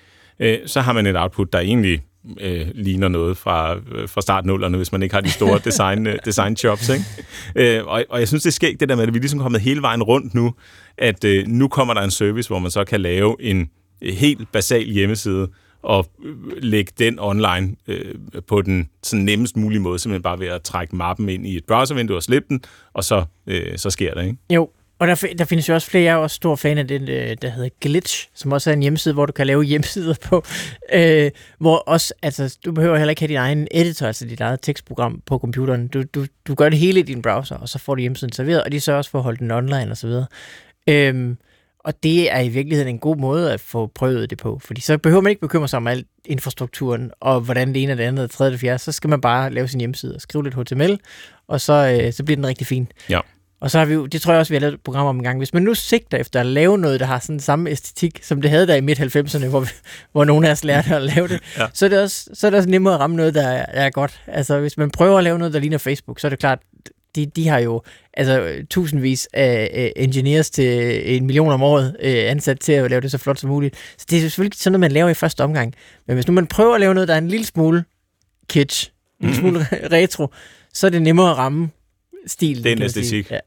Øh, 0.62 0.68
så 0.68 0.80
har 0.80 0.92
man 0.92 1.06
et 1.06 1.16
output, 1.16 1.52
der 1.52 1.58
egentlig 1.58 2.00
øh, 2.40 2.66
ligner 2.74 3.08
noget 3.08 3.36
fra, 3.36 3.76
øh, 3.76 4.08
fra 4.08 4.20
startnullerne, 4.20 4.76
hvis 4.76 4.92
man 4.92 5.02
ikke 5.02 5.14
har 5.14 5.20
de 5.22 5.30
store 5.30 5.60
design, 5.68 6.06
øh, 6.06 6.18
design 6.24 6.56
jobs. 6.64 6.88
Ikke? 6.88 7.04
Øh, 7.78 7.86
og, 7.86 8.04
og 8.10 8.18
jeg 8.20 8.28
synes, 8.28 8.42
det 8.42 8.50
er 8.50 8.52
skægt 8.52 8.80
det 8.80 8.88
der 8.88 8.94
med, 8.96 9.02
at 9.06 9.14
vi 9.14 9.18
er 9.18 9.20
ligesom 9.20 9.40
kommet 9.40 9.60
hele 9.60 9.82
vejen 9.82 10.02
rundt 10.02 10.34
nu, 10.34 10.54
at 10.98 11.24
øh, 11.24 11.46
nu 11.46 11.68
kommer 11.68 11.94
der 11.94 12.00
en 12.02 12.10
service, 12.10 12.48
hvor 12.48 12.58
man 12.58 12.70
så 12.70 12.84
kan 12.84 13.00
lave 13.00 13.36
en 13.40 13.70
øh, 14.02 14.14
helt 14.14 14.52
basal 14.52 14.84
hjemmeside, 14.84 15.48
og 15.82 16.06
lægge 16.56 16.92
den 16.98 17.18
online 17.18 17.76
øh, 17.86 18.14
på 18.46 18.62
den 18.62 18.88
sådan 19.02 19.24
nemmest 19.24 19.56
mulige 19.56 19.80
måde, 19.80 19.98
simpelthen 19.98 20.22
bare 20.22 20.38
ved 20.38 20.46
at 20.46 20.62
trække 20.62 20.96
mappen 20.96 21.28
ind 21.28 21.46
i 21.46 21.56
et 21.56 21.64
browservindue 21.64 22.16
og 22.16 22.22
slippe 22.22 22.48
den, 22.48 22.62
og 22.92 23.04
så, 23.04 23.24
øh, 23.46 23.78
så 23.78 23.90
sker 23.90 24.14
det, 24.14 24.24
ikke? 24.24 24.36
Jo, 24.50 24.70
og 25.00 25.06
der, 25.06 25.26
der 25.38 25.44
findes 25.44 25.68
jo 25.68 25.74
også 25.74 25.90
flere, 25.90 26.04
jeg 26.04 26.12
er 26.12 26.16
også 26.16 26.34
stor 26.34 26.56
fan 26.56 26.78
af 26.78 26.88
den, 26.88 27.08
øh, 27.08 27.36
der 27.42 27.48
hedder 27.48 27.68
Glitch, 27.80 28.28
som 28.34 28.52
også 28.52 28.70
er 28.70 28.74
en 28.74 28.80
hjemmeside, 28.80 29.14
hvor 29.14 29.26
du 29.26 29.32
kan 29.32 29.46
lave 29.46 29.62
hjemmesider 29.72 30.14
på, 30.24 30.44
øh, 30.92 31.30
hvor 31.58 31.76
også, 31.76 32.14
altså, 32.22 32.58
du 32.64 32.72
behøver 32.72 32.96
heller 32.96 33.10
ikke 33.10 33.20
have 33.20 33.28
din 33.28 33.36
egen 33.36 33.68
editor, 33.70 34.06
altså 34.06 34.24
dit 34.24 34.40
eget 34.40 34.60
tekstprogram 34.62 35.22
på 35.26 35.38
computeren. 35.38 35.88
Du, 35.88 36.02
du, 36.14 36.26
du 36.46 36.54
gør 36.54 36.68
det 36.68 36.78
hele 36.78 37.00
i 37.00 37.02
din 37.02 37.22
browser, 37.22 37.56
og 37.56 37.68
så 37.68 37.78
får 37.78 37.94
du 37.94 38.00
hjemmesiden 38.00 38.32
serveret, 38.32 38.64
og 38.64 38.72
de 38.72 38.80
sørger 38.80 38.98
også 38.98 39.10
for 39.10 39.18
at 39.18 39.24
holde 39.24 39.38
den 39.38 39.50
online 39.50 39.90
og 39.90 39.96
så 39.96 40.06
videre. 40.06 40.26
Øh, 40.88 41.34
og 41.84 42.02
det 42.02 42.32
er 42.32 42.40
i 42.40 42.48
virkeligheden 42.48 42.88
en 42.88 42.98
god 42.98 43.16
måde 43.16 43.52
at 43.52 43.60
få 43.60 43.86
prøvet 43.86 44.30
det 44.30 44.38
på, 44.38 44.60
fordi 44.64 44.80
så 44.80 44.98
behøver 44.98 45.22
man 45.22 45.30
ikke 45.30 45.40
bekymre 45.40 45.68
sig 45.68 45.76
om 45.76 45.86
alt 45.86 46.06
infrastrukturen, 46.24 47.10
og 47.20 47.40
hvordan 47.40 47.68
det 47.74 47.82
ene 47.82 47.92
og 47.92 47.98
det 47.98 48.04
andet 48.04 48.24
og 48.24 48.30
tredje 48.30 48.54
og 48.54 48.60
fjerde, 48.60 48.78
så 48.78 48.92
skal 48.92 49.10
man 49.10 49.20
bare 49.20 49.50
lave 49.50 49.68
sin 49.68 49.80
hjemmeside 49.80 50.14
og 50.14 50.20
skrive 50.20 50.44
lidt 50.44 50.54
HTML, 50.54 50.98
og 51.48 51.60
så, 51.60 52.00
øh, 52.02 52.12
så 52.12 52.24
bliver 52.24 52.36
den 52.36 52.46
rigtig 52.46 52.66
fin. 52.66 52.92
Ja. 53.08 53.20
Og 53.60 53.70
så 53.70 53.78
har 53.78 53.84
vi 53.84 53.94
jo, 53.94 54.06
det 54.06 54.22
tror 54.22 54.32
jeg 54.32 54.40
også, 54.40 54.50
vi 54.50 54.54
har 54.54 54.60
lavet 54.60 54.74
et 54.74 54.80
program 54.80 55.06
om 55.06 55.16
en 55.16 55.22
gang. 55.22 55.38
Hvis 55.38 55.54
man 55.54 55.62
nu 55.62 55.74
sigter 55.74 56.18
efter 56.18 56.40
at 56.40 56.46
lave 56.46 56.78
noget, 56.78 57.00
der 57.00 57.06
har 57.06 57.18
sådan 57.18 57.40
samme 57.40 57.70
æstetik, 57.70 58.20
som 58.22 58.42
det 58.42 58.50
havde 58.50 58.66
der 58.66 58.74
i 58.74 58.80
midt-90'erne, 58.80 59.46
hvor, 59.46 59.66
hvor 60.12 60.24
nogle 60.24 60.48
af 60.48 60.52
os 60.52 60.64
lærte 60.64 60.96
at 60.96 61.02
lave 61.02 61.28
det, 61.28 61.40
Ja. 61.58 61.66
så, 61.74 61.84
er 61.84 61.88
det 61.88 62.02
også, 62.02 62.30
så 62.34 62.46
er 62.46 62.50
det 62.50 62.58
også 62.58 62.70
nemmere 62.70 62.94
at 62.94 63.00
ramme 63.00 63.16
noget, 63.16 63.34
der 63.34 63.48
er, 63.48 63.66
er 63.68 63.90
godt. 63.90 64.20
Altså, 64.26 64.60
hvis 64.60 64.76
man 64.76 64.90
prøver 64.90 65.18
at 65.18 65.24
lave 65.24 65.38
noget, 65.38 65.54
der 65.54 65.60
ligner 65.60 65.78
Facebook, 65.78 66.20
så 66.20 66.26
er 66.26 66.28
det 66.28 66.38
klart, 66.38 66.58
de, 67.16 67.26
de 67.26 67.48
har 67.48 67.58
jo 67.58 67.82
altså, 68.14 68.52
tusindvis 68.70 69.28
af 69.32 69.70
øh, 69.96 70.04
engineers 70.04 70.50
til 70.50 71.02
en 71.16 71.26
million 71.26 71.52
om 71.52 71.62
året 71.62 71.96
øh, 72.00 72.30
ansat 72.30 72.60
til 72.60 72.72
at 72.72 72.90
lave 72.90 73.00
det 73.00 73.10
så 73.10 73.18
flot 73.18 73.38
som 73.38 73.50
muligt. 73.50 73.76
Så 73.98 74.06
det 74.10 74.16
er 74.16 74.20
selvfølgelig 74.20 74.58
sådan 74.58 74.72
noget, 74.72 74.80
man 74.80 74.92
laver 74.92 75.08
i 75.08 75.14
første 75.14 75.44
omgang. 75.44 75.74
Men 76.06 76.14
hvis 76.14 76.26
nu 76.26 76.32
man 76.32 76.46
prøver 76.46 76.74
at 76.74 76.80
lave 76.80 76.94
noget, 76.94 77.08
der 77.08 77.14
er 77.14 77.18
en 77.18 77.28
lille 77.28 77.46
smule 77.46 77.84
kitsch, 78.48 78.90
en 79.20 79.26
lille 79.26 79.40
smule 79.40 79.66
retro, 79.92 80.28
så 80.74 80.86
er 80.86 80.90
det 80.90 81.02
nemmere 81.02 81.30
at 81.30 81.36
ramme 81.36 81.70
stilen. 82.26 82.64
Den 82.64 82.82
æstetik. 82.82 83.30
Ja. 83.30 83.38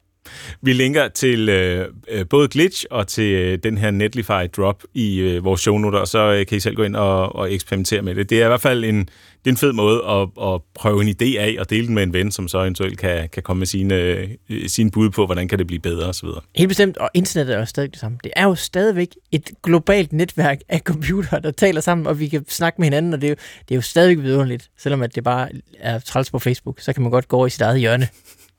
Vi 0.61 0.73
linker 0.73 1.07
til 1.07 1.49
øh, 1.49 1.87
øh, 2.07 2.25
både 2.29 2.47
Glitch 2.47 2.85
og 2.91 3.07
til 3.07 3.31
øh, 3.31 3.59
den 3.63 3.77
her 3.77 3.91
Netlify 3.91 4.47
drop 4.57 4.83
i 4.93 5.19
øh, 5.19 5.43
vores 5.43 5.61
shownoter, 5.61 5.99
og 5.99 6.07
så 6.07 6.19
øh, 6.19 6.45
kan 6.45 6.57
I 6.57 6.59
selv 6.59 6.75
gå 6.75 6.83
ind 6.83 6.95
og, 6.95 7.35
og 7.35 7.53
eksperimentere 7.53 8.01
med 8.01 8.15
det. 8.15 8.29
Det 8.29 8.41
er 8.41 8.45
i 8.45 8.47
hvert 8.47 8.61
fald 8.61 8.83
en, 8.83 9.09
det 9.45 9.49
er 9.49 9.53
en 9.53 9.57
fed 9.57 9.73
måde 9.73 10.03
at, 10.05 10.29
at 10.53 10.61
prøve 10.75 11.01
en 11.01 11.09
idé 11.09 11.37
af 11.37 11.55
og 11.59 11.69
dele 11.69 11.87
den 11.87 11.95
med 11.95 12.03
en 12.03 12.13
ven, 12.13 12.31
som 12.31 12.47
så 12.47 12.61
eventuelt 12.61 12.97
kan, 12.97 13.29
kan 13.29 13.43
komme 13.43 13.59
med 13.59 13.67
sine, 13.67 13.95
øh, 13.95 14.29
sine 14.67 14.91
bud 14.91 15.09
på, 15.09 15.25
hvordan 15.25 15.47
kan 15.47 15.59
det 15.59 15.67
blive 15.67 15.79
bedre 15.79 16.09
osv. 16.09 16.27
Helt 16.55 16.67
bestemt, 16.67 16.97
og 16.97 17.09
internettet 17.13 17.55
er 17.55 17.59
jo 17.59 17.65
stadig 17.65 17.91
det 17.91 17.99
samme. 17.99 18.17
Det 18.23 18.31
er 18.35 18.43
jo 18.43 18.55
stadigvæk 18.55 19.15
et 19.31 19.51
globalt 19.63 20.13
netværk 20.13 20.59
af 20.69 20.79
computere, 20.79 21.39
der 21.41 21.51
taler 21.51 21.81
sammen, 21.81 22.07
og 22.07 22.19
vi 22.19 22.27
kan 22.27 22.45
snakke 22.49 22.81
med 22.81 22.85
hinanden, 22.85 23.13
og 23.13 23.21
det 23.21 23.27
er 23.27 23.29
jo, 23.29 23.35
det 23.59 23.71
er 23.71 23.75
jo 23.75 23.81
stadigvæk 23.81 24.23
vidunderligt. 24.23 24.69
Selvom 24.77 25.01
at 25.01 25.15
det 25.15 25.23
bare 25.23 25.49
er 25.79 25.99
træls 25.99 26.31
på 26.31 26.39
Facebook, 26.39 26.79
så 26.79 26.93
kan 26.93 27.03
man 27.03 27.11
godt 27.11 27.27
gå 27.27 27.37
over 27.37 27.47
i 27.47 27.49
sit 27.49 27.61
eget 27.61 27.79
hjørne 27.79 28.07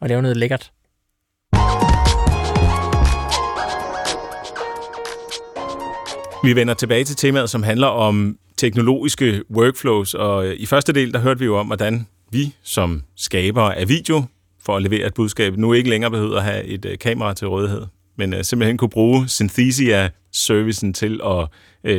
og 0.01 0.09
lave 0.09 0.23
noget 0.23 0.37
lækkert. 0.37 0.71
Vi 6.45 6.57
vender 6.57 6.75
tilbage 6.75 7.05
til 7.05 7.17
temaet, 7.17 7.51
som 7.51 7.63
handler 7.63 7.87
om 7.87 8.39
teknologiske 8.57 9.43
workflows, 9.51 10.15
og 10.15 10.47
øh, 10.47 10.55
i 10.55 10.67
første 10.67 10.93
del, 10.93 11.13
der 11.13 11.19
hørte 11.19 11.39
vi 11.41 11.45
jo 11.45 11.59
om, 11.59 11.67
hvordan 11.67 12.07
vi 12.31 12.55
som 12.63 13.03
skabere 13.17 13.77
af 13.77 13.89
video, 13.89 14.25
for 14.63 14.77
at 14.77 14.83
levere 14.83 15.07
et 15.07 15.15
budskab, 15.15 15.57
nu 15.57 15.73
ikke 15.73 15.91
længere 15.91 16.11
behøver 16.11 16.37
at 16.37 16.45
have 16.45 16.65
et 16.65 16.85
øh, 16.85 16.99
kamera 16.99 17.35
til 17.35 17.49
rådighed, 17.49 17.83
men 18.19 18.35
øh, 18.35 18.45
simpelthen 18.45 18.77
kunne 18.77 18.91
bruge 18.91 19.29
Synthesia-servicen 19.29 20.93
til 20.93 21.21
at 21.25 21.49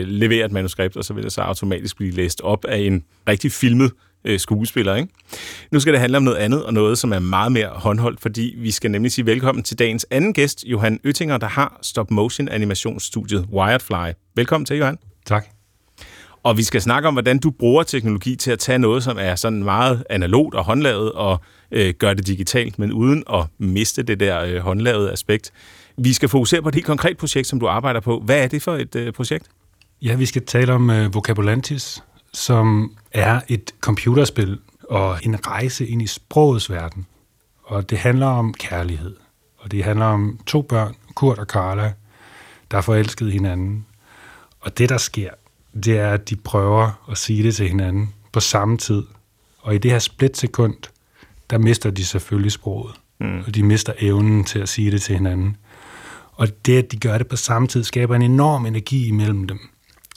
levere 0.08 0.46
et 0.46 0.52
manuskript, 0.52 0.98
og 0.98 1.06
så 1.06 1.14
vil 1.14 1.24
det 1.24 1.34
så 1.34 1.42
automatisk 1.42 1.98
blive 1.98 2.12
læst 2.12 2.42
op 2.42 2.66
af 2.66 2.78
en 2.78 3.04
rigtig 3.28 3.52
filmet 3.52 3.92
skuespiller. 4.38 4.96
Ikke? 4.96 5.10
Nu 5.72 5.80
skal 5.80 5.94
det 5.94 6.00
handle 6.00 6.18
om 6.18 6.24
noget 6.24 6.38
andet, 6.38 6.64
og 6.64 6.74
noget, 6.74 6.98
som 6.98 7.14
er 7.14 7.20
meget 7.20 7.52
mere 7.52 7.68
håndholdt, 7.68 8.22
fordi 8.22 8.56
vi 8.58 8.72
skal 8.72 8.92
nemlig 8.92 9.12
sige 9.12 9.26
velkommen 9.26 9.64
til 9.64 9.80
dagens 9.80 10.06
anden 10.12 10.34
gæst, 10.34 10.64
Johan 10.68 11.00
Øttinger, 11.04 11.38
der 11.38 11.48
har 11.48 11.80
stop-motion 11.82 12.50
animationsstudiet 12.50 13.46
Wiredfly. 13.52 14.12
Velkommen 14.36 14.66
til, 14.66 14.78
Johan. 14.78 14.98
Tak. 15.26 15.55
Og 16.46 16.58
vi 16.58 16.64
skal 16.64 16.82
snakke 16.82 17.08
om, 17.08 17.14
hvordan 17.14 17.40
du 17.40 17.52
bruger 17.52 17.84
teknologi 17.84 18.36
til 18.36 18.52
at 18.52 18.60
tage 18.60 18.80
noget, 18.80 19.04
som 19.04 19.18
er 19.20 19.36
sådan 19.36 19.64
meget 19.64 20.04
analogt 20.10 20.56
og 20.56 20.64
håndlavet, 20.64 21.12
og 21.12 21.42
øh, 21.72 21.94
gøre 21.94 22.14
det 22.14 22.28
digitalt, 22.28 22.80
men 22.80 22.92
uden 22.92 23.24
at 23.34 23.46
miste 23.58 24.04
det 24.04 24.20
der 24.20 24.42
øh, 24.42 24.58
håndlavede 24.58 25.12
aspekt. 25.12 25.52
Vi 25.98 26.14
skal 26.14 26.30
fokusere 26.30 26.62
på 26.62 26.70
et 26.70 26.76
helt 26.76 26.88
konkret 26.88 27.18
projekt, 27.18 27.48
som 27.48 27.60
du 27.60 27.68
arbejder 27.68 28.00
på. 28.00 28.20
Hvad 28.20 28.44
er 28.44 28.48
det 28.48 28.62
for 28.62 28.76
et 28.76 28.96
øh, 28.96 29.14
projekt? 29.14 29.46
Ja, 30.02 30.16
vi 30.16 30.26
skal 30.26 30.46
tale 30.46 30.74
om 30.74 30.90
øh, 30.90 31.14
Vocabulantis, 31.14 32.04
som 32.34 32.98
er 33.12 33.40
et 33.48 33.72
computerspil 33.82 34.60
og 34.90 35.20
en 35.24 35.48
rejse 35.48 35.88
ind 35.88 36.02
i 36.02 36.08
sprogets 36.08 36.70
verden. 36.70 37.06
Og 37.64 37.90
det 37.90 37.98
handler 37.98 38.28
om 38.28 38.54
kærlighed. 38.54 39.16
Og 39.58 39.72
det 39.72 39.84
handler 39.84 40.06
om 40.06 40.40
to 40.48 40.62
børn, 40.62 40.96
Kurt 41.16 41.40
og 41.40 41.46
Carla, 41.46 41.94
der 42.72 42.78
er 42.78 42.82
forelsket 42.82 43.32
hinanden. 43.32 43.86
Og 44.60 44.78
det, 44.78 44.90
der 44.90 44.98
sker, 44.98 45.30
det 45.84 46.00
er, 46.00 46.12
at 46.12 46.30
de 46.30 46.36
prøver 46.36 47.08
at 47.12 47.18
sige 47.18 47.44
det 47.44 47.56
til 47.56 47.68
hinanden 47.68 48.14
på 48.32 48.40
samme 48.40 48.78
tid. 48.78 49.04
Og 49.62 49.76
i 49.76 49.78
det 49.78 49.92
her 49.92 50.00
splitsekund, 50.00 50.76
der 51.50 51.58
mister 51.58 51.90
de 51.90 52.06
selvfølgelig 52.06 52.52
sproget. 52.52 52.96
Mm. 53.20 53.40
Og 53.48 53.56
de 53.56 53.64
mister 53.64 53.94
evnen 54.00 54.44
til 54.44 54.60
at 54.60 54.70
sige 54.70 54.92
det 54.92 55.02
til 55.02 55.16
hinanden. 55.16 55.58
Og 56.32 56.66
det, 56.66 56.78
at 56.78 56.92
de 56.92 56.98
gør 56.98 57.18
det 57.18 57.28
på 57.28 57.36
samme 57.36 57.68
tid, 57.68 57.84
skaber 57.84 58.16
en 58.16 58.22
enorm 58.22 58.66
energi 58.66 59.08
imellem 59.08 59.48
dem. 59.48 59.60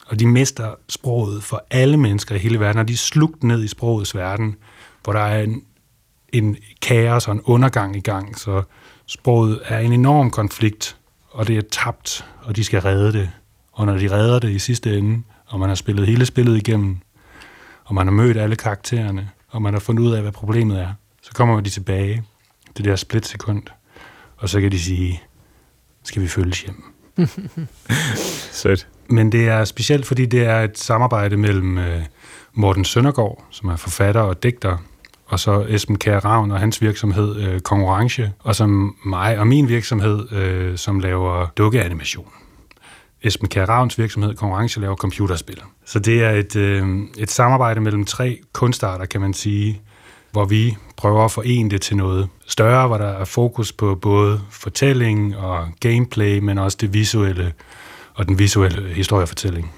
Og 0.07 0.19
de 0.19 0.27
mister 0.27 0.75
sproget 0.89 1.43
for 1.43 1.65
alle 1.71 1.97
mennesker 1.97 2.35
i 2.35 2.39
hele 2.39 2.59
verden, 2.59 2.79
og 2.79 2.87
de 2.87 2.93
er 2.93 2.97
slugt 2.97 3.43
ned 3.43 3.63
i 3.63 3.67
sprogets 3.67 4.15
verden, 4.15 4.55
hvor 5.03 5.13
der 5.13 5.19
er 5.19 5.43
en, 5.43 5.63
en 6.33 6.57
kaos 6.81 7.27
og 7.27 7.33
en 7.33 7.41
undergang 7.41 7.95
i 7.95 7.99
gang. 7.99 8.39
Så 8.39 8.63
sproget 9.05 9.59
er 9.65 9.79
en 9.79 9.93
enorm 9.93 10.31
konflikt, 10.31 10.97
og 11.31 11.47
det 11.47 11.57
er 11.57 11.61
tabt, 11.71 12.25
og 12.41 12.55
de 12.55 12.63
skal 12.63 12.81
redde 12.81 13.13
det. 13.13 13.29
Og 13.71 13.85
når 13.85 13.97
de 13.97 14.11
redder 14.11 14.39
det 14.39 14.49
i 14.49 14.59
sidste 14.59 14.97
ende, 14.97 15.23
og 15.49 15.59
man 15.59 15.69
har 15.69 15.75
spillet 15.75 16.07
hele 16.07 16.25
spillet 16.25 16.57
igennem, 16.57 16.97
og 17.85 17.95
man 17.95 18.07
har 18.07 18.11
mødt 18.11 18.37
alle 18.37 18.55
karaktererne, 18.55 19.29
og 19.49 19.61
man 19.61 19.73
har 19.73 19.79
fundet 19.79 20.03
ud 20.03 20.11
af, 20.11 20.21
hvad 20.21 20.31
problemet 20.31 20.79
er, 20.79 20.93
så 21.21 21.31
kommer 21.33 21.61
de 21.61 21.69
tilbage, 21.69 22.23
det 22.77 22.85
der 22.85 22.95
splitsekund, 22.95 23.63
og 24.37 24.49
så 24.49 24.61
kan 24.61 24.71
de 24.71 24.79
sige, 24.79 25.21
skal 26.03 26.21
vi 26.21 26.27
følges 26.27 26.61
hjem. 26.61 26.83
Sødt. 28.51 28.87
Men 29.09 29.31
det 29.31 29.47
er 29.47 29.65
specielt, 29.65 30.05
fordi 30.05 30.25
det 30.25 30.45
er 30.45 30.61
et 30.61 30.77
samarbejde 30.77 31.37
mellem 31.37 31.77
øh, 31.77 32.01
Morten 32.53 32.85
Søndergaard, 32.85 33.45
som 33.49 33.69
er 33.69 33.75
forfatter 33.75 34.21
og 34.21 34.43
digter, 34.43 34.77
og 35.25 35.39
så 35.39 35.65
Esben 35.69 35.97
Kjær 35.97 36.19
Ravn 36.19 36.51
og 36.51 36.59
hans 36.59 36.81
virksomhed 36.81 37.35
øh, 37.35 37.59
Konkurrence, 37.59 38.31
og 38.39 38.55
så 38.55 38.65
mig 39.05 39.39
og 39.39 39.47
min 39.47 39.67
virksomhed, 39.67 40.31
øh, 40.31 40.77
som 40.77 40.99
laver 40.99 41.47
dukkeanimation. 41.57 42.27
Esben 43.23 43.49
Kjær 43.49 43.65
Ravns 43.65 43.97
virksomhed 43.97 44.35
Konkurrence 44.35 44.79
laver 44.79 44.95
computerspil. 44.95 45.61
Så 45.85 45.99
det 45.99 46.23
er 46.23 46.31
et, 46.31 46.55
øh, 46.55 46.87
et 47.17 47.31
samarbejde 47.31 47.81
mellem 47.81 48.05
tre 48.05 48.39
kunstarter, 48.53 49.05
kan 49.05 49.21
man 49.21 49.33
sige, 49.33 49.81
hvor 50.31 50.45
vi 50.45 50.77
prøver 50.97 51.25
at 51.25 51.31
forene 51.31 51.69
det 51.69 51.81
til 51.81 51.97
noget 51.97 52.27
større, 52.47 52.87
hvor 52.87 52.97
der 52.97 53.07
er 53.07 53.25
fokus 53.25 53.71
på 53.71 53.95
både 53.95 54.41
fortælling 54.51 55.37
og 55.37 55.67
gameplay, 55.79 56.39
men 56.39 56.57
også 56.57 56.77
det 56.81 56.93
visuelle 56.93 57.53
og 58.13 58.27
den 58.27 58.39
visuelle 58.39 58.93
historiefortælling. 58.93 59.71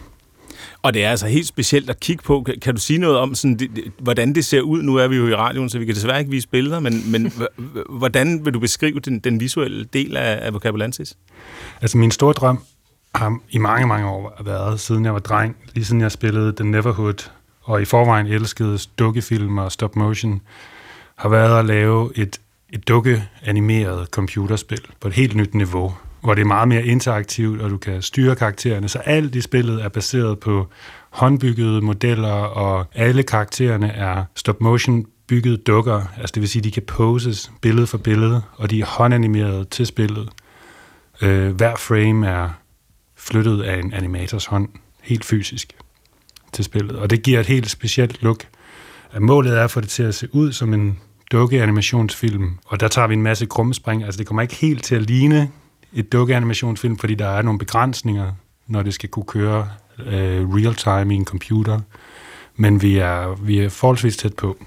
Og 0.82 0.94
det 0.94 1.04
er 1.04 1.10
altså 1.10 1.28
helt 1.28 1.48
specielt 1.48 1.90
at 1.90 2.00
kigge 2.00 2.24
på. 2.24 2.46
Kan, 2.62 2.74
du 2.76 2.80
sige 2.80 3.00
noget 3.00 3.18
om, 3.18 3.36
sådan, 3.36 3.58
det, 3.58 3.70
hvordan 4.00 4.36
det 4.36 4.46
ser 4.46 4.62
ud? 4.62 4.82
Nu 4.82 4.96
er 4.96 5.08
vi 5.08 5.16
jo 5.16 5.28
i 5.28 5.36
radioen, 5.36 5.70
så 5.70 5.80
vi 5.80 5.86
kan 5.86 5.96
desværre 5.96 6.20
ikke 6.20 6.32
vise 6.32 6.48
billeder, 6.48 6.80
men, 6.80 7.12
men 7.12 7.34
hvordan 7.90 8.46
vil 8.46 8.54
du 8.54 8.60
beskrive 8.60 9.00
den, 9.00 9.20
den 9.20 9.40
visuelle 9.40 9.84
del 9.84 10.18
af, 10.18 10.40
af 10.42 10.54
Vocabulantis? 10.54 11.18
Altså 11.82 11.98
min 11.98 12.12
store 12.12 12.34
drøm 12.34 12.60
har 13.16 13.38
i 13.50 13.58
mange, 13.58 13.88
mange 13.88 14.08
år 14.08 14.42
været, 14.46 14.80
siden 14.80 15.06
jeg 15.06 15.14
var 15.14 15.20
dreng, 15.20 15.56
lige 15.74 15.86
siden 15.86 16.02
jeg 16.02 16.12
spillede 16.12 16.54
The 16.56 16.66
Neverhood, 16.66 17.30
og 17.62 17.82
i 17.82 17.86
forvejen 17.86 18.28
elskede 18.28 18.80
dukkefilm 19.00 19.58
og 19.58 19.72
stop 19.72 19.96
motion, 19.96 20.42
har 21.16 21.30
været 21.30 21.60
at 21.60 21.66
lave 21.66 22.12
et, 22.16 22.40
et 22.70 22.88
dukke-animeret 22.88 24.08
computerspil 24.08 24.82
på 25.00 25.08
et 25.08 25.14
helt 25.14 25.36
nyt 25.36 25.54
niveau, 25.54 25.94
hvor 26.22 26.34
det 26.34 26.42
er 26.42 26.46
meget 26.46 26.68
mere 26.68 26.86
interaktivt, 26.86 27.62
og 27.62 27.70
du 27.70 27.78
kan 27.78 28.02
styre 28.02 28.36
karaktererne. 28.36 28.90
Så 28.90 29.00
alt 29.00 29.36
i 29.36 29.42
spillet 29.42 29.84
er 29.84 29.90
baseret 29.90 30.40
på 30.40 30.68
håndbyggede 31.10 31.82
modeller, 31.82 32.34
og 32.34 32.86
alle 32.96 33.24
karaktererne 33.24 33.92
er 33.92 34.24
stop-motion 34.36 35.06
byggede 35.28 35.58
dukker, 35.58 36.02
altså 36.18 36.32
det 36.34 36.42
vil 36.42 36.50
sige, 36.50 36.62
de 36.62 36.72
kan 36.72 36.84
poses 36.88 37.52
billede 37.62 37.88
for 37.88 37.98
billede, 37.98 38.42
og 38.56 38.70
de 38.70 38.82
er 38.82 38.86
håndanimeret 38.86 39.70
til 39.70 39.86
spillet. 39.86 40.30
Øh, 41.22 41.56
hver 41.56 41.76
frame 41.76 42.28
er 42.28 42.50
flyttet 43.22 43.62
af 43.62 43.80
en 43.80 43.94
animators 43.94 44.46
hånd, 44.46 44.70
helt 45.02 45.26
fysisk, 45.26 45.74
til 46.52 46.64
spillet. 46.64 46.96
Og 46.96 47.10
det 47.10 47.24
giver 47.24 47.40
et 47.40 47.46
helt 47.46 47.70
specielt 47.70 48.24
look. 48.24 48.48
Målet 49.20 49.58
er 49.58 49.64
at 49.64 49.72
få 49.72 49.82
det 49.82 49.90
til 49.90 50.04
at 50.04 50.16
se 50.16 50.36
ud 50.36 50.52
som 50.52 50.74
en 50.74 51.00
dukke-animationsfilm, 51.32 52.58
og 52.66 52.80
der 52.80 52.88
tager 52.88 53.08
vi 53.08 53.14
en 53.14 53.22
masse 53.22 53.46
krummespring. 53.46 54.04
Altså 54.04 54.18
det 54.18 54.28
kommer 54.28 54.42
ikke 54.42 54.56
helt 54.56 54.84
til 54.84 54.96
at 54.96 55.02
ligne 55.02 55.52
et 55.94 56.12
dukke-animationsfilm, 56.12 56.98
fordi 56.98 57.16
der 57.16 57.28
er 57.28 57.42
nogle 57.42 57.60
begrænsninger, 57.60 58.32
når 58.68 58.84
det 58.84 58.94
skal 58.94 59.10
kunne 59.10 59.26
køre 59.26 59.70
øh, 60.06 60.50
real-time 60.50 61.14
i 61.14 61.18
en 61.18 61.26
computer. 61.26 61.80
Men 62.56 62.82
vi 62.82 62.98
er, 62.98 63.36
vi 63.42 63.60
er 63.60 63.70
forholdsvis 63.70 64.18
tæt 64.18 64.34
på. 64.34 64.58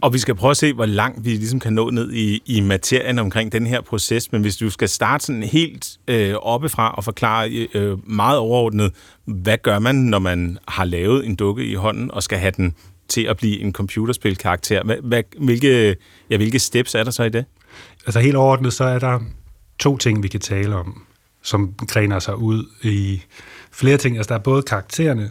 Og 0.00 0.12
vi 0.12 0.18
skal 0.18 0.34
prøve 0.34 0.50
at 0.50 0.56
se, 0.56 0.72
hvor 0.72 0.86
langt 0.86 1.24
vi 1.24 1.30
ligesom 1.30 1.60
kan 1.60 1.72
nå 1.72 1.90
ned 1.90 2.12
i, 2.12 2.42
i 2.46 2.60
materien 2.60 3.18
omkring 3.18 3.52
den 3.52 3.66
her 3.66 3.80
proces. 3.80 4.32
Men 4.32 4.42
hvis 4.42 4.56
du 4.56 4.70
skal 4.70 4.88
starte 4.88 5.24
sådan 5.24 5.42
helt 5.42 5.98
øh, 6.08 6.34
oppefra 6.34 6.94
og 6.94 7.04
forklare 7.04 7.68
øh, 7.74 8.10
meget 8.10 8.38
overordnet, 8.38 8.92
hvad 9.24 9.58
gør 9.62 9.78
man, 9.78 9.94
når 9.94 10.18
man 10.18 10.58
har 10.68 10.84
lavet 10.84 11.26
en 11.26 11.34
dukke 11.34 11.64
i 11.64 11.74
hånden 11.74 12.10
og 12.10 12.22
skal 12.22 12.38
have 12.38 12.52
den 12.56 12.74
til 13.08 13.22
at 13.22 13.36
blive 13.36 13.60
en 13.60 13.72
computerspilkarakter? 13.72 14.84
Hvad, 14.84 14.96
hvad, 15.02 15.22
hvilke, 15.38 15.96
ja, 16.30 16.36
hvilke 16.36 16.58
steps 16.58 16.94
er 16.94 17.04
der 17.04 17.10
så 17.10 17.22
i 17.22 17.28
det? 17.28 17.44
Altså 18.06 18.20
helt 18.20 18.36
overordnet, 18.36 18.72
så 18.72 18.84
er 18.84 18.98
der 18.98 19.20
to 19.78 19.96
ting, 19.96 20.22
vi 20.22 20.28
kan 20.28 20.40
tale 20.40 20.76
om, 20.76 21.02
som 21.42 21.74
græner 21.88 22.18
sig 22.18 22.36
ud 22.36 22.64
i 22.82 23.22
flere 23.72 23.96
ting. 23.96 24.16
Altså 24.16 24.28
der 24.28 24.38
er 24.38 24.42
både 24.42 24.62
karaktererne, 24.62 25.30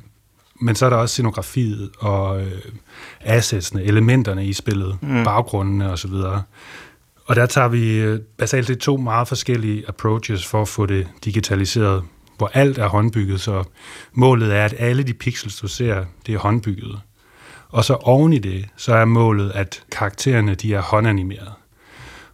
men 0.62 0.76
så 0.76 0.86
er 0.86 0.90
der 0.90 0.98
også 0.98 1.14
scenografiet 1.14 1.90
og 2.00 2.42
øh, 2.42 2.62
assetsene, 3.22 3.84
elementerne 3.84 4.46
i 4.46 4.54
spillet, 4.54 4.98
mm. 5.02 5.24
baggrundene 5.24 5.92
osv. 5.92 6.14
Og, 6.14 6.42
og 7.26 7.36
der 7.36 7.46
tager 7.46 7.68
vi 7.68 7.98
øh, 7.98 8.20
basalt 8.38 8.68
set 8.68 8.80
to 8.80 8.98
meget 8.98 9.28
forskellige 9.28 9.84
approaches 9.88 10.46
for 10.46 10.62
at 10.62 10.68
få 10.68 10.86
det 10.86 11.08
digitaliseret, 11.26 12.04
hvor 12.38 12.52
alt 12.54 12.78
er 12.78 12.88
håndbygget, 12.88 13.42
så 13.42 13.64
målet 14.14 14.56
er, 14.56 14.66
at 14.66 14.74
alle 14.78 15.04
de 15.04 15.14
pixels, 15.14 15.60
du 15.60 15.68
ser, 15.68 16.06
det 16.26 16.36
er 16.36 16.40
håndbygget. 16.40 17.00
Og 17.70 17.86
så 17.86 17.94
oven 17.94 18.34
i 18.34 18.40
det, 18.40 18.68
så 18.78 18.96
er 18.96 19.06
målet, 19.06 19.52
at 19.52 19.84
karaktererne 19.92 20.56
de 20.56 20.74
er 20.74 20.82
håndanimeret. 20.82 21.52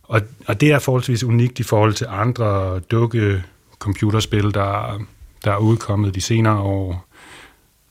Og, 0.03 0.21
og 0.47 0.61
det 0.61 0.71
er 0.71 0.79
forholdsvis 0.79 1.23
unikt 1.23 1.59
i 1.59 1.63
forhold 1.63 1.93
til 1.93 2.07
andre 2.09 2.79
dukke 2.79 3.43
computerspil, 3.79 4.53
der, 4.53 4.99
der 5.43 5.51
er 5.51 5.57
udkommet 5.57 6.15
de 6.15 6.21
senere 6.21 6.59
år. 6.59 7.06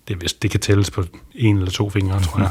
Det, 0.09 0.17
hvis 0.17 0.33
det 0.33 0.51
kan 0.51 0.61
tælles 0.61 0.91
på 0.91 1.05
en 1.35 1.57
eller 1.57 1.71
to 1.71 1.91
fingre, 1.91 2.21
tror 2.21 2.41
jeg. 2.41 2.51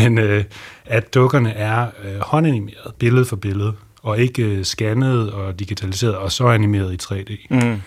Men 0.00 0.18
øh, 0.18 0.44
at 0.84 1.14
dukkerne 1.14 1.52
er 1.52 1.86
øh, 2.04 2.20
håndanimeret, 2.20 2.94
billede 2.98 3.24
for 3.24 3.36
billede, 3.36 3.74
og 4.02 4.18
ikke 4.18 4.42
øh, 4.42 4.64
scannet 4.64 5.32
og 5.32 5.58
digitaliseret, 5.58 6.16
og 6.16 6.32
så 6.32 6.46
animeret 6.46 6.92
i 6.92 7.14
3D. 7.14 7.46
Mm. 7.50 7.82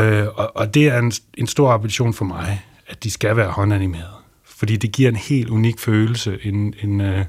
Øh, 0.00 0.26
og, 0.34 0.56
og 0.56 0.74
det 0.74 0.88
er 0.88 0.98
en, 0.98 1.12
en 1.38 1.46
stor 1.46 1.70
ambition 1.70 2.14
for 2.14 2.24
mig, 2.24 2.64
at 2.88 3.04
de 3.04 3.10
skal 3.10 3.36
være 3.36 3.50
håndanimeret. 3.50 4.14
Fordi 4.44 4.76
det 4.76 4.92
giver 4.92 5.08
en 5.08 5.16
helt 5.16 5.50
unik 5.50 5.80
følelse, 5.80 6.38
en, 6.42 6.74
en, 6.82 7.00
øh, 7.00 7.24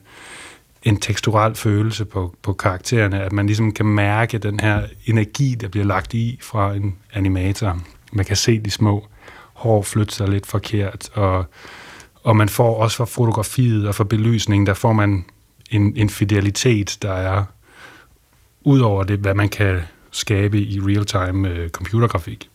en 0.84 0.98
tekstural 0.98 1.56
følelse 1.56 2.06
på, 2.06 2.36
på 2.42 2.54
karaktererne, 2.54 3.22
at 3.22 3.32
man 3.32 3.48
ligesom 3.48 3.72
kan 3.72 3.86
mærke 3.86 4.38
den 4.38 4.60
her 4.60 4.84
energi, 5.06 5.56
der 5.56 5.68
bliver 5.68 5.86
lagt 5.86 6.14
i 6.14 6.40
fra 6.42 6.74
en 6.74 6.96
animator. 7.14 7.82
Man 8.12 8.26
kan 8.26 8.36
se 8.36 8.60
de 8.60 8.72
små 8.72 9.08
hår 9.58 9.82
flytte 9.82 10.16
sig 10.16 10.30
lidt 10.30 10.46
forkert, 10.46 11.10
og, 11.14 11.46
og 12.24 12.36
man 12.36 12.50
får 12.50 12.82
også 12.82 12.98
fra 12.98 13.06
fotografiet 13.06 13.88
og 13.88 13.96
fra 13.96 14.04
belysningen, 14.04 14.68
der 14.68 14.74
får 14.74 14.94
man 14.94 15.26
en, 15.72 15.94
en 15.96 16.10
fidelitet, 16.10 16.98
der 17.02 17.12
er 17.12 17.44
ud 18.62 18.80
over 18.80 19.04
det, 19.04 19.20
hvad 19.20 19.34
man 19.34 19.50
kan 19.50 19.82
skabe 20.12 20.62
i 20.62 20.80
real-time 20.80 21.50
øh, 21.50 21.70
computergrafik. 21.70 22.50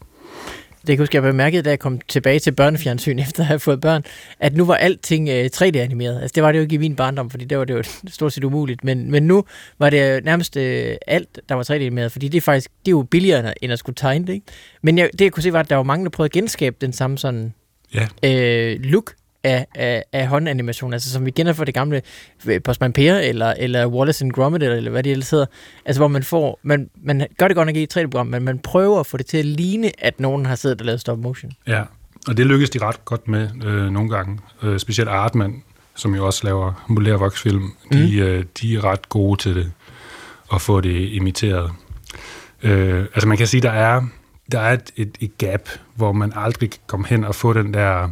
Det 0.82 0.86
kan 0.86 0.92
jeg 0.92 0.98
huske, 0.98 1.16
jeg 1.16 1.22
bemærkede, 1.22 1.62
da 1.62 1.70
jeg 1.70 1.78
kom 1.78 2.00
tilbage 2.08 2.38
til 2.38 2.52
børnefjernsyn 2.52 3.18
efter 3.28 3.40
at 3.40 3.46
have 3.46 3.58
fået 3.58 3.80
børn, 3.80 4.04
at 4.40 4.56
nu 4.56 4.64
var 4.64 4.74
alting 4.74 5.28
3D-animeret. 5.28 6.20
Altså 6.20 6.32
det 6.34 6.42
var 6.42 6.52
det 6.52 6.58
jo 6.58 6.62
ikke 6.62 6.74
i 6.74 6.78
min 6.78 6.96
barndom, 6.96 7.30
fordi 7.30 7.44
det 7.44 7.58
var 7.58 7.64
det 7.64 7.74
jo 7.74 7.82
stort 8.08 8.32
set 8.32 8.44
umuligt. 8.44 8.84
Men, 8.84 9.10
men 9.10 9.22
nu 9.22 9.44
var 9.78 9.90
det 9.90 10.24
nærmest 10.24 10.56
øh, 10.56 10.96
alt, 11.06 11.40
der 11.48 11.54
var 11.54 11.62
3D-animeret, 11.62 12.12
fordi 12.12 12.28
det 12.28 12.36
er 12.38 12.42
faktisk 12.42 12.70
det 12.70 12.88
er 12.88 12.90
jo 12.90 13.02
billigere 13.02 13.64
end 13.64 13.72
at 13.72 13.78
skulle 13.78 13.96
tegne 13.96 14.26
det. 14.26 14.32
Ikke? 14.32 14.46
Men 14.82 14.98
jeg, 14.98 15.10
det 15.12 15.20
jeg 15.20 15.32
kunne 15.32 15.42
se 15.42 15.52
var, 15.52 15.60
at 15.60 15.70
der 15.70 15.76
var 15.76 15.82
mange, 15.82 16.04
der 16.04 16.10
prøvede 16.10 16.28
at 16.28 16.32
genskabe 16.32 16.76
den 16.80 16.92
samme 16.92 17.18
sådan 17.18 17.54
ja. 17.94 18.06
øh, 18.24 18.80
look 18.80 19.14
af, 19.44 19.66
af, 19.74 20.04
af 20.12 20.28
håndanimation, 20.28 20.92
altså 20.92 21.10
som 21.10 21.26
vi 21.26 21.30
kender 21.30 21.52
fra 21.52 21.64
det 21.64 21.74
gamle 21.74 22.02
øh, 22.46 22.62
Postman 22.62 22.92
Per, 22.92 23.14
eller, 23.14 23.54
eller 23.58 23.86
Wallace 23.86 24.24
and 24.24 24.32
Gromit, 24.32 24.62
eller, 24.62 24.76
eller 24.76 24.90
hvad 24.90 25.02
det 25.02 25.12
ellers 25.12 25.30
hedder, 25.30 25.46
altså 25.84 26.00
hvor 26.00 26.08
man 26.08 26.22
får, 26.22 26.60
man, 26.62 26.90
man 27.02 27.26
gør 27.38 27.48
det 27.48 27.56
godt 27.56 27.66
nok 27.66 27.76
i 27.76 27.82
et 27.82 27.96
3D-program, 27.96 28.26
men 28.26 28.42
man 28.42 28.58
prøver 28.58 29.00
at 29.00 29.06
få 29.06 29.16
det 29.16 29.26
til 29.26 29.38
at 29.38 29.44
ligne, 29.44 29.90
at 29.98 30.20
nogen 30.20 30.46
har 30.46 30.54
siddet 30.54 30.80
og 30.80 30.86
lavet 30.86 31.00
stop 31.00 31.18
motion. 31.18 31.52
Ja, 31.66 31.82
og 32.28 32.36
det 32.36 32.46
lykkes 32.46 32.70
de 32.70 32.78
ret 32.78 33.04
godt 33.04 33.28
med 33.28 33.48
øh, 33.64 33.90
nogle 33.90 34.10
gange, 34.10 34.38
øh, 34.62 34.78
specielt 34.78 35.10
Artman, 35.10 35.62
som 35.94 36.14
jo 36.14 36.26
også 36.26 36.40
laver 36.44 36.84
modulær 36.86 37.16
voksfilm, 37.16 37.72
de, 37.92 38.10
mm. 38.12 38.18
øh, 38.18 38.44
de 38.60 38.76
er 38.76 38.84
ret 38.84 39.08
gode 39.08 39.40
til 39.40 39.54
det, 39.54 39.72
at 40.54 40.60
få 40.60 40.80
det 40.80 41.08
imiteret. 41.12 41.70
Øh, 42.62 43.00
altså 43.00 43.28
man 43.28 43.38
kan 43.38 43.46
sige, 43.46 43.60
der 43.60 43.70
er, 43.70 44.02
der 44.52 44.60
er 44.60 44.72
et, 44.72 44.90
et, 44.96 45.16
et 45.20 45.38
gap, 45.38 45.68
hvor 45.94 46.12
man 46.12 46.32
aldrig 46.36 46.70
kan 46.70 46.80
komme 46.86 47.06
hen 47.06 47.24
og 47.24 47.34
få 47.34 47.52
den 47.52 47.74
der 47.74 48.08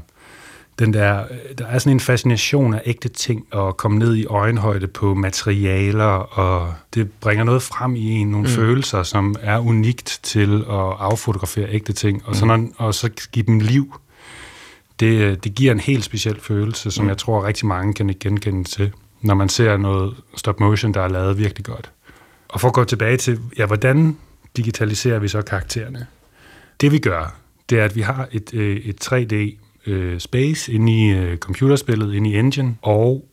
den 0.80 0.94
der, 0.94 1.24
der 1.58 1.66
er 1.66 1.78
sådan 1.78 1.96
en 1.96 2.00
fascination 2.00 2.74
af 2.74 2.82
ægte 2.84 3.08
ting, 3.08 3.46
og 3.50 3.76
komme 3.76 3.98
ned 3.98 4.16
i 4.16 4.26
øjenhøjde 4.26 4.86
på 4.86 5.14
materialer, 5.14 6.04
og 6.04 6.74
det 6.94 7.12
bringer 7.12 7.44
noget 7.44 7.62
frem 7.62 7.96
i 7.96 8.10
en, 8.10 8.30
nogle 8.30 8.48
mm. 8.48 8.54
følelser, 8.54 9.02
som 9.02 9.36
er 9.40 9.58
unikt 9.58 10.20
til 10.22 10.64
at 10.68 10.96
affotografere 10.98 11.68
ægte 11.70 11.92
ting, 11.92 12.22
og 12.26 12.36
mm. 12.40 12.46
når, 12.46 12.68
og 12.76 12.94
så 12.94 13.10
give 13.32 13.46
dem 13.46 13.58
liv. 13.58 13.94
Det, 15.00 15.44
det 15.44 15.54
giver 15.54 15.72
en 15.72 15.80
helt 15.80 16.04
speciel 16.04 16.40
følelse, 16.40 16.90
som 16.90 17.04
mm. 17.04 17.08
jeg 17.08 17.18
tror 17.18 17.46
rigtig 17.46 17.66
mange 17.66 17.94
kan 17.94 18.14
genkende 18.20 18.64
til. 18.64 18.92
når 19.22 19.34
man 19.34 19.48
ser 19.48 19.76
noget 19.76 20.14
stop 20.36 20.60
motion, 20.60 20.94
der 20.94 21.00
er 21.00 21.08
lavet 21.08 21.38
virkelig 21.38 21.64
godt. 21.64 21.90
Og 22.48 22.60
for 22.60 22.68
at 22.68 22.74
gå 22.74 22.84
tilbage 22.84 23.16
til, 23.16 23.40
ja, 23.58 23.66
hvordan 23.66 24.16
digitaliserer 24.56 25.18
vi 25.18 25.28
så 25.28 25.42
karaktererne? 25.42 26.06
Det 26.80 26.92
vi 26.92 26.98
gør, 26.98 27.34
det 27.70 27.80
er, 27.80 27.84
at 27.84 27.96
vi 27.96 28.00
har 28.00 28.28
et, 28.32 28.54
øh, 28.54 28.76
et 28.76 29.12
3D 29.12 29.56
øh, 29.86 30.20
space 30.20 30.72
inde 30.72 30.92
i 30.92 31.10
øh, 31.10 31.38
computerspillet, 31.38 32.14
inde 32.14 32.30
i 32.30 32.38
engine, 32.38 32.76
og 32.82 33.24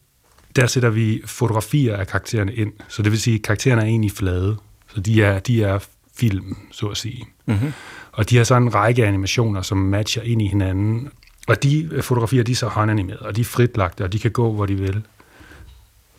der 0.55 0.67
sætter 0.67 0.89
vi 0.89 1.21
fotografier 1.25 1.95
af 1.95 2.07
karaktererne 2.07 2.53
ind. 2.53 2.73
Så 2.87 3.01
det 3.01 3.11
vil 3.11 3.21
sige, 3.21 3.35
at 3.35 3.41
karaktererne 3.41 3.81
er 3.81 3.85
egentlig 3.85 4.11
flade. 4.11 4.57
Så 4.95 5.01
de 5.01 5.23
er, 5.23 5.39
de 5.39 5.63
er 5.63 5.79
film, 6.15 6.57
så 6.71 6.87
at 6.87 6.97
sige. 6.97 7.25
Mm-hmm. 7.45 7.73
Og 8.11 8.29
de 8.29 8.37
har 8.37 8.43
så 8.43 8.55
en 8.55 8.75
række 8.75 9.05
animationer, 9.05 9.61
som 9.61 9.77
matcher 9.77 10.21
ind 10.21 10.41
i 10.41 10.47
hinanden. 10.47 11.09
Og 11.47 11.63
de 11.63 11.89
fotografier, 12.01 12.43
de 12.43 12.51
er 12.51 12.55
så 12.55 12.67
håndanimerede, 12.67 13.21
og 13.21 13.35
de 13.35 13.41
er 13.41 13.45
fritlagte, 13.45 14.03
og 14.03 14.13
de 14.13 14.19
kan 14.19 14.31
gå, 14.31 14.53
hvor 14.53 14.65
de 14.65 14.75
vil. 14.75 15.03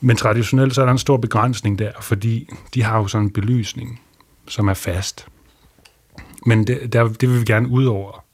Men 0.01 0.17
traditionelt 0.17 0.75
så 0.75 0.81
er 0.81 0.85
der 0.85 0.93
en 0.93 0.99
stor 0.99 1.17
begrænsning 1.17 1.79
der, 1.79 1.93
fordi 2.01 2.49
de 2.75 2.83
har 2.83 2.99
jo 2.99 3.07
sådan 3.07 3.27
en 3.27 3.33
belysning, 3.33 4.01
som 4.49 4.69
er 4.69 4.75
fast. 4.75 5.27
Men 6.47 6.67
det, 6.67 6.93
der, 6.93 7.09
det 7.09 7.29
vil 7.29 7.41
vi 7.41 7.45
gerne 7.45 7.69
ud 7.69 7.85
over. 7.85 8.25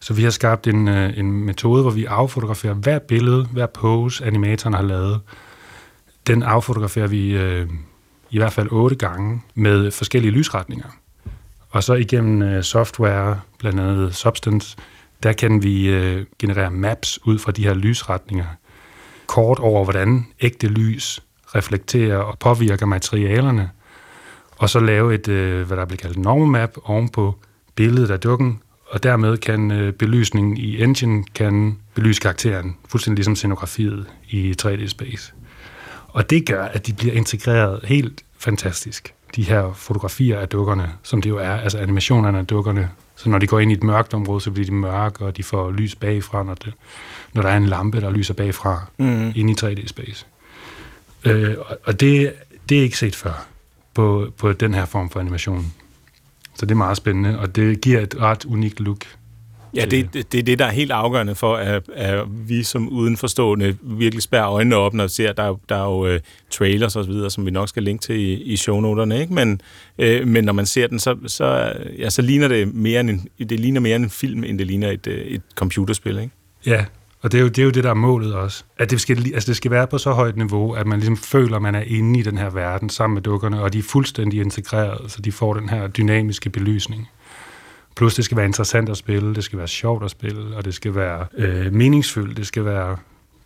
Så 0.00 0.14
vi 0.14 0.22
har 0.22 0.30
skabt 0.30 0.66
en, 0.66 0.88
øh, 0.88 1.18
en 1.18 1.32
metode, 1.32 1.82
hvor 1.82 1.90
vi 1.90 2.04
affotograferer 2.04 2.74
hver 2.74 2.98
billede, 2.98 3.44
hver 3.44 3.66
pose, 3.66 4.24
animatoren 4.24 4.74
har 4.74 4.82
lavet. 4.82 5.20
Den 6.26 6.42
affotograferer 6.42 7.06
vi 7.06 7.36
øh, 7.36 7.68
i 8.30 8.38
hvert 8.38 8.52
fald 8.52 8.68
otte 8.70 8.96
gange 8.96 9.42
med 9.54 9.90
forskellige 9.90 10.32
lysretninger. 10.32 10.88
Og 11.70 11.82
så 11.82 11.94
igennem 11.94 12.42
øh, 12.42 12.62
software, 12.62 13.40
blandt 13.58 13.80
andet 13.80 14.14
Substance, 14.14 14.76
der 15.22 15.32
kan 15.32 15.62
vi 15.62 15.88
øh, 15.88 16.26
generere 16.38 16.70
maps 16.70 17.18
ud 17.26 17.38
fra 17.38 17.52
de 17.52 17.64
her 17.64 17.74
lysretninger. 17.74 18.46
Kort 19.26 19.58
over, 19.58 19.84
hvordan 19.84 20.26
ægte 20.40 20.68
lys 20.68 21.22
reflekterer 21.54 22.18
og 22.18 22.38
påvirker 22.38 22.86
materialerne. 22.86 23.70
Og 24.56 24.70
så 24.70 24.80
lave 24.80 25.14
et, 25.14 25.28
øh, 25.28 25.66
hvad 25.66 25.76
der 25.76 25.84
bliver 25.84 25.98
kaldt 25.98 26.18
normal 26.18 26.48
map 26.48 26.70
ovenpå 26.84 27.34
billedet 27.74 28.10
af 28.10 28.20
dukken, 28.20 28.60
og 28.90 29.02
dermed 29.02 29.36
kan 29.36 29.70
øh, 29.70 29.92
belysningen 29.92 30.56
i 30.56 30.82
engine 30.82 31.24
kan 31.34 31.78
belyse 31.94 32.20
karakteren, 32.20 32.76
fuldstændig 32.88 33.16
ligesom 33.18 33.36
scenografiet 33.36 34.06
i 34.28 34.54
3D-space. 34.62 35.32
Og 36.08 36.30
det 36.30 36.46
gør, 36.46 36.64
at 36.64 36.86
de 36.86 36.92
bliver 36.92 37.14
integreret 37.14 37.80
helt 37.84 38.24
fantastisk, 38.38 39.14
de 39.36 39.42
her 39.42 39.72
fotografier 39.72 40.38
af 40.38 40.48
dukkerne, 40.48 40.92
som 41.02 41.22
det 41.22 41.30
jo 41.30 41.36
er, 41.36 41.50
altså 41.50 41.78
animationerne 41.78 42.38
af 42.38 42.46
dukkerne. 42.46 42.90
Så 43.16 43.28
når 43.28 43.38
de 43.38 43.46
går 43.46 43.60
ind 43.60 43.70
i 43.70 43.74
et 43.74 43.82
mørkt 43.82 44.14
område, 44.14 44.40
så 44.40 44.50
bliver 44.50 44.66
de 44.66 44.74
mørke, 44.74 45.24
og 45.24 45.36
de 45.36 45.42
får 45.42 45.70
lys 45.70 45.94
bagfra, 45.94 46.42
når, 46.42 46.54
det, 46.54 46.72
når 47.32 47.42
der 47.42 47.48
er 47.48 47.56
en 47.56 47.66
lampe, 47.66 48.00
der 48.00 48.10
lyser 48.10 48.34
bagfra, 48.34 48.86
mm. 48.98 49.32
ind 49.34 49.50
i 49.50 49.64
3D-space. 49.64 50.26
Øh, 51.24 51.56
og 51.84 52.00
det, 52.00 52.32
det 52.68 52.78
er 52.78 52.82
ikke 52.82 52.98
set 52.98 53.16
før 53.16 53.46
på, 53.94 54.32
på 54.36 54.52
den 54.52 54.74
her 54.74 54.84
form 54.84 55.10
for 55.10 55.20
animation. 55.20 55.72
Så 56.54 56.66
det 56.66 56.70
er 56.70 56.76
meget 56.76 56.96
spændende, 56.96 57.38
og 57.38 57.56
det 57.56 57.80
giver 57.80 58.00
et 58.00 58.20
ret 58.20 58.44
unikt 58.44 58.80
look. 58.80 59.06
Ja, 59.74 59.84
det, 59.84 60.14
det, 60.14 60.32
det 60.32 60.38
er 60.38 60.42
det, 60.42 60.58
der 60.58 60.64
er 60.64 60.70
helt 60.70 60.90
afgørende 60.90 61.34
for, 61.34 61.56
at, 61.56 61.82
at 61.94 62.24
vi 62.48 62.62
som 62.62 62.88
udenforstående 62.88 63.76
virkelig 63.82 64.22
spærer 64.22 64.50
øjnene 64.50 64.76
op, 64.76 64.94
når 64.94 65.04
vi 65.04 65.10
ser, 65.10 65.32
der, 65.32 65.60
der 65.68 65.76
er 65.76 65.84
jo 65.84 66.14
uh, 66.14 66.20
trailers 66.50 66.96
og 66.96 67.04
så 67.04 67.10
videre, 67.10 67.30
som 67.30 67.46
vi 67.46 67.50
nok 67.50 67.68
skal 67.68 67.82
linke 67.82 68.02
til 68.02 68.16
i, 68.16 68.42
i 68.42 68.56
shownoterne, 68.56 69.20
ikke? 69.20 69.34
Men, 69.34 69.60
uh, 69.98 70.28
men 70.28 70.44
når 70.44 70.52
man 70.52 70.66
ser 70.66 70.86
den, 70.86 70.98
så, 70.98 71.16
så, 71.26 71.72
ja, 71.98 72.10
så 72.10 72.22
ligner 72.22 72.48
det 72.48 72.74
mere 72.74 73.00
en, 73.00 73.28
det 73.38 73.60
ligner 73.60 73.80
mere 73.80 73.96
en 73.96 74.10
film, 74.10 74.44
end 74.44 74.58
det 74.58 74.66
ligner 74.66 74.90
et, 74.90 75.06
et 75.06 75.42
computerspil, 75.54 76.18
ikke? 76.18 76.30
Ja, 76.66 76.84
og 77.22 77.32
det 77.32 77.38
er, 77.38 77.42
jo, 77.42 77.48
det 77.48 77.58
er 77.58 77.64
jo 77.64 77.70
det, 77.70 77.84
der 77.84 77.90
er 77.90 77.94
målet 77.94 78.34
også. 78.34 78.64
At 78.78 78.90
det 78.90 79.00
skal, 79.00 79.18
altså 79.34 79.46
det 79.46 79.56
skal 79.56 79.70
være 79.70 79.86
på 79.86 79.98
så 79.98 80.12
højt 80.12 80.36
niveau, 80.36 80.72
at 80.72 80.86
man 80.86 80.98
ligesom 80.98 81.16
føler, 81.16 81.56
at 81.56 81.62
man 81.62 81.74
er 81.74 81.82
inde 81.86 82.20
i 82.20 82.22
den 82.22 82.38
her 82.38 82.50
verden 82.50 82.88
sammen 82.88 83.14
med 83.14 83.22
dukkerne, 83.22 83.62
og 83.62 83.72
de 83.72 83.78
er 83.78 83.82
fuldstændig 83.82 84.40
integreret, 84.40 85.10
så 85.10 85.22
de 85.22 85.32
får 85.32 85.54
den 85.54 85.68
her 85.68 85.88
dynamiske 85.88 86.50
belysning. 86.50 87.08
Plus 87.96 88.14
det 88.14 88.24
skal 88.24 88.36
være 88.36 88.46
interessant 88.46 88.88
at 88.88 88.96
spille, 88.96 89.34
det 89.34 89.44
skal 89.44 89.58
være 89.58 89.68
sjovt 89.68 90.04
at 90.04 90.10
spille, 90.10 90.56
og 90.56 90.64
det 90.64 90.74
skal 90.74 90.94
være 90.94 91.26
øh, 91.36 91.72
meningsfyldt, 91.72 92.36
det 92.36 92.46
skal 92.46 92.64
være 92.64 92.96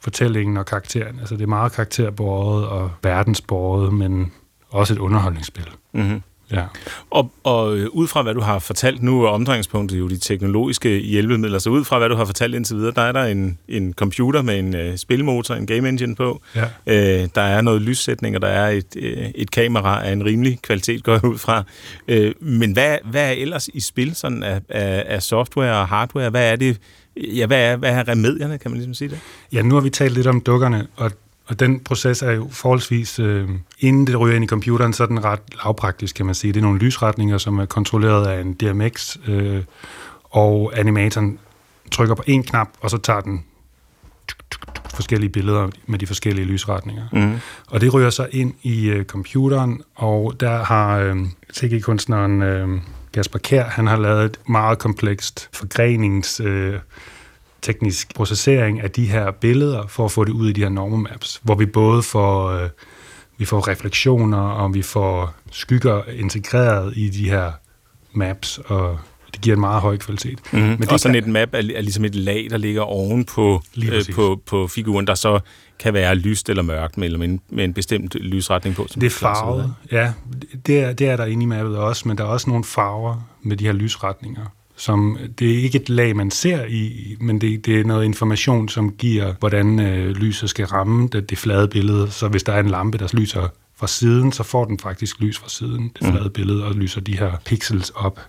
fortællingen 0.00 0.56
og 0.56 0.66
karakteren. 0.66 1.18
Altså 1.18 1.36
det 1.36 1.42
er 1.42 1.46
meget 1.46 1.72
karakterbåret 1.72 2.66
og 2.66 2.90
verdensbåret, 3.02 3.92
men 3.92 4.32
også 4.70 4.94
et 4.94 4.98
underholdningsspil. 4.98 5.68
Mm-hmm. 5.92 6.22
Ja. 6.53 6.64
Og, 7.11 7.30
og 7.45 7.76
øh, 7.76 7.88
ud 7.92 8.07
fra 8.07 8.22
hvad 8.22 8.34
du 8.34 8.40
har 8.40 8.59
fortalt 8.59 9.03
nu, 9.03 9.24
er 9.24 9.28
omdrejningspunktet 9.28 9.99
jo 9.99 10.09
de 10.09 10.18
teknologiske 10.18 10.99
hjælpemidler, 10.99 11.59
så 11.59 11.70
ud 11.70 11.84
fra 11.84 11.99
hvad 11.99 12.09
du 12.09 12.14
har 12.14 12.24
fortalt 12.24 12.55
indtil 12.55 12.76
videre, 12.76 12.92
der 12.95 13.03
er 13.03 13.12
der 13.12 13.24
en, 13.24 13.59
en 13.68 13.92
computer 13.92 14.42
med 14.42 14.59
en 14.59 14.74
uh, 14.74 14.97
spilmotor, 14.97 15.55
en 15.55 15.66
game 15.66 15.88
engine 15.88 16.14
på, 16.14 16.42
ja. 16.55 16.64
uh, 16.64 17.28
der 17.34 17.42
er 17.42 17.61
noget 17.61 17.82
lyssætning, 17.82 18.36
og 18.36 18.42
der 18.42 18.49
er 18.49 18.68
et, 18.68 18.97
uh, 18.97 19.03
et 19.34 19.51
kamera 19.51 20.07
af 20.07 20.12
en 20.12 20.24
rimelig 20.24 20.59
kvalitet, 20.62 21.05
går 21.05 21.12
jeg 21.12 21.24
ud 21.24 21.38
fra. 21.38 21.64
Uh, 22.12 22.30
men 22.40 22.72
hvad, 22.72 22.99
hvad 23.05 23.28
er 23.28 23.32
ellers 23.32 23.68
i 23.68 23.80
spil 23.80 24.14
sådan 24.14 24.42
af, 24.42 24.61
af, 24.68 25.05
af 25.07 25.22
software 25.22 25.80
og 25.80 25.88
hardware? 25.88 26.30
Hvad 26.30 26.53
er 26.53 26.57
det, 26.57 26.80
Ja, 27.16 27.47
hvad 27.47 27.72
er, 27.72 27.76
hvad 27.76 27.90
er 27.90 28.09
remedierne, 28.09 28.59
kan 28.59 28.70
man 28.70 28.78
ligesom 28.78 28.95
sige 28.95 29.09
det? 29.09 29.20
Ja, 29.53 29.62
nu 29.62 29.74
har 29.74 29.82
vi 29.82 29.90
talt 29.90 30.14
lidt 30.14 30.26
om 30.26 30.40
dukkerne, 30.40 30.86
og 30.97 31.11
og 31.47 31.61
den 31.61 31.80
proces 31.80 32.22
er 32.22 32.30
jo 32.30 32.49
forholdsvis, 32.51 33.18
øh, 33.18 33.49
inden 33.78 34.07
det 34.07 34.20
ryger 34.20 34.36
ind 34.36 34.45
i 34.45 34.49
computeren, 34.49 34.92
så 34.92 35.03
er 35.03 35.07
den 35.07 35.24
ret 35.24 35.40
lavpraktisk, 35.64 36.16
kan 36.16 36.26
man 36.26 36.34
sige. 36.34 36.53
Det 36.53 36.61
er 36.61 36.62
nogle 36.62 36.78
lysretninger, 36.78 37.38
som 37.38 37.59
er 37.59 37.66
kontrolleret 37.66 38.26
af 38.26 38.40
en 38.40 38.55
DMX, 38.55 39.16
øh, 39.28 39.62
og 40.24 40.72
animatoren 40.74 41.38
trykker 41.92 42.14
på 42.14 42.22
en 42.26 42.42
knap, 42.42 42.68
og 42.80 42.90
så 42.90 42.99
tager 42.99 43.20
den 43.20 43.45
forskellige 44.95 45.30
billeder 45.30 45.68
med 45.86 45.99
de 45.99 46.07
forskellige 46.07 46.47
lysretninger. 46.47 47.05
Mm. 47.12 47.34
Og 47.66 47.80
det 47.80 47.95
ryger 47.95 48.11
så 48.11 48.28
ind 48.30 48.55
i 48.62 48.86
øh, 48.86 49.05
computeren, 49.05 49.82
og 49.95 50.40
der 50.40 50.64
har 50.64 50.99
øh, 50.99 51.16
CG-kunstneren 51.55 52.42
øh, 52.42 52.68
Kasper 53.14 53.38
Kær, 53.38 53.64
han 53.64 53.86
har 53.86 53.97
lavet 53.97 54.24
et 54.24 54.40
meget 54.49 54.78
komplekst 54.78 55.49
forgrenings... 55.53 56.40
Øh, 56.40 56.78
teknisk 57.64 58.14
processering 58.14 58.80
af 58.80 58.90
de 58.90 59.06
her 59.06 59.30
billeder, 59.30 59.86
for 59.86 60.04
at 60.04 60.10
få 60.10 60.24
det 60.24 60.32
ud 60.32 60.48
i 60.48 60.52
de 60.52 60.60
her 60.60 60.68
normal 60.68 60.98
maps, 60.98 61.40
hvor 61.42 61.54
vi 61.54 61.66
både 61.66 62.02
får, 62.02 62.48
øh, 62.48 62.68
vi 63.38 63.44
får 63.44 63.68
refleksioner, 63.68 64.38
og 64.38 64.74
vi 64.74 64.82
får 64.82 65.34
skygger 65.50 66.02
integreret 66.04 66.92
i 66.96 67.08
de 67.08 67.30
her 67.30 67.52
maps, 68.12 68.58
og 68.58 68.98
det 69.32 69.40
giver 69.40 69.56
en 69.56 69.60
meget 69.60 69.82
høj 69.82 69.96
kvalitet. 69.96 70.38
Mm. 70.52 70.58
Men 70.58 70.80
det 70.80 70.92
og 70.92 71.00
sådan 71.00 71.14
kan... 71.14 71.24
et 71.24 71.32
map 71.32 71.48
er, 71.52 71.58
er 71.58 71.80
ligesom 71.80 72.04
et 72.04 72.14
lag, 72.14 72.46
der 72.50 72.56
ligger 72.56 72.82
oven 72.82 73.24
på, 73.24 73.62
øh, 73.92 74.04
på, 74.14 74.40
på 74.46 74.66
figuren, 74.66 75.06
der 75.06 75.14
så 75.14 75.40
kan 75.78 75.94
være 75.94 76.14
lyst 76.14 76.48
eller 76.48 76.62
mørkt, 76.62 76.98
med, 76.98 77.10
en, 77.10 77.40
med 77.48 77.64
en 77.64 77.74
bestemt 77.74 78.14
lysretning 78.14 78.76
på. 78.76 78.86
Som 78.90 79.00
det 79.00 79.06
er 79.06 79.10
farvet, 79.10 79.74
ja. 79.92 80.12
Det 80.66 80.80
er, 80.80 80.92
det 80.92 81.08
er 81.08 81.16
der 81.16 81.24
inde 81.24 81.42
i 81.42 81.46
mappet 81.46 81.76
også, 81.76 82.08
men 82.08 82.18
der 82.18 82.24
er 82.24 82.28
også 82.28 82.50
nogle 82.50 82.64
farver 82.64 83.28
med 83.42 83.56
de 83.56 83.64
her 83.64 83.72
lysretninger 83.72 84.44
som 84.76 85.18
det 85.38 85.50
er 85.50 85.62
ikke 85.62 85.78
et 85.78 85.88
lag, 85.88 86.16
man 86.16 86.30
ser 86.30 86.64
i, 86.64 87.16
men 87.20 87.40
det, 87.40 87.66
det 87.66 87.80
er 87.80 87.84
noget 87.84 88.04
information, 88.04 88.68
som 88.68 88.92
giver, 88.92 89.34
hvordan 89.38 89.80
øh, 89.80 90.10
lyset 90.10 90.50
skal 90.50 90.66
ramme 90.66 91.08
det, 91.08 91.30
det 91.30 91.38
flade 91.38 91.68
billede. 91.68 92.10
Så 92.10 92.28
hvis 92.28 92.42
der 92.42 92.52
er 92.52 92.60
en 92.60 92.70
lampe, 92.70 92.98
der 92.98 93.08
lyser 93.16 93.48
fra 93.76 93.86
siden, 93.86 94.32
så 94.32 94.42
får 94.42 94.64
den 94.64 94.78
faktisk 94.78 95.20
lys 95.20 95.38
fra 95.38 95.48
siden, 95.48 95.92
det 95.98 96.06
flade 96.06 96.24
mm. 96.24 96.32
billede, 96.32 96.64
og 96.64 96.74
lyser 96.74 97.00
de 97.00 97.18
her 97.18 97.32
pixels 97.44 97.90
op, 97.90 98.20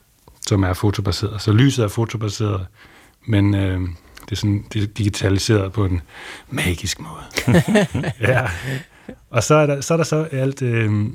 som 0.47 0.63
er 0.63 0.73
fotobaseret. 0.73 1.41
Så 1.41 1.51
lyset 1.51 1.83
er 1.83 1.87
fotobaseret, 1.87 2.65
men 3.25 3.55
øh, 3.55 3.81
det, 4.21 4.31
er 4.31 4.35
sådan, 4.35 4.65
det 4.73 4.83
er 4.83 4.87
digitaliseret 4.87 5.71
på 5.71 5.85
en 5.85 6.01
magisk 6.49 6.99
måde. 6.99 7.55
ja. 8.31 8.47
Og 9.29 9.43
så 9.43 9.55
er 9.55 9.65
der 9.65 9.81
så, 9.81 9.93
er 9.93 9.97
der 9.97 10.03
så 10.03 10.27
alt 10.31 10.61
øh, 10.61 11.05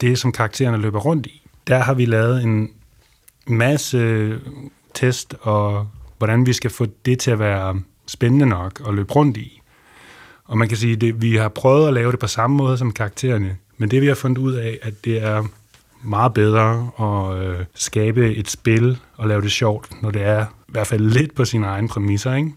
det, 0.00 0.18
som 0.18 0.32
karaktererne 0.32 0.76
løber 0.76 1.00
rundt 1.00 1.26
i. 1.26 1.42
Der 1.66 1.78
har 1.78 1.94
vi 1.94 2.04
lavet 2.04 2.42
en 2.42 2.70
masse 3.46 4.32
test, 4.94 5.34
og 5.40 5.88
hvordan 6.18 6.46
vi 6.46 6.52
skal 6.52 6.70
få 6.70 6.86
det 7.04 7.18
til 7.18 7.30
at 7.30 7.38
være 7.38 7.80
spændende 8.06 8.46
nok 8.46 8.82
at 8.88 8.94
løbe 8.94 9.12
rundt 9.12 9.36
i. 9.36 9.62
Og 10.44 10.58
man 10.58 10.68
kan 10.68 10.76
sige, 10.76 11.08
at 11.08 11.22
vi 11.22 11.36
har 11.36 11.48
prøvet 11.48 11.88
at 11.88 11.94
lave 11.94 12.12
det 12.12 12.20
på 12.20 12.26
samme 12.26 12.56
måde 12.56 12.78
som 12.78 12.92
karaktererne, 12.92 13.56
men 13.78 13.90
det 13.90 14.02
vi 14.02 14.06
har 14.06 14.14
fundet 14.14 14.38
ud 14.38 14.52
af, 14.52 14.78
at 14.82 15.04
det 15.04 15.22
er 15.22 15.44
meget 16.02 16.34
bedre 16.34 16.90
at 17.00 17.42
øh, 17.42 17.64
skabe 17.74 18.34
et 18.34 18.50
spil 18.50 18.98
og 19.16 19.28
lave 19.28 19.42
det 19.42 19.52
sjovt, 19.52 20.02
når 20.02 20.10
det 20.10 20.22
er 20.22 20.44
i 20.44 20.72
hvert 20.72 20.86
fald 20.86 21.10
lidt 21.10 21.34
på 21.34 21.44
sine 21.44 21.66
egne 21.66 21.88
præmisser, 21.88 22.34
ikke? 22.34 22.52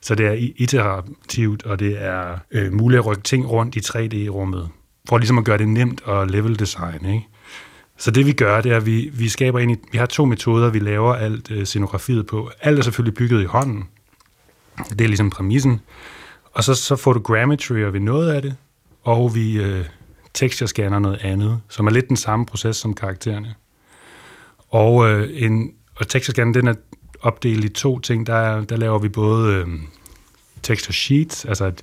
Så 0.00 0.14
det 0.14 0.26
er 0.26 0.50
iterativt, 0.56 1.62
og 1.62 1.78
det 1.78 2.02
er 2.02 2.38
øh, 2.50 2.72
muligt 2.72 2.98
at 2.98 3.06
rykke 3.06 3.22
ting 3.22 3.50
rundt 3.50 3.76
i 3.76 3.80
3D-rummet, 3.80 4.68
for 5.08 5.18
ligesom 5.18 5.38
at 5.38 5.44
gøre 5.44 5.58
det 5.58 5.68
nemt 5.68 6.02
at 6.08 6.30
level 6.30 6.58
design, 6.58 7.06
ikke? 7.06 7.26
Så 7.98 8.10
det 8.10 8.26
vi 8.26 8.32
gør, 8.32 8.60
det 8.60 8.72
er, 8.72 8.76
at 8.76 8.86
vi, 8.86 9.10
vi 9.12 9.28
skaber 9.28 9.58
ind 9.58 9.70
i, 9.72 9.76
vi 9.92 9.98
har 9.98 10.06
to 10.06 10.24
metoder, 10.24 10.70
vi 10.70 10.78
laver 10.78 11.14
alt 11.14 11.50
øh, 11.50 11.64
scenografiet 11.64 12.26
på. 12.26 12.50
Alt 12.60 12.78
er 12.78 12.82
selvfølgelig 12.82 13.14
bygget 13.14 13.42
i 13.42 13.44
hånden. 13.44 13.84
Det 14.88 15.00
er 15.00 15.08
ligesom 15.08 15.30
præmissen. 15.30 15.80
Og 16.52 16.64
så, 16.64 16.74
så 16.74 16.96
photogrammetry 16.96 17.90
vi 17.92 17.98
noget 17.98 18.30
af 18.30 18.42
det, 18.42 18.56
og 19.02 19.34
vi 19.34 19.62
øh, 19.62 19.84
texture 20.34 20.68
scanner 20.68 20.98
noget 20.98 21.18
andet, 21.22 21.60
som 21.68 21.86
er 21.86 21.90
lidt 21.90 22.08
den 22.08 22.16
samme 22.16 22.46
proces 22.46 22.76
som 22.76 22.94
karaktererne. 22.94 23.54
Og, 24.68 25.10
øh, 25.10 25.30
en, 25.34 25.72
og 25.96 26.08
texture 26.08 26.34
scanner, 26.34 26.52
den 26.52 26.68
er 26.68 26.74
opdelt 27.20 27.64
i 27.64 27.68
to 27.68 27.98
ting. 27.98 28.26
Der, 28.26 28.64
der 28.64 28.76
laver 28.76 28.98
vi 28.98 29.08
både 29.08 29.54
øh, 29.54 29.66
texture 30.62 30.94
sheets, 30.94 31.44
altså 31.44 31.64
at 31.64 31.82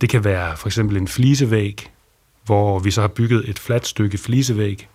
Det 0.00 0.08
kan 0.08 0.24
være 0.24 0.56
for 0.56 0.68
eksempel 0.68 0.96
en 0.96 1.08
flisevæg, 1.08 1.90
hvor 2.44 2.78
vi 2.78 2.90
så 2.90 3.00
har 3.00 3.08
bygget 3.08 3.48
et 3.48 3.58
fladt 3.58 3.86
stykke 3.86 4.18
flisevæg, 4.18 4.88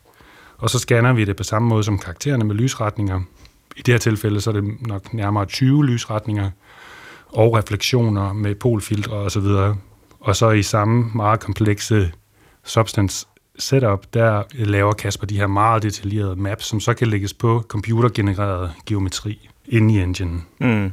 og 0.58 0.70
så 0.70 0.80
scanner 0.80 1.14
vi 1.14 1.26
det 1.26 1.36
på 1.36 1.44
samme 1.44 1.68
måde 1.68 1.84
som 1.84 1.98
karaktererne 1.98 2.44
med 2.44 2.56
lysretninger. 2.56 3.22
I 3.78 3.82
det 3.82 3.94
her 3.94 4.00
tilfælde 4.00 4.42
så 4.42 4.50
er 4.50 4.54
det 4.54 4.88
nok 4.88 5.14
nærmere 5.14 5.46
20 5.46 5.86
lysretninger, 5.86 6.50
og 7.28 7.54
refleksioner 7.54 8.34
med 8.34 8.56
polfiltre 8.56 9.18
osv. 9.18 9.46
Og 10.20 10.36
så 10.36 10.50
i 10.50 10.64
samme 10.64 11.12
meget 11.16 11.40
komplekse 11.40 12.12
substance 12.64 13.28
setup, 13.60 14.14
der 14.14 14.44
laver 14.54 14.94
Kasper 14.94 15.28
de 15.28 15.38
her 15.38 15.48
meget 15.48 15.84
detaljerede 15.84 16.36
maps, 16.36 16.66
som 16.66 16.80
så 16.80 16.94
kan 16.94 17.08
lægges 17.08 17.34
på 17.34 17.66
computergenereret 17.68 18.72
geometri 18.86 19.50
inde 19.66 19.94
i 19.94 20.02
engine. 20.02 20.42
Mm. 20.60 20.92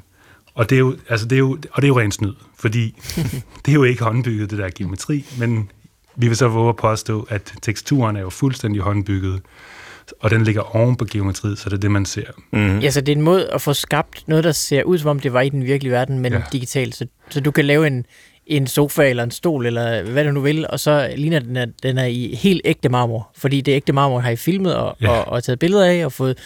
Og 0.54 0.70
det 0.70 0.76
er 0.76 0.80
jo, 0.80 0.96
altså 1.08 1.26
det 1.26 1.36
er 1.36 1.40
jo, 1.40 1.50
og 1.50 1.82
det 1.82 1.84
er 1.84 1.88
jo 1.88 1.98
rent 1.98 2.14
snyd, 2.14 2.34
fordi 2.58 3.02
det 3.64 3.68
er 3.68 3.74
jo 3.74 3.82
ikke 3.82 4.04
håndbygget, 4.04 4.50
det 4.50 4.58
der 4.58 4.70
geometri, 4.74 5.26
men 5.38 5.70
vi 6.16 6.28
vil 6.28 6.36
så 6.36 6.48
våge 6.48 6.68
at 6.68 6.76
påstå, 6.76 7.26
at 7.30 7.52
teksturen 7.62 8.16
er 8.16 8.20
jo 8.20 8.30
fuldstændig 8.30 8.82
håndbygget, 8.82 9.40
og 10.20 10.30
den 10.30 10.44
ligger 10.44 10.76
oven 10.76 10.96
på 10.96 11.04
geometriet, 11.04 11.58
så 11.58 11.68
det 11.70 11.76
er 11.76 11.80
det, 11.80 11.90
man 11.90 12.04
ser. 12.06 12.26
Mm. 12.52 12.78
Ja, 12.78 12.90
så 12.90 13.00
det 13.00 13.12
er 13.12 13.16
en 13.16 13.22
måde 13.22 13.50
at 13.50 13.60
få 13.62 13.72
skabt 13.72 14.28
noget, 14.28 14.44
der 14.44 14.52
ser 14.52 14.82
ud, 14.82 14.98
som 14.98 15.08
om 15.10 15.20
det 15.20 15.32
var 15.32 15.40
i 15.40 15.48
den 15.48 15.64
virkelige 15.64 15.92
verden, 15.92 16.18
men 16.18 16.32
Ja. 16.32 16.42
digitalt. 16.52 16.94
Så, 16.94 17.06
så 17.30 17.40
du 17.40 17.50
kan 17.50 17.64
lave 17.64 17.86
en, 17.86 18.06
en 18.46 18.66
sofa 18.66 19.08
eller 19.10 19.22
en 19.22 19.30
stol, 19.30 19.66
eller 19.66 20.02
hvad 20.02 20.24
du 20.24 20.30
nu 20.30 20.40
vil, 20.40 20.66
og 20.70 20.80
så 20.80 21.12
ligner 21.16 21.38
den, 21.40 21.56
at 21.56 21.68
den 21.82 21.98
er 21.98 22.04
i 22.04 22.34
helt 22.42 22.60
ægte 22.64 22.88
marmor. 22.88 23.30
Fordi 23.38 23.60
det 23.60 23.72
ægte 23.72 23.92
marmor 23.92 24.20
har 24.20 24.30
I 24.30 24.36
filmet 24.36 24.74
og, 24.76 24.96
Ja. 25.00 25.08
og, 25.10 25.28
og 25.28 25.44
taget 25.44 25.58
billeder 25.58 25.86
af, 25.86 26.04
og 26.04 26.12
fået 26.12 26.38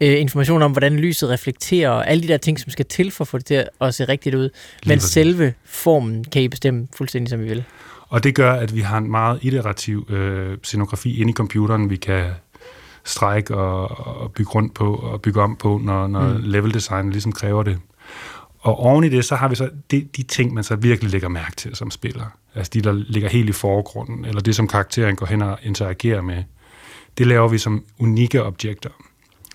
øh, 0.00 0.20
information 0.20 0.62
om, 0.62 0.72
hvordan 0.72 0.96
lyset 0.96 1.28
reflekterer, 1.30 1.90
og 1.90 2.10
alle 2.10 2.22
de 2.22 2.28
der 2.28 2.36
ting, 2.36 2.60
som 2.60 2.70
skal 2.70 2.84
til 2.86 3.10
for 3.10 3.24
at 3.24 3.28
få 3.28 3.38
det 3.38 3.46
til 3.46 3.64
at 3.80 3.94
se 3.94 4.04
rigtigt 4.04 4.34
ud. 4.34 4.50
Men 4.86 4.98
præcis. 4.98 5.10
selve 5.12 5.54
formen 5.64 6.24
kan 6.24 6.42
I 6.42 6.48
bestemme 6.48 6.88
fuldstændig, 6.96 7.30
som 7.30 7.40
I 7.44 7.48
vil. 7.48 7.64
Og 8.08 8.24
det 8.24 8.34
gør, 8.34 8.52
at 8.52 8.74
vi 8.74 8.80
har 8.80 8.98
en 8.98 9.10
meget 9.10 9.38
iterativ 9.42 10.06
øh, 10.10 10.58
scenografi 10.62 11.20
inde 11.20 11.30
i 11.30 11.34
computeren, 11.34 11.90
vi 11.90 11.96
kan 11.96 12.30
strække 13.04 13.56
og, 13.56 14.06
og 14.20 14.32
bygge 14.32 14.50
rundt 14.50 14.74
på 14.74 14.94
og 14.94 15.22
bygge 15.22 15.40
om 15.40 15.56
på, 15.56 15.80
når, 15.84 16.06
når 16.06 16.32
mm. 16.32 16.40
level 16.42 16.74
design 16.74 17.10
ligesom 17.10 17.32
kræver 17.32 17.62
det. 17.62 17.78
Og 18.58 18.78
oven 18.78 19.04
i 19.04 19.08
det, 19.08 19.24
så 19.24 19.36
har 19.36 19.48
vi 19.48 19.54
så 19.54 19.70
de, 19.90 20.08
de 20.16 20.22
ting, 20.22 20.54
man 20.54 20.64
så 20.64 20.76
virkelig 20.76 21.12
lægger 21.12 21.28
mærke 21.28 21.56
til 21.56 21.76
som 21.76 21.90
spiller. 21.90 22.24
Altså 22.54 22.70
de, 22.74 22.80
der 22.80 22.92
ligger 22.92 23.28
helt 23.28 23.48
i 23.48 23.52
forgrunden, 23.52 24.24
eller 24.24 24.40
det, 24.40 24.56
som 24.56 24.68
karakteren 24.68 25.16
går 25.16 25.26
hen 25.26 25.42
og 25.42 25.58
interagerer 25.62 26.22
med. 26.22 26.44
Det 27.18 27.26
laver 27.26 27.48
vi 27.48 27.58
som 27.58 27.84
unikke 27.98 28.44
objekter. 28.44 28.90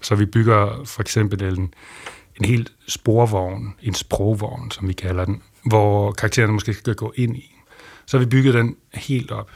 Så 0.01 0.15
vi 0.15 0.25
bygger 0.25 0.83
for 0.85 1.01
eksempel 1.01 1.43
en, 1.43 1.73
en 2.39 2.45
helt 2.45 2.71
sporvogn, 2.87 3.73
en 3.81 3.93
sprogvogn, 3.93 4.71
som 4.71 4.87
vi 4.87 4.93
kalder 4.93 5.25
den, 5.25 5.41
hvor 5.65 6.11
karaktererne 6.11 6.53
måske 6.53 6.73
skal 6.73 6.95
gå 6.95 7.13
ind 7.15 7.37
i. 7.37 7.55
Så 8.11 8.17
har 8.17 8.25
vi 8.25 8.29
bygget 8.29 8.53
den 8.53 8.75
helt 8.93 9.31
op. 9.31 9.51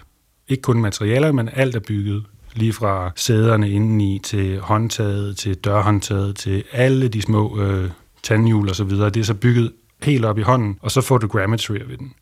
Ikke 0.47 0.61
kun 0.61 0.81
materialer, 0.81 1.31
men 1.31 1.49
alt 1.53 1.75
er 1.75 1.79
bygget. 1.79 2.25
Lige 2.53 2.73
fra 2.73 3.11
sæderne 3.15 3.69
indeni 3.69 4.19
til 4.23 4.59
håndtaget, 4.59 5.37
til 5.37 5.55
dørhåndtaget, 5.55 6.35
til 6.35 6.63
alle 6.71 7.07
de 7.07 7.21
små 7.21 7.61
øh, 7.61 7.89
tandhjul 8.23 8.69
og 8.69 8.75
så 8.75 8.83
videre. 8.83 9.09
Det 9.09 9.19
er 9.19 9.23
så 9.23 9.33
bygget 9.33 9.71
helt 10.03 10.25
op 10.25 10.37
i 10.37 10.41
hånden, 10.41 10.77
og 10.81 10.91
så 10.91 11.01
photogrammetry 11.01 11.73
vi 11.73 11.95
den. 11.95 12.13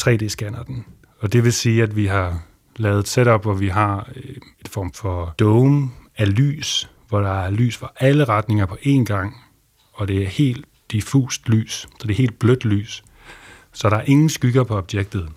3D-scanner 0.00 0.62
den. 0.62 0.84
Og 1.20 1.32
det 1.32 1.44
vil 1.44 1.52
sige, 1.52 1.82
at 1.82 1.96
vi 1.96 2.06
har 2.06 2.42
lavet 2.76 2.98
et 2.98 3.08
setup, 3.08 3.42
hvor 3.42 3.54
vi 3.54 3.68
har 3.68 4.08
øh, 4.16 4.36
et 4.60 4.68
form 4.68 4.92
for 4.92 5.34
dome 5.38 5.90
af 6.16 6.36
lys, 6.36 6.90
hvor 7.08 7.20
der 7.20 7.32
er 7.32 7.50
lys 7.50 7.76
fra 7.76 7.92
alle 8.00 8.24
retninger 8.24 8.66
på 8.66 8.74
én 8.74 9.04
gang, 9.04 9.36
og 9.92 10.08
det 10.08 10.22
er 10.22 10.26
helt 10.26 10.64
diffust 10.92 11.48
lys, 11.48 11.72
så 11.72 12.02
det 12.02 12.10
er 12.10 12.14
helt 12.14 12.38
blødt 12.38 12.64
lys. 12.64 13.04
Så 13.72 13.90
der 13.90 13.96
er 13.96 14.04
ingen 14.06 14.28
skygger 14.28 14.64
på 14.64 14.76
objektet. 14.76 15.28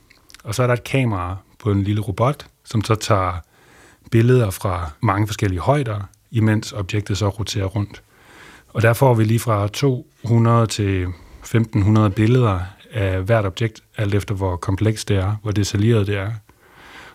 Og 0.44 0.56
så 0.56 0.64
er 0.64 0.68
der 0.68 0.74
et 0.74 0.84
kamera 0.84 1.36
på 1.60 1.72
en 1.72 1.84
lille 1.84 2.02
robot, 2.02 2.46
som 2.64 2.84
så 2.84 2.96
tager 2.96 3.34
billeder 4.12 4.50
fra 4.50 4.92
mange 5.02 5.28
forskellige 5.28 5.60
højder, 5.60 6.02
imens 6.32 6.72
objektet 6.74 7.18
så 7.18 7.30
roterer 7.30 7.66
rundt. 7.66 8.04
Og 8.68 8.82
der 8.82 8.94
får 8.94 9.14
vi 9.14 9.24
lige 9.24 9.40
fra 9.40 9.68
200 9.68 10.68
til 10.68 11.08
1500 11.40 12.10
billeder 12.10 12.60
af 12.92 13.22
hvert 13.22 13.46
objekt, 13.46 13.84
alt 13.98 14.16
efter 14.16 14.36
hvor 14.36 14.56
komplekst 14.56 15.10
det 15.10 15.18
er, 15.18 15.36
hvor 15.42 15.52
detaljeret 15.52 16.08
det 16.08 16.18
er. 16.18 16.32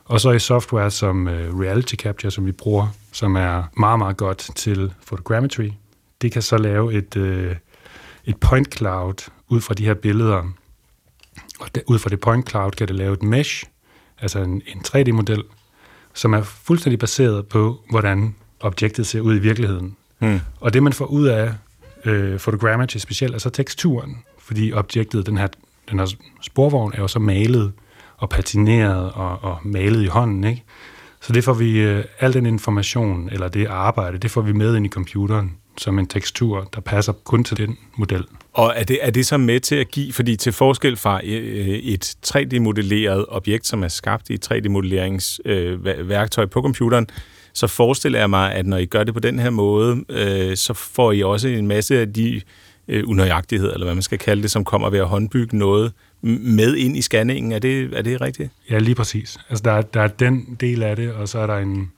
Og 0.05 0.21
så 0.21 0.31
i 0.31 0.39
software 0.39 0.91
som 0.91 1.29
øh, 1.29 1.59
Reality 1.61 1.95
Capture, 1.95 2.31
som 2.31 2.47
vi 2.47 2.53
bruger, 2.53 2.89
som 3.13 3.37
er 3.37 3.63
meget, 3.77 3.99
meget 3.99 4.17
godt 4.17 4.51
til 4.55 4.93
photogrammetry, 5.07 5.71
det 6.23 6.33
kan 6.33 6.43
så 6.43 6.57
lave 6.57 6.95
et, 6.95 7.17
øh, 7.17 7.57
et 8.25 8.37
point 8.37 8.75
cloud 8.77 9.31
ud 9.49 9.61
fra 9.61 9.75
de 9.75 9.85
her 9.85 9.95
billeder. 9.95 10.43
Og 11.61 11.75
de, 11.75 11.81
ud 11.87 11.99
fra 11.99 12.11
det 12.11 12.21
point 12.21 12.51
cloud 12.51 12.71
kan 12.71 12.89
det 12.89 12.97
lave 12.97 13.13
et 13.13 13.23
mesh, 13.23 13.65
altså 14.19 14.39
en, 14.39 14.63
en 14.67 14.81
3D-model, 14.87 15.43
som 16.15 16.33
er 16.33 16.43
fuldstændig 16.43 16.99
baseret 16.99 17.47
på, 17.47 17.81
hvordan 17.91 18.35
objektet 18.61 19.07
ser 19.07 19.21
ud 19.21 19.37
i 19.37 19.39
virkeligheden. 19.39 19.97
Mm. 20.21 20.41
Og 20.61 20.73
det, 20.73 20.83
man 20.83 20.93
får 20.93 21.07
ud 21.07 21.27
af 21.27 21.55
øh, 22.05 22.39
photogrammetry 22.39 22.99
specielt, 22.99 23.35
er 23.35 23.39
så 23.39 23.51
teksturen, 23.51 24.17
fordi 24.39 24.73
objektet, 24.73 25.27
den 25.27 25.37
her, 25.37 25.47
den 25.91 25.99
her 25.99 26.15
sporvogn, 26.43 26.93
er 26.95 27.01
jo 27.01 27.09
så 27.09 27.19
malet 27.19 27.73
og 28.17 28.29
patineret 28.29 29.13
og, 29.13 29.43
og 29.43 29.59
malet 29.65 30.03
i 30.03 30.07
hånden, 30.07 30.45
ikke? 30.45 30.63
Så 31.21 31.33
det 31.33 31.45
får 31.45 31.55
vi, 31.55 31.79
øh, 31.79 32.05
al 32.21 32.33
den 32.33 32.47
information, 32.47 33.29
eller 33.33 33.49
det 33.49 33.67
arbejde, 33.67 34.19
det 34.19 34.31
får 34.31 34.41
vi 34.41 34.53
med 34.53 34.77
ind 34.77 34.87
i 34.87 34.89
computeren 34.89 35.57
som 35.79 35.99
en 35.99 36.07
tekstur, 36.07 36.69
der 36.75 36.81
passer 36.81 37.13
kun 37.13 37.45
til 37.45 37.57
den 37.57 37.79
model. 37.97 38.25
Og 38.53 38.73
er 38.77 38.85
det, 38.85 38.99
er 39.03 39.11
det 39.11 39.27
så 39.27 39.37
med 39.37 39.61
til 39.61 39.77
at 39.77 39.91
give, 39.91 40.13
fordi 40.13 40.37
til 40.37 40.53
forskel 40.53 40.97
fra 40.97 41.21
øh, 41.25 41.69
et 41.69 42.17
3D-modelleret 42.27 43.25
objekt, 43.29 43.67
som 43.67 43.83
er 43.85 43.89
skabt 43.89 44.31
i 44.31 44.35
et 44.35 44.53
3D-modelleringsværktøj 44.53 46.47
på 46.47 46.63
computeren, 46.63 47.07
så 47.53 47.67
forestiller 47.67 48.19
jeg 48.19 48.31
mig, 48.31 48.53
at 48.53 48.67
når 48.67 48.77
I 48.77 48.87
gør 48.87 49.05
det 49.05 49.15
på 49.15 49.21
den 49.21 49.39
her 49.39 49.51
måde, 49.51 50.05
øh, 50.09 50.57
så 50.57 50.75
får 50.75 51.13
I 51.13 51.23
også 51.23 51.49
en 51.49 51.67
masse 51.67 52.01
af 52.01 52.13
de 52.13 52.41
øh, 52.89 53.09
unøjagtigheder, 53.09 53.73
eller 53.73 53.87
hvad 53.87 53.95
man 53.95 54.03
skal 54.03 54.19
kalde 54.19 54.43
det, 54.43 54.51
som 54.51 54.65
kommer 54.65 54.91
ved 54.91 54.99
at 54.99 55.07
håndbygge 55.07 55.59
noget 55.59 55.93
med 56.23 56.77
ind 56.77 56.97
i 56.97 57.03
scanningen. 57.03 57.53
Er 57.53 57.59
det, 57.59 57.99
er 57.99 58.03
det 58.03 58.21
rigtigt? 58.21 58.51
Ja, 58.71 58.79
lige 58.79 58.95
præcis. 58.95 59.39
Altså, 59.49 59.63
der, 59.63 59.73
er, 59.73 59.83
der 59.83 60.01
er 60.01 60.09
den 60.09 60.57
del 60.61 60.83
af 60.83 60.97
det, 60.97 61.13
og 61.13 61.29
så 61.29 61.39
er 61.39 61.47
der 61.47 61.59
en, 61.59 61.93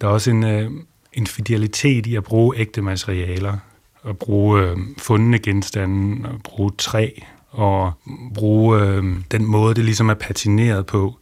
der 0.00 0.06
er 0.06 0.12
også 0.12 0.30
en, 0.30 0.44
øh, 0.44 0.70
en 1.14 1.26
fidelitet 1.26 2.06
i 2.06 2.16
at 2.16 2.24
bruge 2.24 2.56
ægte 2.56 2.82
materialer, 2.82 3.56
at 4.08 4.18
bruge 4.18 4.62
øh, 4.62 4.76
fundne 4.98 5.38
genstande, 5.38 6.28
og 6.28 6.40
bruge 6.44 6.70
træ, 6.78 7.10
og 7.50 7.92
bruge 8.34 8.80
øh, 8.80 9.04
den 9.30 9.44
måde, 9.46 9.74
det 9.74 9.84
ligesom 9.84 10.08
er 10.08 10.14
patineret 10.14 10.86
på. 10.86 11.18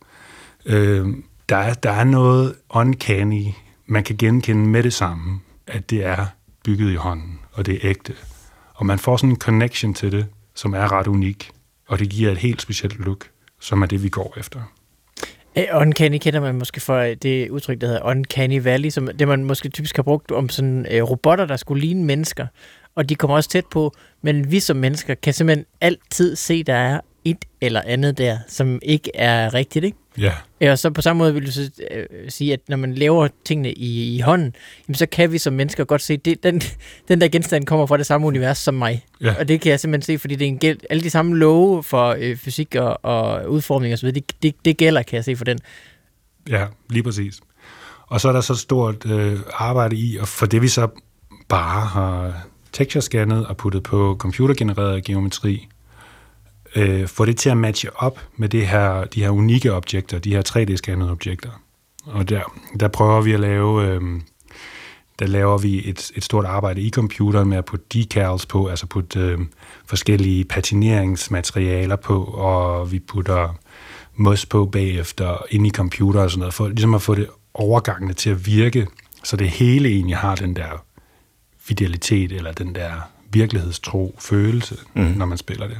Øh, 0.66 1.07
der, 1.49 1.57
er, 1.57 1.74
der 1.74 1.90
er 1.90 2.05
noget 2.05 2.55
uncanny, 2.70 3.45
man 3.86 4.05
kan 4.05 4.16
genkende 4.16 4.68
med 4.68 4.82
det 4.82 4.93
samme, 4.93 5.40
at 5.66 5.90
det 5.90 6.05
er 6.05 6.26
bygget 6.64 6.93
i 6.93 6.95
hånden, 6.95 7.38
og 7.53 7.66
det 7.66 7.74
er 7.74 7.78
ægte. 7.82 8.14
Og 8.74 8.86
man 8.86 8.99
får 8.99 9.16
sådan 9.16 9.30
en 9.30 9.36
connection 9.36 9.95
til 9.95 10.12
det, 10.12 10.26
som 10.55 10.74
er 10.74 10.93
ret 10.93 11.07
unik, 11.07 11.51
og 11.88 11.99
det 11.99 12.09
giver 12.09 12.32
et 12.32 12.38
helt 12.38 12.62
specielt 12.62 12.99
look, 12.99 13.28
som 13.61 13.82
er 13.82 13.86
det, 13.86 14.03
vi 14.03 14.09
går 14.09 14.34
efter. 14.36 14.61
Øh, 15.59 15.64
uncanny 15.74 16.18
kender 16.18 16.40
man 16.40 16.55
måske 16.55 16.80
for 16.80 16.96
øh, 16.96 17.16
det 17.22 17.50
udtryk, 17.50 17.80
der 17.80 17.86
hedder 17.86 18.05
Uncanny 18.05 18.62
Valley, 18.62 18.90
som 18.90 19.09
det 19.18 19.28
man 19.28 19.44
måske 19.44 19.68
typisk 19.68 19.96
har 19.96 20.03
brugt 20.03 20.32
om 20.32 20.48
sådan 20.48 20.86
øh, 20.90 21.03
robotter, 21.03 21.46
der 21.46 21.57
skulle 21.57 21.80
ligne 21.80 22.05
mennesker. 22.05 22.46
Og 22.94 23.09
de 23.09 23.14
kommer 23.14 23.36
også 23.36 23.50
tæt 23.50 23.66
på, 23.66 23.94
men 24.22 24.50
vi 24.50 24.61
som 24.61 24.76
mennesker 24.76 25.14
kan 25.14 25.32
simpelthen 25.32 25.66
altid 25.80 26.36
se, 26.36 26.62
der 26.64 26.74
er 26.74 27.00
et 27.24 27.44
eller 27.60 27.82
andet 27.86 28.18
der, 28.18 28.38
som 28.48 28.78
ikke 28.82 29.10
er 29.14 29.54
rigtigt, 29.54 29.84
ikke? 29.84 29.98
Ja, 30.18 30.32
Ja, 30.62 30.72
og 30.72 30.78
så 30.78 30.90
på 30.90 31.02
samme 31.02 31.18
måde 31.18 31.34
vil 31.34 31.46
du 31.46 31.52
så 31.52 31.70
øh, 31.90 32.06
sige, 32.28 32.52
at 32.52 32.60
når 32.68 32.76
man 32.76 32.94
laver 32.94 33.28
tingene 33.44 33.72
i, 33.72 34.16
i 34.16 34.20
hånden, 34.20 34.54
jamen, 34.88 34.94
så 34.94 35.06
kan 35.06 35.32
vi 35.32 35.38
som 35.38 35.52
mennesker 35.52 35.84
godt 35.84 36.02
se, 36.02 36.12
at 36.14 36.42
den, 36.42 36.62
den 37.08 37.20
der 37.20 37.28
genstand 37.28 37.66
kommer 37.66 37.86
fra 37.86 37.96
det 37.96 38.06
samme 38.06 38.26
univers 38.26 38.58
som 38.58 38.74
mig. 38.74 39.04
Ja. 39.20 39.34
Og 39.38 39.48
det 39.48 39.60
kan 39.60 39.70
jeg 39.70 39.80
simpelthen 39.80 40.14
se, 40.14 40.18
fordi 40.20 40.34
det 40.34 40.44
er 40.44 40.48
en 40.48 40.58
gæld, 40.58 40.78
alle 40.90 41.02
de 41.02 41.10
samme 41.10 41.36
love 41.36 41.82
for 41.82 42.16
øh, 42.18 42.36
fysik 42.36 42.74
og, 42.74 43.04
og 43.04 43.50
udformning 43.50 43.94
osv., 43.94 44.12
det, 44.12 44.32
det, 44.42 44.54
det 44.64 44.76
gælder, 44.76 45.02
kan 45.02 45.16
jeg 45.16 45.24
se 45.24 45.36
for 45.36 45.44
den. 45.44 45.58
ja, 46.48 46.66
lige 46.90 47.02
præcis. 47.02 47.40
Og 48.06 48.20
så 48.20 48.28
er 48.28 48.32
der 48.32 48.40
så 48.40 48.54
stort 48.54 49.06
øh, 49.06 49.38
arbejde 49.52 49.96
i, 49.96 50.16
og 50.16 50.28
for 50.28 50.46
det 50.46 50.62
vi 50.62 50.68
så 50.68 50.88
bare 51.48 51.86
har 51.86 52.46
texture-scannet 52.72 53.46
og 53.46 53.56
puttet 53.56 53.82
på 53.82 54.16
computergenereret 54.18 55.04
geometri, 55.04 55.68
øh, 56.76 57.08
få 57.08 57.24
det 57.24 57.36
til 57.36 57.50
at 57.50 57.56
matche 57.56 57.96
op 57.96 58.20
med 58.36 58.48
det 58.48 58.66
her, 58.66 59.04
de 59.04 59.22
her 59.22 59.30
unikke 59.30 59.72
objekter, 59.72 60.18
de 60.18 60.30
her 60.30 60.42
3D-scannede 60.48 61.10
objekter. 61.10 61.50
Og 62.04 62.28
der, 62.28 62.42
der 62.80 62.88
prøver 62.88 63.20
vi 63.20 63.32
at 63.32 63.40
lave, 63.40 63.86
øh, 63.86 64.00
der 65.18 65.26
laver 65.26 65.58
vi 65.58 65.88
et, 65.88 66.10
et 66.16 66.24
stort 66.24 66.44
arbejde 66.44 66.80
i 66.80 66.90
computeren 66.90 67.48
med 67.48 67.58
at 67.58 67.64
putte 67.64 67.86
decals 67.94 68.46
på, 68.46 68.66
altså 68.66 68.86
putte 68.86 69.20
øh, 69.20 69.38
forskellige 69.86 70.44
patineringsmaterialer 70.44 71.96
på, 71.96 72.24
og 72.24 72.92
vi 72.92 72.98
putter 72.98 73.58
mos 74.16 74.46
på 74.46 74.66
bagefter 74.66 75.36
ind 75.50 75.66
i 75.66 75.70
computer 75.70 76.20
og 76.20 76.30
sådan 76.30 76.38
noget, 76.38 76.54
for 76.54 76.68
ligesom 76.68 76.94
at 76.94 77.02
få 77.02 77.14
det 77.14 77.28
overgangene 77.54 78.12
til 78.12 78.30
at 78.30 78.46
virke, 78.46 78.86
så 79.24 79.36
det 79.36 79.48
hele 79.48 79.88
egentlig 79.88 80.16
har 80.16 80.34
den 80.34 80.56
der 80.56 80.84
fidelitet, 81.60 82.32
eller 82.32 82.52
den 82.52 82.74
der 82.74 82.92
virkelighedstro 83.30 84.16
følelse, 84.18 84.76
mm. 84.94 85.02
når 85.02 85.26
man 85.26 85.38
spiller 85.38 85.68
det. 85.68 85.78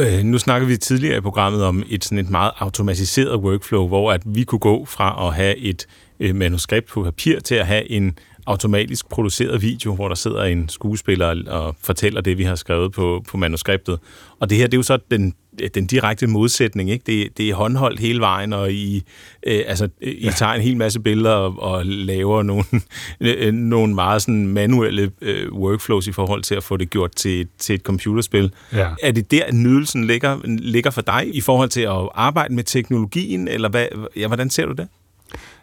Øh, 0.00 0.24
nu 0.24 0.38
snakkede 0.38 0.68
vi 0.68 0.76
tidligere 0.76 1.18
i 1.18 1.20
programmet 1.20 1.64
om 1.64 1.82
et 1.88 2.04
sådan 2.04 2.18
et 2.18 2.30
meget 2.30 2.52
automatiseret 2.58 3.40
workflow, 3.40 3.88
hvor 3.88 4.12
at 4.12 4.22
vi 4.24 4.44
kunne 4.44 4.58
gå 4.58 4.84
fra 4.84 5.28
at 5.28 5.34
have 5.34 5.56
et 5.56 5.86
øh, 6.20 6.34
manuskript 6.34 6.88
på 6.88 7.02
papir 7.02 7.40
til 7.40 7.54
at 7.54 7.66
have 7.66 7.90
en 7.90 8.18
automatisk 8.46 9.08
produceret 9.08 9.62
video, 9.62 9.94
hvor 9.94 10.08
der 10.08 10.14
sidder 10.14 10.44
en 10.44 10.68
skuespiller 10.68 11.50
og 11.50 11.76
fortæller 11.82 12.20
det, 12.20 12.38
vi 12.38 12.44
har 12.44 12.54
skrevet 12.54 12.92
på, 12.92 13.24
på 13.28 13.36
manuskriptet. 13.36 13.98
Og 14.40 14.50
det 14.50 14.58
her, 14.58 14.66
det 14.66 14.74
er 14.74 14.78
jo 14.78 14.82
så 14.82 14.98
den, 15.10 15.34
den 15.74 15.86
direkte 15.86 16.26
modsætning, 16.26 16.90
ikke? 16.90 17.02
Det, 17.06 17.38
det 17.38 17.50
er 17.50 17.54
håndholdt 17.54 18.00
hele 18.00 18.20
vejen, 18.20 18.52
og 18.52 18.72
I, 18.72 19.02
øh, 19.46 19.62
altså, 19.66 19.88
I 20.02 20.24
ja. 20.24 20.30
tager 20.30 20.52
en 20.52 20.60
hel 20.60 20.76
masse 20.76 21.00
billeder 21.00 21.34
og, 21.34 21.62
og 21.62 21.86
laver 21.86 22.42
nogle, 22.42 22.64
øh, 23.20 23.52
nogle 23.52 23.94
meget 23.94 24.22
sådan 24.22 24.46
manuelle 24.46 25.10
øh, 25.20 25.52
workflows 25.52 26.06
i 26.06 26.12
forhold 26.12 26.42
til 26.42 26.54
at 26.54 26.64
få 26.64 26.76
det 26.76 26.90
gjort 26.90 27.14
til, 27.16 27.48
til 27.58 27.74
et 27.74 27.80
computerspil. 27.80 28.52
Ja. 28.72 28.88
Er 29.02 29.12
det 29.12 29.30
der, 29.30 29.52
nydelsen 29.52 30.04
ligger, 30.04 30.38
ligger 30.44 30.90
for 30.90 31.02
dig 31.02 31.30
i 31.34 31.40
forhold 31.40 31.68
til 31.68 31.80
at 31.80 32.08
arbejde 32.14 32.54
med 32.54 32.64
teknologien, 32.64 33.48
eller 33.48 33.68
hvad, 33.68 33.86
ja, 34.16 34.26
hvordan 34.26 34.50
ser 34.50 34.66
du 34.66 34.72
det? 34.72 34.88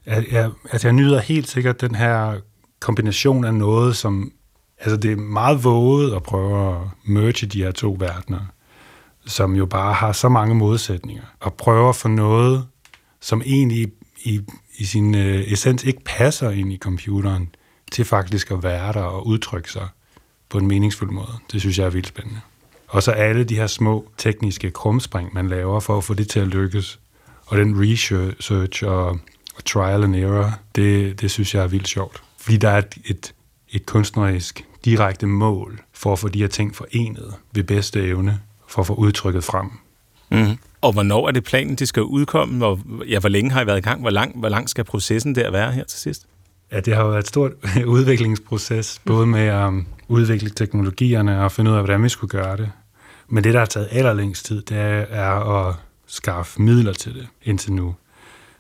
Ja, 0.07 0.21
ja, 0.31 0.49
altså 0.71 0.87
jeg 0.87 0.93
nyder 0.93 1.19
helt 1.19 1.47
sikkert 1.47 1.81
den 1.81 1.95
her 1.95 2.33
kombination 2.79 3.45
af 3.45 3.53
noget, 3.53 3.95
som... 3.95 4.31
Altså, 4.79 4.97
det 4.97 5.11
er 5.11 5.15
meget 5.15 5.63
våget 5.63 6.15
at 6.15 6.23
prøve 6.23 6.69
at 6.69 6.81
merge 7.05 7.31
de 7.31 7.63
her 7.63 7.71
to 7.71 7.97
verdener, 7.99 8.39
som 9.25 9.55
jo 9.55 9.65
bare 9.65 9.93
har 9.93 10.11
så 10.11 10.29
mange 10.29 10.55
modsætninger, 10.55 11.23
og 11.39 11.53
prøver 11.53 11.89
at 11.89 11.95
få 11.95 12.07
noget, 12.07 12.67
som 13.19 13.41
egentlig 13.45 13.91
i, 14.23 14.41
i 14.77 14.85
sin 14.85 15.15
øh, 15.15 15.51
essens 15.51 15.83
ikke 15.83 16.03
passer 16.05 16.49
ind 16.49 16.73
i 16.73 16.77
computeren, 16.77 17.55
til 17.91 18.05
faktisk 18.05 18.51
at 18.51 18.63
være 18.63 18.93
der 18.93 19.01
og 19.01 19.27
udtrykke 19.27 19.71
sig 19.71 19.87
på 20.49 20.57
en 20.57 20.67
meningsfuld 20.67 21.11
måde. 21.11 21.33
Det 21.51 21.61
synes 21.61 21.77
jeg 21.77 21.85
er 21.85 21.89
vildt 21.89 22.07
spændende. 22.07 22.41
Og 22.87 23.03
så 23.03 23.11
alle 23.11 23.43
de 23.43 23.55
her 23.55 23.67
små 23.67 24.07
tekniske 24.17 24.71
krumspring, 24.71 25.33
man 25.33 25.47
laver 25.47 25.79
for 25.79 25.97
at 25.97 26.03
få 26.03 26.13
det 26.13 26.29
til 26.29 26.39
at 26.39 26.47
lykkes, 26.47 26.99
og 27.45 27.57
den 27.57 27.81
research 27.81 28.85
og, 28.85 29.19
og 29.55 29.65
trial 29.65 30.03
and 30.03 30.15
error, 30.15 30.59
det, 30.75 31.21
det 31.21 31.31
synes 31.31 31.55
jeg 31.55 31.63
er 31.63 31.67
vildt 31.67 31.87
sjovt. 31.87 32.23
Fordi 32.39 32.57
der 32.57 32.69
er 32.69 32.77
et, 32.77 32.97
et, 33.05 33.33
et 33.69 33.85
kunstnerisk 33.85 34.65
direkte 34.85 35.27
mål 35.27 35.81
for 35.93 36.13
at 36.13 36.19
få 36.19 36.27
de 36.27 36.39
her 36.39 36.47
ting 36.47 36.75
forenet 36.75 37.33
ved 37.53 37.63
bedste 37.63 38.07
evne, 38.07 38.39
for 38.73 38.81
at 38.81 38.87
få 38.87 38.93
udtrykket 38.93 39.43
frem. 39.43 39.71
Mm. 40.31 40.57
Og 40.81 40.93
hvornår 40.93 41.27
er 41.27 41.31
det 41.31 41.43
planen, 41.43 41.75
det 41.75 41.87
skal 41.87 42.03
udkomme? 42.03 42.65
Og, 42.65 42.79
ja, 43.07 43.19
hvor 43.19 43.29
længe 43.29 43.51
har 43.51 43.61
I 43.61 43.67
været 43.67 43.77
i 43.77 43.81
gang? 43.81 44.01
Hvor 44.01 44.09
lang, 44.09 44.39
hvor 44.39 44.49
lang 44.49 44.69
skal 44.69 44.83
processen 44.83 45.35
der 45.35 45.51
være 45.51 45.71
her 45.71 45.83
til 45.83 45.99
sidst? 45.99 46.25
Ja, 46.71 46.79
det 46.79 46.95
har 46.95 47.03
jo 47.03 47.09
været 47.09 47.19
et 47.19 47.27
stort 47.27 47.51
udviklingsproces, 47.85 49.01
både 49.05 49.27
med 49.27 49.41
at 49.41 49.67
um, 49.67 49.87
udvikle 50.07 50.49
teknologierne 50.49 51.43
og 51.43 51.51
finde 51.51 51.71
ud 51.71 51.75
af, 51.75 51.81
hvordan 51.81 52.03
vi 52.03 52.09
skulle 52.09 52.29
gøre 52.29 52.57
det. 52.57 52.71
Men 53.27 53.43
det, 53.43 53.53
der 53.53 53.59
har 53.59 53.65
taget 53.65 53.87
allerlængst 53.91 54.45
tid, 54.45 54.61
det 54.61 54.77
er 55.09 55.67
at 55.67 55.75
skaffe 56.07 56.61
midler 56.61 56.93
til 56.93 57.13
det 57.13 57.27
indtil 57.43 57.73
nu. 57.73 57.95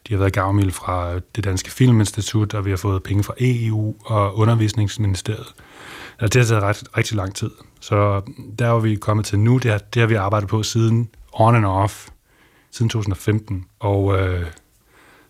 De 0.07 0.13
har 0.13 0.19
været 0.19 0.33
gavmild 0.33 0.71
fra 0.71 1.19
det 1.35 1.43
Danske 1.43 1.71
Filminstitut, 1.71 2.53
og 2.53 2.65
vi 2.65 2.69
har 2.69 2.77
fået 2.77 3.03
penge 3.03 3.23
fra 3.23 3.33
EU 3.39 3.95
og 4.05 4.37
Undervisningsministeriet. 4.37 5.53
Altså, 6.19 6.39
det 6.39 6.47
har 6.47 6.47
taget 6.47 6.63
ret, 6.63 6.97
rigtig 6.97 7.15
lang 7.15 7.35
tid. 7.35 7.49
Så 7.83 8.21
der 8.59 8.67
er 8.67 8.79
vi 8.79 8.95
kommet 8.95 9.25
til 9.25 9.39
nu. 9.39 9.57
Det 9.57 9.71
har, 9.71 9.77
det 9.77 9.99
har 9.99 10.07
vi 10.07 10.15
arbejdet 10.15 10.49
på 10.49 10.63
siden 10.63 11.09
on 11.33 11.55
and 11.55 11.65
off, 11.65 12.09
siden 12.71 12.89
2015. 12.89 13.65
Og 13.79 14.19
øh, 14.19 14.45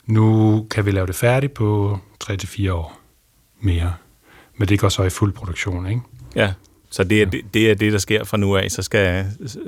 nu 0.05 0.67
kan 0.71 0.85
vi 0.85 0.91
lave 0.91 1.07
det 1.07 1.15
færdigt 1.15 1.53
på 1.53 1.99
3-4 2.23 2.71
år 2.71 2.99
mere. 3.59 3.93
Men 4.57 4.67
det 4.67 4.79
går 4.79 4.89
så 4.89 5.03
i 5.03 5.09
fuld 5.09 5.33
produktion, 5.33 5.87
ikke? 5.87 6.01
Ja, 6.35 6.53
så 6.89 7.03
det 7.03 7.21
er, 7.21 7.25
det, 7.25 7.41
det 7.53 7.71
er 7.71 7.75
det, 7.75 7.93
der 7.93 7.99
sker 7.99 8.23
fra 8.23 8.37
nu 8.37 8.55
af. 8.55 8.71
Så 8.71 8.81
skal, 8.81 9.25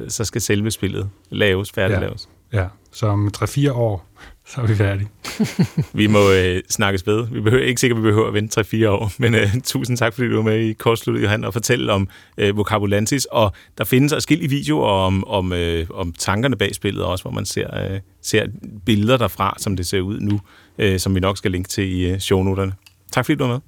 så 0.07 0.25
skal 0.25 0.41
selve 0.41 0.71
spillet 0.71 1.09
laves, 1.29 1.71
færdigt 1.71 1.99
ja. 1.99 2.05
laves. 2.05 2.29
Ja, 2.53 2.67
så 2.91 3.07
om 3.07 3.31
3-4 3.37 3.71
år, 3.71 4.05
så 4.47 4.61
er 4.61 4.67
vi 4.67 4.75
færdige. 4.75 5.09
vi 5.93 6.07
må 6.07 6.31
øh, 6.31 6.61
snakkes 6.69 7.07
ved. 7.07 7.27
Vi 7.31 7.41
behøver 7.41 7.63
ikke 7.63 7.81
sikkert, 7.81 7.97
vi 7.97 8.01
behøver 8.01 8.27
at 8.27 8.33
vente 8.33 8.61
3-4 8.61 8.87
år, 8.87 9.11
men 9.17 9.35
øh, 9.35 9.47
tusind 9.63 9.97
tak, 9.97 10.13
fordi 10.13 10.27
du 10.27 10.35
var 10.35 10.41
med 10.41 10.59
i 10.59 10.73
Kortsluttet, 10.73 11.23
Johan, 11.23 11.43
og 11.43 11.53
fortælle 11.53 11.91
om 11.91 12.09
øh, 12.37 12.57
Vocabulantis. 12.57 13.25
Og 13.25 13.53
der 13.77 13.83
findes 13.83 14.13
forskellige 14.13 14.49
videoer 14.49 14.89
om, 14.89 15.27
om, 15.27 15.53
øh, 15.53 15.87
om 15.93 16.13
tankerne 16.13 16.55
bag 16.55 16.75
spillet 16.75 17.03
også, 17.03 17.23
hvor 17.23 17.31
man 17.31 17.45
ser, 17.45 17.93
øh, 17.93 17.99
ser 18.21 18.45
billeder 18.85 19.17
derfra, 19.17 19.55
som 19.57 19.75
det 19.75 19.87
ser 19.87 20.01
ud 20.01 20.19
nu, 20.19 20.41
øh, 20.77 20.99
som 20.99 21.15
vi 21.15 21.19
nok 21.19 21.37
skal 21.37 21.51
linke 21.51 21.69
til 21.69 21.95
i 21.95 22.11
øh, 22.11 22.19
shownoterne. 22.19 22.73
Tak 23.11 23.25
fordi 23.25 23.35
du 23.35 23.43
var 23.43 23.53
med. 23.53 23.61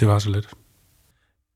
Det 0.00 0.08
var 0.08 0.18
så 0.18 0.30
let. 0.30 0.48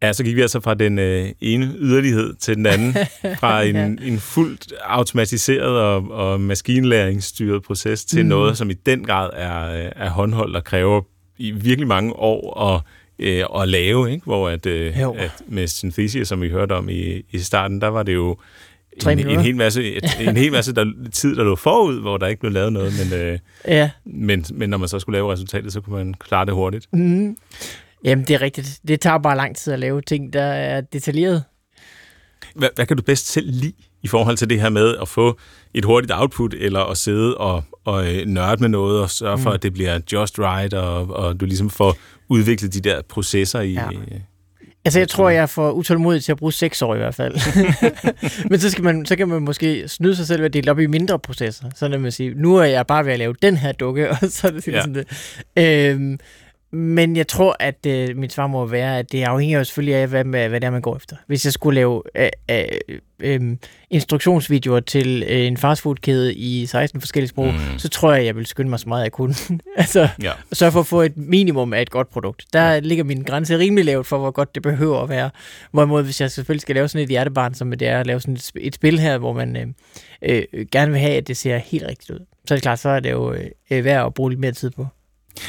Ja, 0.02 0.12
så 0.12 0.24
gik 0.24 0.36
vi 0.36 0.40
altså 0.40 0.60
fra 0.60 0.74
den 0.74 0.98
øh, 0.98 1.28
ene 1.40 1.72
yderlighed 1.78 2.34
til 2.34 2.56
den 2.56 2.66
anden. 2.66 2.94
Fra 3.40 3.62
en, 3.62 3.76
ja. 3.76 4.06
en 4.06 4.18
fuldt 4.18 4.72
automatiseret 4.84 5.80
og, 5.80 6.10
og 6.10 6.40
maskinlæringsstyret 6.40 7.62
proces 7.62 8.04
til 8.04 8.22
mm. 8.22 8.28
noget, 8.28 8.58
som 8.58 8.70
i 8.70 8.72
den 8.72 9.04
grad 9.04 9.30
er, 9.32 9.84
øh, 9.84 9.92
er 9.96 10.10
håndholdt 10.10 10.56
og 10.56 10.64
kræver 10.64 11.02
i 11.38 11.50
virkelig 11.50 11.88
mange 11.88 12.12
år 12.12 12.74
at, 12.74 12.82
øh, 13.18 13.44
at 13.62 13.68
lave. 13.68 14.12
Ikke? 14.12 14.24
Hvor 14.24 14.48
at, 14.48 14.66
øh, 14.66 14.98
at 14.98 15.42
med 15.46 15.66
Synthesia, 15.66 16.24
som 16.24 16.42
vi 16.42 16.48
hørte 16.48 16.72
om 16.72 16.88
i, 16.88 17.22
i 17.30 17.38
starten, 17.38 17.80
der 17.80 17.88
var 17.88 18.02
det 18.02 18.14
jo 18.14 18.36
en, 19.06 19.28
en 19.28 19.40
hel 19.40 19.56
masse, 19.56 20.00
en 20.20 20.36
hel 20.36 20.52
masse 20.52 20.74
der, 20.74 20.92
tid, 21.12 21.36
der 21.36 21.44
lå 21.44 21.56
forud, 21.56 22.00
hvor 22.00 22.16
der 22.16 22.26
ikke 22.26 22.40
blev 22.40 22.52
lavet 22.52 22.72
noget, 22.72 22.92
men, 22.98 23.20
øh, 23.20 23.38
ja. 23.68 23.90
men, 24.04 24.44
men 24.50 24.70
når 24.70 24.78
man 24.78 24.88
så 24.88 24.98
skulle 24.98 25.16
lave 25.16 25.32
resultatet, 25.32 25.72
så 25.72 25.80
kunne 25.80 25.96
man 25.96 26.14
klare 26.14 26.46
det 26.46 26.54
hurtigt. 26.54 26.86
Mm. 26.92 27.36
Jamen, 28.04 28.24
det 28.24 28.34
er 28.34 28.42
rigtigt. 28.42 28.80
Det 28.88 29.00
tager 29.00 29.18
bare 29.18 29.36
lang 29.36 29.56
tid 29.56 29.72
at 29.72 29.78
lave 29.78 30.02
ting, 30.02 30.32
der 30.32 30.42
er 30.42 30.80
detaljeret. 30.80 31.44
Hvad, 32.54 32.68
hvad 32.74 32.86
kan 32.86 32.96
du 32.96 33.02
bedst 33.02 33.32
selv 33.32 33.46
lide 33.50 33.72
i 34.02 34.08
forhold 34.08 34.36
til 34.36 34.50
det 34.50 34.60
her 34.60 34.68
med 34.68 34.96
at 35.02 35.08
få 35.08 35.38
et 35.74 35.84
hurtigt 35.84 36.12
output, 36.14 36.54
eller 36.54 36.80
at 36.80 36.96
sidde 36.96 37.36
og, 37.36 37.64
og 37.84 38.14
øh, 38.14 38.26
nørde 38.26 38.60
med 38.60 38.68
noget, 38.68 39.02
og 39.02 39.10
sørge 39.10 39.36
mm. 39.36 39.42
for, 39.42 39.50
at 39.50 39.62
det 39.62 39.72
bliver 39.72 40.00
just 40.12 40.38
right, 40.38 40.74
og, 40.74 41.10
og 41.10 41.40
du 41.40 41.44
ligesom 41.44 41.70
får 41.70 41.96
udviklet 42.28 42.74
de 42.74 42.80
der 42.80 43.02
processer 43.08 43.60
i... 43.60 43.72
Ja. 43.72 43.88
Altså, 44.84 44.98
jeg 44.98 45.08
tror, 45.08 45.28
jeg 45.28 45.42
er 45.42 45.46
for 45.46 45.72
utålmodig 45.72 46.24
til 46.24 46.32
at 46.32 46.38
bruge 46.38 46.52
seks 46.52 46.82
år 46.82 46.94
i 46.94 46.98
hvert 46.98 47.14
fald. 47.14 47.34
Men 48.50 48.60
så, 48.60 48.70
skal 48.70 48.84
man, 48.84 49.06
så 49.06 49.16
kan 49.16 49.28
man 49.28 49.42
måske 49.42 49.88
snyde 49.88 50.16
sig 50.16 50.26
selv 50.26 50.40
ved 50.40 50.46
at 50.46 50.52
dele 50.52 50.70
op 50.70 50.78
i 50.78 50.86
mindre 50.86 51.18
processer. 51.18 51.64
Så 51.74 51.88
man 51.88 52.12
sige, 52.12 52.34
nu 52.34 52.56
er 52.56 52.64
jeg 52.64 52.86
bare 52.86 53.04
ved 53.04 53.12
at 53.12 53.18
lave 53.18 53.34
den 53.42 53.56
her 53.56 53.72
dukke, 53.72 54.10
og 54.12 54.16
så 54.22 54.46
er 54.46 54.50
det 54.50 54.66
ja. 54.66 54.80
sådan 54.80 54.94
det. 54.94 55.06
Øhm, 55.56 56.18
men 56.70 57.16
jeg 57.16 57.28
tror, 57.28 57.56
at 57.60 57.86
øh, 57.86 58.16
mit 58.16 58.32
svar 58.32 58.46
må 58.46 58.66
være, 58.66 58.98
at 58.98 59.12
det 59.12 59.22
afhænger 59.22 59.58
jo 59.58 59.64
selvfølgelig 59.64 59.94
af, 59.94 60.08
hvad, 60.08 60.24
hvad 60.24 60.50
det 60.50 60.64
er, 60.64 60.70
man 60.70 60.82
går 60.82 60.96
efter. 60.96 61.16
Hvis 61.26 61.44
jeg 61.44 61.52
skulle 61.52 61.74
lave 61.74 62.02
øh, 62.14 62.28
øh, 62.50 62.64
øh, 63.20 63.56
instruktionsvideoer 63.90 64.80
til 64.80 65.24
øh, 65.28 65.46
en 65.46 65.56
fastfoodkæde 65.56 66.34
i 66.34 66.66
16 66.66 67.00
forskellige 67.00 67.28
sprog, 67.28 67.46
mm. 67.46 67.78
så 67.78 67.88
tror 67.88 68.12
jeg, 68.12 68.24
jeg 68.24 68.36
vil 68.36 68.46
skynde 68.46 68.70
mig 68.70 68.78
så 68.78 68.88
meget, 68.88 69.02
jeg 69.02 69.12
kunne. 69.12 69.34
altså, 69.76 70.08
ja. 70.22 70.32
sørge 70.52 70.72
for 70.72 70.80
at 70.80 70.86
få 70.86 71.02
et 71.02 71.16
minimum 71.16 71.72
af 71.72 71.82
et 71.82 71.90
godt 71.90 72.10
produkt. 72.10 72.44
Der 72.52 72.72
ja. 72.72 72.78
ligger 72.78 73.04
min 73.04 73.22
grænse 73.22 73.58
rimelig 73.58 73.84
lavt 73.84 74.06
for, 74.06 74.18
hvor 74.18 74.30
godt 74.30 74.54
det 74.54 74.62
behøver 74.62 75.02
at 75.02 75.08
være. 75.08 75.30
Hvorimod, 75.70 76.02
hvis 76.02 76.20
jeg 76.20 76.30
selvfølgelig 76.30 76.62
skal 76.62 76.74
lave 76.74 76.88
sådan 76.88 77.04
et 77.04 77.10
hjertebarn, 77.10 77.54
som 77.54 77.70
det 77.70 77.88
er 77.88 78.00
at 78.00 78.06
lave 78.06 78.20
sådan 78.20 78.34
et, 78.34 78.50
et 78.60 78.74
spil 78.74 78.98
her, 78.98 79.18
hvor 79.18 79.32
man 79.32 79.56
øh, 79.56 80.42
øh, 80.52 80.66
gerne 80.72 80.92
vil 80.92 81.00
have, 81.00 81.14
at 81.14 81.28
det 81.28 81.36
ser 81.36 81.58
helt 81.58 81.86
rigtigt 81.86 82.10
ud, 82.10 82.26
så 82.46 82.54
er 82.54 82.56
det 82.56 82.62
klart, 82.62 82.78
så 82.78 82.88
er 82.88 83.00
det 83.00 83.10
jo 83.10 83.34
øh, 83.70 83.84
værd 83.84 84.06
at 84.06 84.14
bruge 84.14 84.30
lidt 84.30 84.40
mere 84.40 84.52
tid 84.52 84.70
på. 84.70 84.86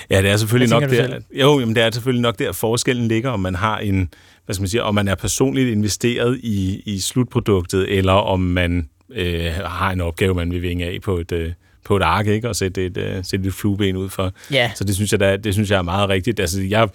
Ja, 0.09 0.21
det 0.21 0.29
er 0.29 0.37
selvfølgelig 0.37 0.69
nok 0.69 0.89
der. 0.89 1.19
Jo, 1.33 1.59
jamen, 1.59 1.75
det 1.75 1.83
er 1.83 1.91
selvfølgelig 1.91 2.21
nok 2.21 2.39
der 2.39 2.51
forskellen 2.51 3.07
ligger, 3.07 3.29
om 3.29 3.39
man 3.39 3.55
har 3.55 3.77
en, 3.77 4.09
hvad 4.45 4.53
skal 4.53 4.61
man 4.61 4.69
sige, 4.69 4.83
om 4.83 4.95
man 4.95 5.07
er 5.07 5.15
personligt 5.15 5.69
investeret 5.69 6.39
i, 6.43 6.81
i 6.85 6.99
slutproduktet, 6.99 7.97
eller 7.97 8.13
om 8.13 8.39
man 8.39 8.89
øh, 9.15 9.51
har 9.65 9.91
en 9.91 10.01
opgave, 10.01 10.33
man 10.33 10.51
vil 10.51 10.61
vinge 10.61 10.85
af 10.85 10.97
på 11.01 11.17
et, 11.17 11.31
øh, 11.31 11.51
på 11.85 11.97
et 11.97 12.03
ark, 12.03 12.27
ikke? 12.27 12.49
og 12.49 12.55
sætte 12.55 12.85
et, 12.85 12.97
øh, 12.97 13.15
sætte 13.23 13.47
et 13.47 13.53
flueben 13.53 13.95
ud 13.97 14.09
for. 14.09 14.33
Ja. 14.51 14.71
Så 14.75 14.83
det 14.83 14.95
synes, 14.95 15.11
jeg, 15.11 15.19
der, 15.19 15.37
det 15.37 15.53
synes 15.53 15.71
jeg 15.71 15.77
er 15.77 15.81
meget 15.81 16.09
rigtigt. 16.09 16.39
Altså, 16.39 16.61
jeg 16.61 16.89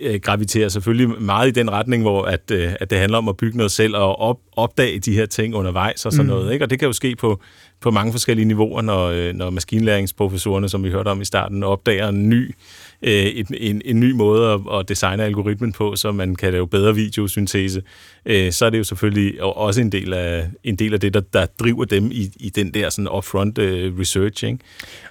øh, 0.00 0.20
graviterer 0.20 0.68
selvfølgelig 0.68 1.22
meget 1.22 1.48
i 1.48 1.50
den 1.50 1.70
retning, 1.70 2.02
hvor 2.02 2.22
at, 2.22 2.50
øh, 2.52 2.72
at 2.80 2.90
det 2.90 2.98
handler 2.98 3.18
om 3.18 3.28
at 3.28 3.36
bygge 3.36 3.56
noget 3.56 3.72
selv 3.72 3.96
og 3.96 4.18
op, 4.18 4.36
opdage 4.52 4.98
de 4.98 5.12
her 5.12 5.26
ting 5.26 5.54
undervejs 5.54 6.06
og 6.06 6.12
sådan 6.12 6.26
mm. 6.26 6.30
noget. 6.30 6.52
Ikke? 6.52 6.64
Og 6.64 6.70
det 6.70 6.78
kan 6.78 6.86
jo 6.86 6.92
ske 6.92 7.16
på, 7.16 7.40
på 7.80 7.90
mange 7.90 8.12
forskellige 8.12 8.46
niveauer, 8.46 8.82
når, 8.82 9.06
øh, 9.06 9.34
når 9.34 9.50
maskinlæringsprofessorerne, 9.50 10.68
som 10.68 10.84
vi 10.84 10.90
hørte 10.90 11.08
om 11.08 11.20
i 11.20 11.24
starten, 11.24 11.62
opdager 11.62 12.08
en 12.08 12.28
ny, 12.28 12.54
øh, 13.02 13.44
en, 13.50 13.82
en 13.84 14.00
ny 14.00 14.12
måde 14.12 14.52
at, 14.52 14.60
at 14.78 14.88
designe 14.88 15.24
algoritmen 15.24 15.72
på, 15.72 15.96
så 15.96 16.12
man 16.12 16.36
kan 16.36 16.52
lave 16.52 16.68
bedre 16.68 16.94
videosyntese, 16.94 17.82
øh, 18.26 18.52
så 18.52 18.66
er 18.66 18.70
det 18.70 18.78
jo 18.78 18.84
selvfølgelig 18.84 19.42
også 19.42 19.80
en 19.80 19.92
del 19.92 20.12
af, 20.12 20.50
en 20.64 20.76
del 20.76 20.94
af 20.94 21.00
det, 21.00 21.14
der, 21.14 21.20
der 21.20 21.46
driver 21.46 21.84
dem 21.84 22.10
i, 22.12 22.30
i 22.36 22.50
den 22.50 22.74
der 22.74 22.90
sådan 22.90 23.08
upfront 23.08 23.58
øh, 23.58 23.98
research. 23.98 24.44
Ikke? 24.44 24.58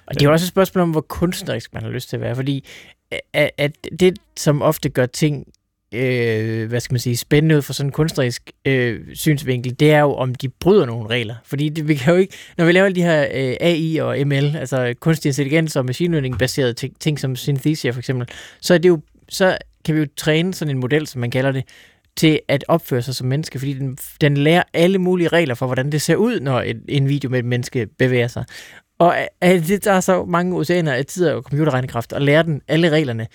Og 0.06 0.14
det 0.14 0.22
er 0.22 0.26
jo 0.26 0.32
også 0.32 0.44
et 0.44 0.48
spørgsmål 0.48 0.82
om, 0.82 0.90
hvor 0.90 1.00
kunstnerisk 1.00 1.74
man 1.74 1.82
har 1.82 1.90
lyst 1.90 2.08
til 2.08 2.16
at 2.16 2.22
være, 2.22 2.36
fordi 2.36 2.64
øh, 3.12 3.18
at, 3.32 3.50
at 3.58 3.72
det, 4.00 4.18
som 4.36 4.62
ofte 4.62 4.88
gør 4.88 5.06
ting 5.06 5.46
øh, 5.94 6.68
hvad 6.68 6.80
skal 6.80 6.94
man 6.94 7.00
sige, 7.00 7.16
spændende 7.16 7.56
ud 7.56 7.62
fra 7.62 7.72
sådan 7.72 7.88
en 7.88 7.92
kunstnerisk 7.92 8.50
øh, 8.64 9.00
synsvinkel, 9.14 9.80
det 9.80 9.92
er 9.92 10.00
jo, 10.00 10.14
om 10.14 10.34
de 10.34 10.48
bryder 10.48 10.86
nogle 10.86 11.08
regler. 11.08 11.34
Fordi 11.44 11.68
det, 11.68 11.88
vi 11.88 11.94
kan 11.94 12.12
jo 12.12 12.18
ikke, 12.18 12.34
når 12.58 12.64
vi 12.64 12.72
laver 12.72 12.84
alle 12.84 12.96
de 12.96 13.02
her 13.02 13.22
øh, 13.22 13.56
AI 13.60 13.96
og 13.96 14.16
ML, 14.26 14.56
altså 14.56 14.94
kunstig 15.00 15.28
intelligens 15.28 15.76
og 15.76 15.84
machine 15.84 16.12
learning 16.12 16.38
baserede 16.38 16.72
ting, 16.72 17.00
ting 17.00 17.20
som 17.20 17.36
Synthesia 17.36 17.90
for 17.90 17.98
eksempel, 17.98 18.28
så 18.60 18.74
er 18.74 18.78
det 18.78 18.88
jo, 18.88 19.00
så 19.28 19.58
kan 19.84 19.94
vi 19.94 20.00
jo 20.00 20.06
træne 20.16 20.54
sådan 20.54 20.74
en 20.74 20.80
model, 20.80 21.06
som 21.06 21.20
man 21.20 21.30
kalder 21.30 21.52
det, 21.52 21.64
til 22.16 22.40
at 22.48 22.64
opføre 22.68 23.02
sig 23.02 23.14
som 23.14 23.26
menneske, 23.26 23.58
fordi 23.58 23.72
den, 23.72 23.98
den 24.20 24.36
lærer 24.36 24.62
alle 24.74 24.98
mulige 24.98 25.28
regler 25.28 25.54
for, 25.54 25.66
hvordan 25.66 25.92
det 25.92 26.02
ser 26.02 26.16
ud, 26.16 26.40
når 26.40 26.60
en, 26.60 26.80
en 26.88 27.08
video 27.08 27.30
med 27.30 27.38
et 27.38 27.44
menneske 27.44 27.86
bevæger 27.98 28.28
sig. 28.28 28.44
Og 28.98 29.16
at 29.40 29.68
det 29.68 29.82
tager 29.82 30.00
så 30.00 30.24
mange 30.24 30.56
oceaner 30.56 30.92
af 30.92 31.06
tid 31.06 31.28
og 31.28 31.42
computerregnekraft 31.42 32.12
at 32.12 32.22
lære 32.22 32.42
den 32.42 32.60
alle 32.68 32.90
reglerne. 32.90 33.26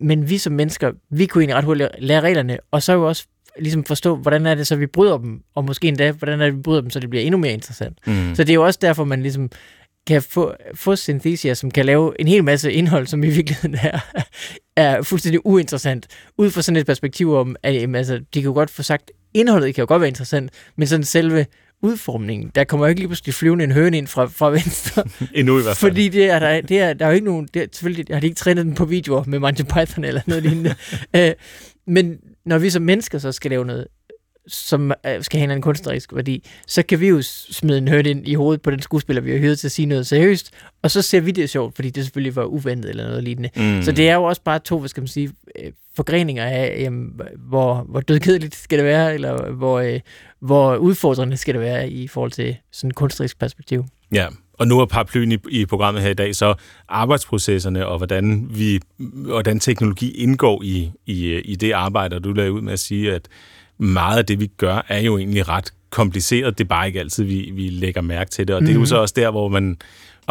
Men 0.00 0.30
vi 0.30 0.38
som 0.38 0.52
mennesker, 0.52 0.92
vi 1.10 1.26
kunne 1.26 1.42
egentlig 1.42 1.56
ret 1.56 1.64
hurtigt 1.64 1.88
lære 1.98 2.20
reglerne, 2.20 2.58
og 2.70 2.82
så 2.82 2.92
jo 2.92 3.08
også 3.08 3.26
ligesom 3.58 3.84
forstå, 3.84 4.16
hvordan 4.16 4.46
er 4.46 4.54
det 4.54 4.66
så, 4.66 4.76
vi 4.76 4.86
bryder 4.86 5.18
dem, 5.18 5.40
og 5.54 5.64
måske 5.64 5.88
endda, 5.88 6.12
hvordan 6.12 6.40
er 6.40 6.44
det, 6.44 6.56
vi 6.56 6.62
bryder 6.62 6.80
dem, 6.80 6.90
så 6.90 7.00
det 7.00 7.10
bliver 7.10 7.22
endnu 7.22 7.38
mere 7.38 7.52
interessant. 7.52 7.98
Mm. 8.06 8.34
Så 8.34 8.44
det 8.44 8.50
er 8.50 8.54
jo 8.54 8.64
også 8.64 8.78
derfor, 8.82 9.04
man 9.04 9.22
ligesom 9.22 9.50
kan 10.06 10.22
få, 10.22 10.54
få 10.74 10.96
Synthesia, 10.96 11.54
som 11.54 11.70
kan 11.70 11.86
lave 11.86 12.20
en 12.20 12.28
hel 12.28 12.44
masse 12.44 12.72
indhold, 12.72 13.06
som 13.06 13.24
i 13.24 13.28
virkeligheden 13.28 13.78
er, 13.82 13.98
er 14.76 15.02
fuldstændig 15.02 15.46
uinteressant, 15.46 16.06
ud 16.38 16.50
fra 16.50 16.62
sådan 16.62 16.80
et 16.80 16.86
perspektiv 16.86 17.32
om, 17.32 17.56
at 17.62 17.74
jamen, 17.74 17.94
altså, 17.94 18.18
de 18.18 18.24
kan 18.34 18.42
jo 18.42 18.52
godt 18.52 18.70
få 18.70 18.82
sagt, 18.82 19.10
indholdet 19.34 19.74
kan 19.74 19.82
jo 19.82 19.86
godt 19.88 20.00
være 20.00 20.08
interessant, 20.08 20.50
men 20.76 20.88
sådan 20.88 21.04
selve 21.04 21.46
udformningen, 21.82 22.50
der 22.54 22.64
kommer 22.64 22.86
jo 22.86 22.88
ikke 22.88 23.00
lige 23.00 23.08
pludselig 23.08 23.34
flyvende 23.34 23.64
en 23.64 23.72
høne 23.72 23.98
ind 23.98 24.06
fra, 24.06 24.26
fra 24.26 24.50
venstre. 24.50 25.04
Endnu 25.34 25.58
i 25.58 25.62
hvert 25.62 25.76
fald. 25.76 25.90
Fordi 25.90 26.08
det 26.08 26.30
er, 26.30 26.38
der, 26.38 26.60
det 26.60 26.80
er, 26.80 26.92
der 26.92 27.04
er 27.04 27.10
jo 27.10 27.14
ikke 27.14 27.26
nogen, 27.26 27.48
det 27.54 27.62
er, 27.62 27.66
selvfølgelig 27.72 28.14
har 28.14 28.20
de 28.20 28.26
ikke 28.26 28.36
trænet 28.36 28.66
den 28.66 28.74
på 28.74 28.84
videoer 28.84 29.24
med 29.26 29.38
Monty 29.38 29.62
Python 29.62 30.04
eller 30.04 30.20
noget 30.26 30.42
lignende. 30.42 30.74
øh, 31.16 31.32
men 31.86 32.18
når 32.46 32.58
vi 32.58 32.70
som 32.70 32.82
mennesker 32.82 33.18
så 33.18 33.32
skal 33.32 33.50
lave 33.50 33.64
noget 33.64 33.86
som 34.46 34.92
øh, 35.06 35.22
skal 35.22 35.40
have 35.40 35.52
en 35.52 35.62
kunstnerisk 35.62 36.14
værdi, 36.14 36.44
så 36.66 36.82
kan 36.82 37.00
vi 37.00 37.08
jo 37.08 37.22
smide 37.22 37.78
en 37.78 37.88
hørt 37.88 38.06
ind 38.06 38.28
i 38.28 38.34
hovedet 38.34 38.62
på 38.62 38.70
den 38.70 38.82
skuespiller, 38.82 39.22
vi 39.22 39.30
har 39.30 39.38
hyret 39.38 39.58
til 39.58 39.68
at 39.68 39.72
sige 39.72 39.86
noget 39.86 40.06
seriøst, 40.06 40.50
og 40.82 40.90
så 40.90 41.02
ser 41.02 41.20
vi 41.20 41.30
det 41.30 41.50
sjovt, 41.50 41.74
fordi 41.74 41.90
det 41.90 42.04
selvfølgelig 42.04 42.36
var 42.36 42.44
uventet 42.44 42.90
eller 42.90 43.08
noget 43.08 43.24
lignende. 43.24 43.50
Mm. 43.56 43.82
Så 43.82 43.92
det 43.92 44.08
er 44.08 44.14
jo 44.14 44.24
også 44.24 44.42
bare 44.42 44.58
to, 44.58 44.78
hvad 44.78 44.88
skal 44.88 45.00
man 45.00 45.08
sige, 45.08 45.30
øh, 45.58 45.72
forgreninger 45.96 46.44
af, 46.44 46.76
jamen, 46.80 47.20
hvor, 47.48 47.86
hvor 47.88 48.00
dødkedeligt 48.00 48.54
skal 48.54 48.78
det 48.78 48.86
være, 48.86 49.14
eller 49.14 49.52
hvor, 49.52 49.80
øh, 49.80 50.00
hvor 50.40 50.76
udfordrende 50.76 51.36
skal 51.36 51.54
det 51.54 51.60
være 51.60 51.90
i 51.90 52.08
forhold 52.08 52.30
til 52.30 52.56
sådan 52.72 52.90
et 52.90 52.94
kunstnerisk 52.94 53.38
perspektiv. 53.38 53.84
Ja, 54.12 54.26
og 54.52 54.68
nu 54.68 54.80
er 54.80 54.86
paraplyen 54.86 55.32
i, 55.32 55.38
i 55.50 55.66
programmet 55.66 56.02
her 56.02 56.10
i 56.10 56.14
dag 56.14 56.34
så 56.34 56.54
arbejdsprocesserne 56.88 57.86
og 57.86 57.98
hvordan 57.98 58.48
vi 58.50 58.80
hvordan 58.98 59.60
teknologi 59.60 60.10
indgår 60.10 60.62
i, 60.62 60.90
i, 61.06 61.34
i 61.34 61.56
det 61.56 61.72
arbejde, 61.72 62.16
og 62.16 62.24
du 62.24 62.32
lader 62.32 62.50
ud 62.50 62.60
med 62.60 62.72
at 62.72 62.78
sige, 62.78 63.14
at 63.14 63.28
meget 63.82 64.18
af 64.18 64.26
det, 64.26 64.40
vi 64.40 64.46
gør, 64.46 64.84
er 64.88 65.00
jo 65.00 65.18
egentlig 65.18 65.48
ret 65.48 65.72
kompliceret. 65.90 66.58
Det 66.58 66.64
er 66.64 66.68
bare 66.68 66.86
ikke 66.86 67.00
altid, 67.00 67.24
vi, 67.24 67.50
vi 67.54 67.68
lægger 67.68 68.00
mærke 68.00 68.30
til 68.30 68.48
det. 68.48 68.56
Og 68.56 68.62
mm. 68.62 68.66
det 68.66 68.72
er 68.72 68.74
jo 68.74 68.80
mhm. 68.80 68.86
så 68.86 68.96
også 68.96 69.14
der, 69.16 69.30
hvor 69.30 69.48
man 69.48 69.76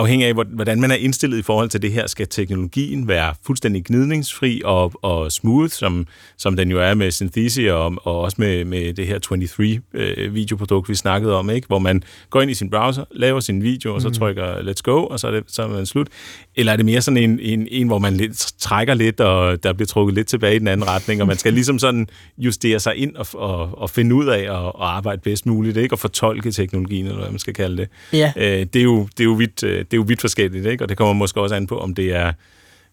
afhængig 0.02 0.28
af, 0.28 0.34
hvordan 0.34 0.82
man 0.82 0.92
er 0.92 0.96
indstillet 0.96 1.38
i 1.38 1.42
forhold 1.42 1.70
til 1.70 1.82
det 1.82 1.92
her, 1.92 2.08
skal 2.08 2.28
teknologien 2.28 3.08
være 3.08 3.34
fuldstændig 3.46 3.84
gnidningsfri 3.86 4.62
og, 4.66 4.92
og 5.02 5.32
smooth, 5.32 5.72
som, 5.72 6.08
som 6.38 6.56
den 6.56 6.72
jo 6.72 6.80
er 6.80 6.94
med 6.94 7.12
Synthesia 7.12 7.74
og, 7.74 7.94
og 8.04 8.20
også 8.20 8.36
med, 8.40 8.66
med 8.66 8.94
det 8.94 9.08
her 9.08 9.20
23-videoprodukt, 9.26 10.86
øh, 10.86 10.90
vi 10.90 10.96
snakkede 10.96 11.36
om, 11.36 11.50
ikke? 11.50 11.68
hvor 11.68 11.80
man 11.80 12.04
går 12.30 12.42
ind 12.42 12.52
i 12.52 12.54
sin 12.54 12.70
browser, 12.70 13.04
laver 13.12 13.40
sin 13.40 13.64
video, 13.64 13.96
og 13.96 14.02
så 14.02 14.08
mm. 14.08 14.14
trykker 14.14 14.56
let's 14.56 14.82
go, 14.84 15.06
og 15.06 15.20
så 15.20 15.28
er, 15.28 15.32
det, 15.32 15.44
så 15.48 15.64
er 15.64 15.68
man 15.68 15.86
slut. 15.86 16.08
Eller 16.56 16.72
er 16.72 16.76
det 16.76 16.86
mere 16.86 17.02
sådan 17.02 17.18
en, 17.18 17.40
en, 17.40 17.68
en, 17.72 17.88
hvor 17.88 18.00
man 18.00 18.18
lidt, 18.18 18.54
trækker 18.60 18.94
lidt, 18.94 19.20
og 19.20 19.64
der 19.64 19.74
bliver 19.74 19.88
trukket 19.88 20.16
lidt 20.16 20.28
tilbage 20.28 20.56
i 20.56 20.60
den 20.60 20.68
anden 20.68 20.88
retning, 20.88 21.22
og 21.22 21.28
man 21.28 21.38
skal 21.38 21.54
ligesom 21.54 21.80
sådan 21.80 22.08
justere 22.38 22.80
sig 22.80 22.96
ind 22.96 23.16
og, 23.16 23.28
og, 23.34 23.82
og 23.82 23.90
finde 23.90 24.16
ud 24.16 24.26
af 24.26 24.40
at, 24.40 24.68
at 24.68 24.74
arbejde 24.80 25.22
bedst 25.22 25.46
muligt, 25.46 25.78
ikke? 25.78 25.96
og 25.96 26.00
fortolke 26.00 26.52
teknologien, 26.52 27.06
eller 27.06 27.20
hvad 27.20 27.30
man 27.30 27.40
skal 27.40 27.54
kalde 27.54 27.78
det. 27.78 27.90
Ja. 28.14 28.34
Øh, 28.36 28.66
det, 28.74 28.76
er 28.76 28.84
jo, 28.84 29.08
det 29.18 29.20
er 29.20 29.26
jo 29.26 29.34
vidt 29.34 29.64
øh, 29.64 29.86
det 29.92 29.98
er 29.98 30.02
jo 30.02 30.06
vidt 30.08 30.22
forskelligt, 30.22 30.66
ikke? 30.66 30.84
og 30.84 30.90
det 30.90 30.98
kommer 30.98 31.14
måske 31.14 31.42
også 31.42 31.56
an 31.56 31.68
på, 31.68 31.80
om 31.80 31.96
det 31.96 32.16
er, 32.16 32.34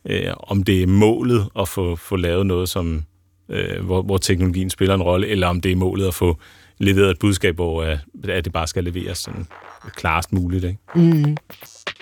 øh, 0.05 0.32
om 0.38 0.62
det 0.62 0.82
er 0.82 0.86
målet 0.86 1.49
at 1.59 1.68
få, 1.68 1.96
få 1.96 2.16
lavet 2.16 2.46
noget, 2.46 2.68
som, 2.68 3.05
øh, 3.49 3.84
hvor, 3.84 4.03
hvor 4.03 4.18
teknologien 4.18 4.70
spiller 4.70 4.94
en 4.94 5.03
rolle, 5.03 5.26
eller 5.26 5.46
om 5.46 5.61
det 5.61 5.72
er 5.72 5.76
målet 5.76 6.07
at 6.07 6.14
få 6.14 6.38
leveret 6.78 7.11
et 7.11 7.18
budskab, 7.18 7.55
hvor 7.55 7.82
øh, 7.82 7.99
at 8.28 8.44
det 8.44 8.53
bare 8.53 8.66
skal 8.66 8.84
leveres 8.84 9.18
sådan 9.18 9.46
klarest 9.96 10.32
muligt. 10.32 10.64
Ikke? 10.64 10.78
Mm. 10.94 11.36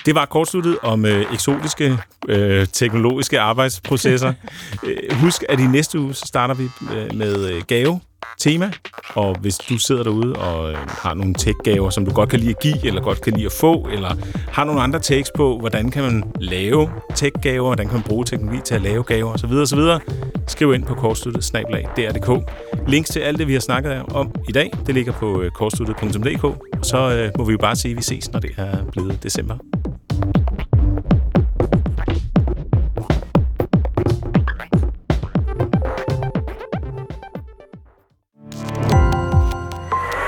Det 0.07 0.15
var 0.15 0.27
kortsluttet 0.27 0.79
om 0.83 1.05
øh, 1.05 1.33
eksotiske 1.33 1.99
øh, 2.29 2.67
teknologiske 2.73 3.41
arbejdsprocesser. 3.41 4.33
Øh, 4.85 5.13
husk, 5.13 5.45
at 5.49 5.61
i 5.61 5.67
næste 5.67 6.01
uge 6.01 6.15
så 6.15 6.27
starter 6.27 6.55
vi 6.55 6.69
øh, 6.95 7.15
med 7.15 7.51
øh, 7.53 7.63
gave 7.63 8.01
tema, 8.39 8.73
og 9.15 9.37
hvis 9.41 9.59
du 9.59 9.79
sidder 9.79 10.03
derude 10.03 10.33
og 10.33 10.71
øh, 10.71 10.77
har 10.89 11.15
nogle 11.15 11.35
tech-gaver, 11.35 11.91
som 11.91 12.05
du 12.05 12.13
godt 12.13 12.29
kan 12.29 12.41
lide 12.41 12.51
at 12.51 12.61
give, 12.61 12.87
eller 12.87 13.03
godt 13.03 13.21
kan 13.21 13.33
lide 13.33 13.47
at 13.47 13.53
få, 13.53 13.89
eller 13.93 14.17
har 14.53 14.65
nogle 14.65 14.81
andre 14.81 14.99
takes 14.99 15.31
på, 15.37 15.59
hvordan 15.59 15.91
kan 15.91 16.03
man 16.03 16.25
lave 16.41 16.91
tech-gaver, 17.15 17.67
hvordan 17.67 17.87
kan 17.87 17.95
man 17.95 18.03
bruge 18.03 18.25
teknologi 18.25 18.61
til 18.65 18.75
at 18.75 18.83
lave 18.83 19.03
gaver 19.03 19.33
osv., 19.33 19.53
osv., 19.53 19.79
skriv 20.47 20.75
ind 20.75 20.85
på 20.85 20.95
kortsluttet-dr.dk. 20.95 22.53
Links 22.89 23.11
til 23.11 23.21
alt 23.21 23.39
det, 23.39 23.49
vi 23.49 23.53
har 23.53 23.61
snakket 23.61 24.03
om 24.03 24.35
i 24.49 24.53
dag, 24.53 24.71
det 24.87 24.95
ligger 24.95 25.13
på 25.13 25.43
øh, 25.43 25.51
kortsluttet.dk, 25.51 26.45
og 26.45 26.59
så 26.83 27.11
øh, 27.11 27.31
må 27.39 27.45
vi 27.45 27.53
jo 27.53 27.59
bare 27.59 27.77
sige, 27.77 27.93
at 27.93 27.97
vi 27.97 28.03
ses, 28.03 28.33
når 28.33 28.41
det 28.41 28.51
er 28.57 28.85
blevet 28.93 29.23
december. 29.23 29.57